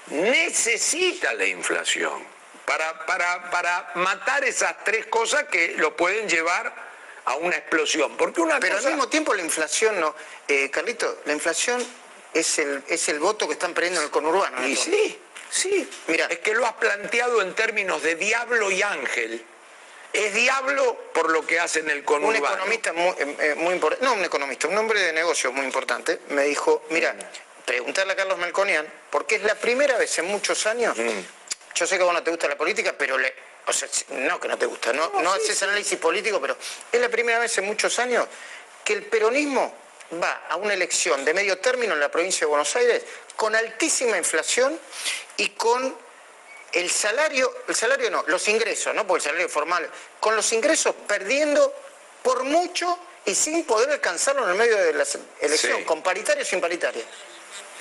[0.09, 2.36] necesita la inflación
[2.67, 6.73] para, para, para matar esas tres cosas que lo pueden llevar
[7.23, 8.17] a una explosión.
[8.17, 8.89] Porque una Pero cosa...
[8.89, 10.13] al mismo tiempo la inflación no...
[10.49, 11.81] Eh, Carlito, la inflación
[12.33, 14.59] es el, es el voto que están perdiendo en el conurbano.
[14.59, 14.67] ¿no?
[14.67, 15.17] Y sí,
[15.49, 15.89] sí.
[16.07, 19.45] Mira, Es que lo has planteado en términos de diablo y ángel.
[20.11, 22.47] Es diablo por lo que hace en el un conurbano.
[22.55, 26.19] economista muy, eh, eh, muy importante, no un economista, un hombre de negocios muy importante,
[26.29, 27.15] me dijo, mira,
[27.65, 31.36] preguntarle a Carlos Melconian, porque es la primera vez en muchos años, Mm.
[31.77, 33.33] Yo sé que a vos no te gusta la política, pero le,
[33.67, 36.57] o sea, no que no te gusta, no, no haces análisis político, pero
[36.91, 38.25] es la primera vez en muchos años
[38.83, 39.73] que el peronismo
[40.21, 43.03] va a una elección de medio término en la provincia de Buenos Aires
[43.35, 44.79] con altísima inflación
[45.35, 45.95] y con
[46.71, 49.89] el salario, el salario no, los ingresos, no por el salario formal,
[50.19, 51.73] con los ingresos perdiendo
[52.23, 55.05] por mucho y sin poder alcanzarlo en el medio de la
[55.41, 55.83] elección, Sí.
[55.85, 57.03] con paritaria o sin paritaria.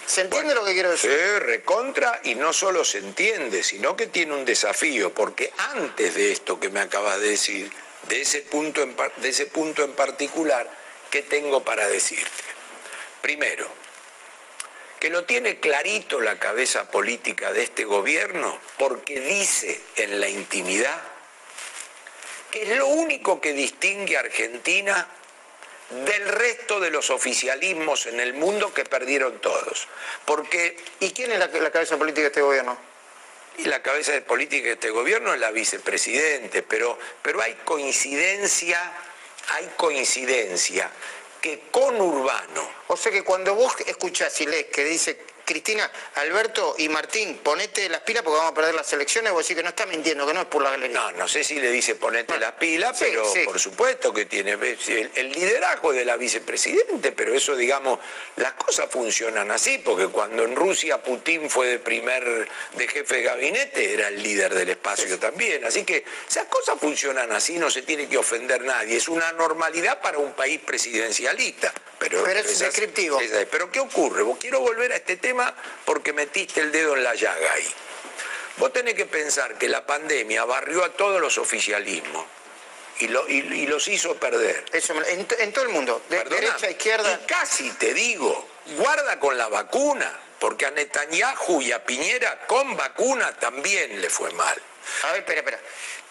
[0.06, 1.10] ¿Se entiende lo que quiero decir?
[1.10, 6.32] Sí, recontra, y no solo se entiende, sino que tiene un desafío, porque antes de
[6.32, 7.70] esto que me acabas de decir,
[8.08, 10.70] de ese punto en, de ese punto en particular,
[11.10, 12.44] ¿qué tengo para decirte?
[13.20, 13.66] Primero,
[15.00, 21.02] que lo tiene clarito la cabeza política de este gobierno, porque dice en la intimidad
[22.50, 25.08] que es lo único que distingue a Argentina
[25.90, 29.88] del resto de los oficialismos en el mundo que perdieron todos.
[30.24, 32.76] Porque ¿Y quién es la, la cabeza política de este gobierno?
[33.58, 38.78] y la cabeza de política de este gobierno es la vicepresidente, pero, pero hay coincidencia,
[39.48, 40.90] hay coincidencia
[41.40, 45.18] que con Urbano, O sea que cuando vos escuchás y lees que dice
[45.50, 49.56] Cristina, Alberto y Martín, ponete las pilas porque vamos a perder las elecciones, vos decís
[49.56, 50.98] que no está mintiendo, que no es por la galería.
[50.98, 53.42] no, no sé si le dice ponete las pilas, sí, pero sí.
[53.44, 58.00] por supuesto que tiene el, el liderazgo de la vicepresidente, pero eso digamos,
[58.34, 63.22] las cosas funcionan así, porque cuando en Rusia Putin fue de primer, de jefe de
[63.22, 67.82] gabinete, era el líder del espacio también, así que esas cosas funcionan así, no se
[67.82, 71.72] tiene que ofender nadie, es una normalidad para un país presidencialista.
[71.98, 73.18] Pero, Pero es esas- descriptivo.
[73.20, 74.22] esas- pero ¿qué ocurre?
[74.22, 75.35] Vos quiero volver a este tema
[75.84, 77.68] porque metiste el dedo en la llaga ahí.
[78.58, 82.24] Vos tenés que pensar que la pandemia barrió a todos los oficialismos.
[82.98, 84.64] y, lo- y- y los hizo perder.
[84.72, 87.20] Eso, en, en todo el mundo, de Perdona, derecha, izquierda.
[87.22, 88.48] Y casi te digo,
[88.78, 94.30] guarda con la vacuna, porque a Netanyahu y a Piñera con vacuna también le fue
[94.32, 94.56] mal.
[95.02, 95.60] A ver, espera, espera.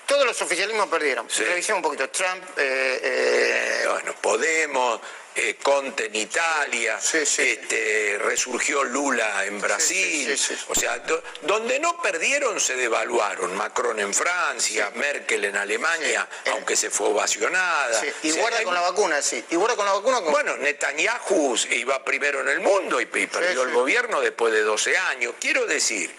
[0.05, 1.27] Todos los oficialismos perdieron.
[1.29, 2.09] Revisemos un poquito.
[2.09, 4.99] Trump, eh, eh, Bueno, Podemos,
[5.35, 10.37] eh, Conte en Italia, este, resurgió Lula en Brasil.
[10.69, 13.55] O sea, do- donde no perdieron se devaluaron.
[13.55, 17.99] Macron en Francia, Merkel en Alemania, aunque se fue ovacionada.
[17.99, 19.43] sí, y O sea, guarda hay- con la vacuna, sí.
[19.49, 20.21] Y guarda con la vacuna.
[20.21, 24.61] con- Bueno, Netanyahu iba primero en el mundo y, y perdió el gobierno después de
[24.61, 25.33] 12 años.
[25.39, 26.13] Quiero decir,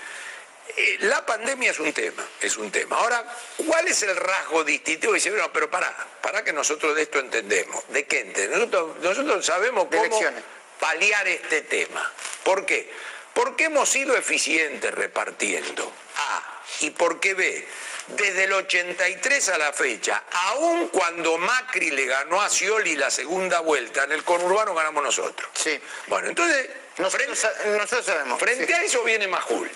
[0.77, 2.97] eh, la pandemia es un tema, es un tema.
[2.97, 3.25] Ahora,
[3.67, 5.13] ¿cuál es el rasgo distintivo?
[5.13, 5.91] Dice, bueno, pero para,
[6.23, 7.85] para que nosotros de esto entendemos.
[7.89, 8.69] ¿De qué entendemos?
[8.71, 10.43] Nosotros, nosotros sabemos cómo elecciones.
[10.81, 12.13] paliar este tema.
[12.45, 12.91] ¿Por qué?
[13.35, 15.93] Porque hemos sido eficientes repartiendo.
[16.17, 16.61] A.
[16.81, 17.67] Y porque B.
[18.09, 23.59] Desde el 83 a la fecha, aun cuando Macri le ganó a Scioli la segunda
[23.61, 25.49] vuelta, en el conurbano ganamos nosotros.
[25.55, 25.77] Sí.
[26.07, 28.39] Bueno, entonces, Nosotros, sa- nosotros sabemos.
[28.39, 28.73] frente sí.
[28.73, 29.69] a eso viene Majul.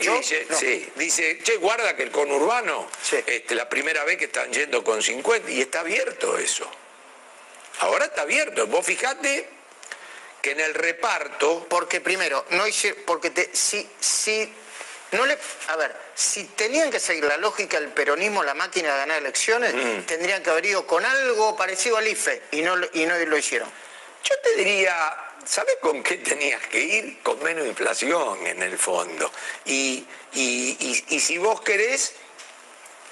[0.00, 0.16] Y ¿Yo?
[0.18, 0.56] dice, No.
[0.58, 2.88] sí, dice, che, guarda que el conurbano,
[3.26, 6.70] este, la primera vez que están yendo con 50, y está abierto eso.
[7.80, 8.66] Ahora está abierto.
[8.66, 9.48] Vos fijate
[10.42, 11.66] que en el reparto.
[11.68, 14.52] Porque primero, no hice, porque te, si, si
[15.12, 15.38] no le,
[15.68, 19.74] a ver, si tenían que seguir la lógica del peronismo, la máquina de ganar elecciones,
[19.74, 20.02] Mm.
[20.06, 23.68] tendrían que haber ido con algo parecido al IFE y no, y no lo hicieron.
[24.24, 25.16] Yo te diría,
[25.46, 27.22] ¿sabes con qué tenías que ir?
[27.22, 29.30] Con menos inflación en el fondo.
[29.64, 32.14] Y, y- y- y si vos querés,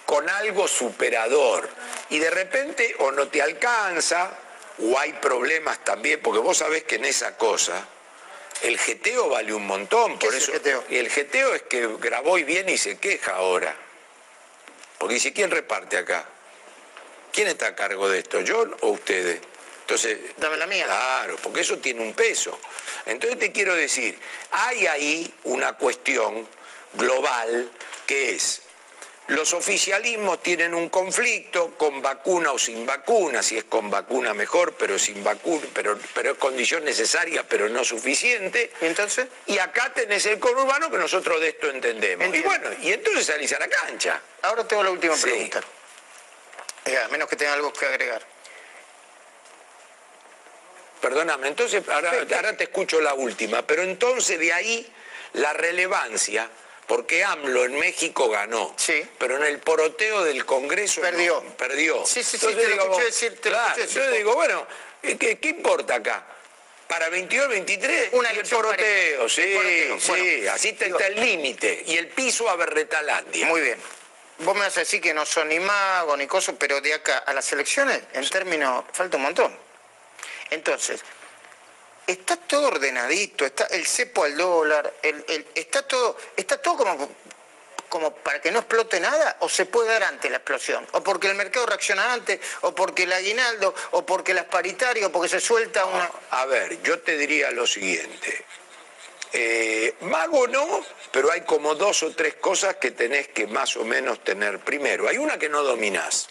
[0.04, 1.68] con algo superador.
[2.10, 4.38] Y de repente o no te alcanza,
[4.78, 7.86] o hay problemas también, porque vos sabés que en esa cosa
[8.62, 10.18] el geteo vale un montón.
[10.18, 10.52] Por eso,
[10.88, 13.74] Y el geteo es que grabó y viene y se queja ahora.
[14.98, 16.24] Porque dice, ¿quién reparte acá?
[17.32, 18.40] ¿Quién está a cargo de esto?
[18.40, 19.40] ¿Yo o ustedes?
[19.86, 20.84] Entonces, Dame la mía.
[20.84, 22.58] Claro, porque eso tiene un peso.
[23.06, 24.18] Entonces te quiero decir,
[24.50, 26.46] hay ahí una cuestión
[26.94, 27.70] global
[28.04, 28.62] que es,
[29.28, 34.74] los oficialismos tienen un conflicto con vacuna o sin vacuna, si es con vacuna mejor,
[34.74, 38.72] pero sin vacuna, pero, pero es condición necesaria, pero no suficiente.
[38.80, 39.28] entonces?
[39.46, 42.34] Y acá tenés el conurbano que nosotros de esto entendemos.
[42.34, 44.20] Y bueno, y entonces salís a la cancha.
[44.42, 45.22] Ahora tengo la última Sí.
[45.22, 45.60] pregunta.
[46.86, 48.34] Eh, a menos que tenga algo que agregar.
[51.10, 54.84] Perdóname, entonces ahora, ahora te escucho la última, pero entonces de ahí
[55.34, 56.48] la relevancia,
[56.88, 58.74] porque AMLO en México ganó,
[59.16, 61.42] pero en el poroteo del Congreso Perdió.
[61.46, 62.04] no, perdió.
[62.04, 63.96] Sí, sí, sí, Entonces te lo digo, escuché decir, te lo escuché decir.
[63.98, 64.66] entonces digo, bueno,
[65.00, 66.26] ¿qué, qué importa acá?
[66.88, 69.28] Para 22, 23, Una y el poroteo, pareja.
[69.28, 72.56] sí, El poroteo, sí, bueno, así te digo- está el límite, y el piso a
[72.56, 73.46] Berretalandia.
[73.46, 73.78] Muy bien.
[74.38, 77.18] Vos me vas a decir que no son ni magos ni cosas, pero de acá
[77.18, 79.65] a las elecciones, en términos, falta un montón.
[80.50, 81.00] Entonces,
[82.06, 87.08] está todo ordenadito, está el cepo al dólar, el, el- está todo, está todo como,
[87.88, 91.28] como para que no explote nada, o se puede dar antes la explosión, o porque
[91.28, 95.40] el mercado reacciona antes, o porque el aguinaldo, o porque las paritarias, o porque se
[95.40, 96.10] suelta una.
[96.30, 98.44] A ver, yo te diría lo siguiente.
[99.32, 103.84] Eh, mago no, pero hay como dos o tres cosas que tenés que más o
[103.84, 104.60] menos tener.
[104.60, 106.28] Primero, hay una que no dominás,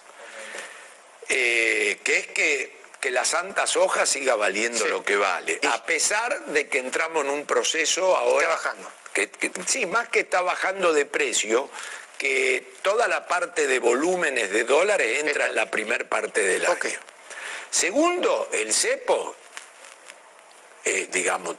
[1.29, 6.43] eh, que es que, que la santa soja siga valiendo lo que vale, a pesar
[6.47, 8.47] de que entramos en un proceso ahora...
[8.47, 8.91] bajando.
[9.13, 11.69] Que, que- sí, más que está bajando de precio,
[12.17, 16.79] que toda la parte de volúmenes de dólares entra en la primer parte del año.
[17.69, 19.35] Segundo, el cepo
[20.83, 21.57] eh, digamos,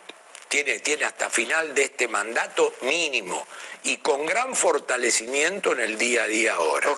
[0.49, 3.47] tiene, tiene hasta final de este mandato mínimo
[3.85, 6.89] y con gran fortalecimiento en el día a día ahora.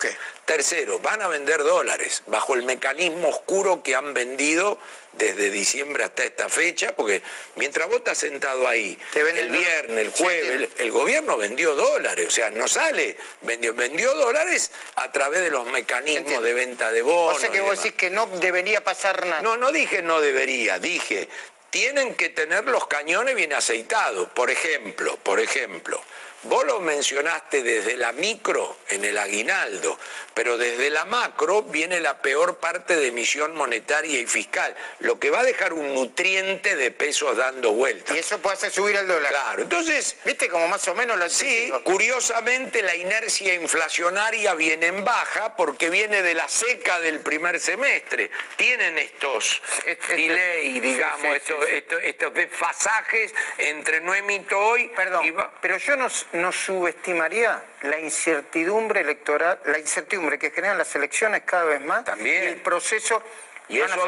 [0.45, 4.79] Tercero, van a vender dólares bajo el mecanismo oscuro que han vendido
[5.13, 7.23] desde diciembre hasta esta fecha, porque
[7.57, 12.31] mientras vos estás sentado ahí, el viernes, el jueves, el, el gobierno vendió dólares, o
[12.31, 17.37] sea, no sale, vendió, vendió dólares a través de los mecanismos de venta de bonos.
[17.37, 17.85] O sea que vos demás.
[17.85, 19.43] decís que no debería pasar nada.
[19.43, 21.29] No, no dije no debería, dije,
[21.71, 24.29] tienen que tener los cañones bien aceitados.
[24.31, 26.01] Por ejemplo, por ejemplo,
[26.45, 29.99] vos lo mencionaste desde la micro en el aguinaldo,
[30.35, 35.31] pero desde la macro viene la peor parte de emisión monetaria y fiscal, lo que
[35.31, 38.15] va a dejar un nutriente de pesos dando vueltas.
[38.17, 39.31] Y eso puede hacer subir el dólar.
[39.31, 40.17] Claro, entonces...
[40.25, 45.91] ¿Viste como más o menos lo Sí, curiosamente la inercia inflacionaria viene en baja porque
[45.91, 48.31] viene de la seca del primer semestre.
[48.57, 49.61] Tienen estos
[50.09, 56.53] delay, digamos, estos, estos- estos desfasajes entre no emito hoy Perdón, pero yo no, no
[56.53, 62.05] subestimaría la incertidumbre electoral, la incertidumbre que generan las elecciones cada vez más.
[62.05, 62.45] También.
[62.45, 63.23] Y el proceso.
[63.69, 64.05] Y eso, dos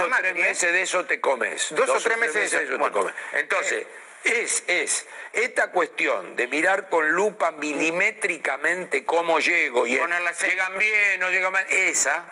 [0.00, 1.74] o tres meses de eso te comes.
[1.74, 3.12] Dos, o tres meses, de eso, te comes.
[3.32, 3.84] Entonces,
[4.22, 11.30] es, es esta cuestión de mirar con lupa milimétricamente cómo llego y llegan bien, no
[11.30, 12.24] llegan mal, esa,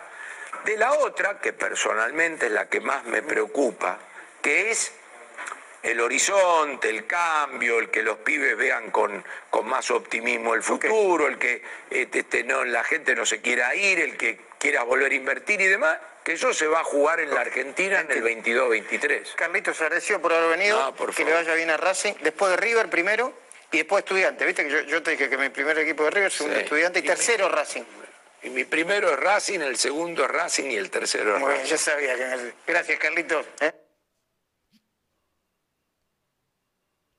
[0.63, 3.99] de la otra, que personalmente es la que más me preocupa,
[4.41, 4.93] que es
[5.83, 11.27] el horizonte, el cambio, el que los pibes vean con, con más optimismo el futuro,
[11.27, 15.11] el que este, este, no, la gente no se quiera ir, el que quiera volver
[15.11, 18.23] a invertir y demás, que eso se va a jugar en la Argentina en el
[18.23, 19.35] 22-23.
[19.35, 23.33] Carlitos, agradecido por haber venido, que le vaya bien a Racing, después de River primero
[23.71, 26.59] y después Estudiante, viste que yo, te dije que mi primer equipo de River, segundo
[26.59, 27.83] Estudiante y, tercero Racing.
[28.43, 31.45] Y mi primero es Racing, el segundo es Racing y el tercero es Racing.
[31.45, 32.53] Bueno, ya sabía que...
[32.67, 33.45] Gracias, Carlitos.
[33.61, 33.71] ¿eh?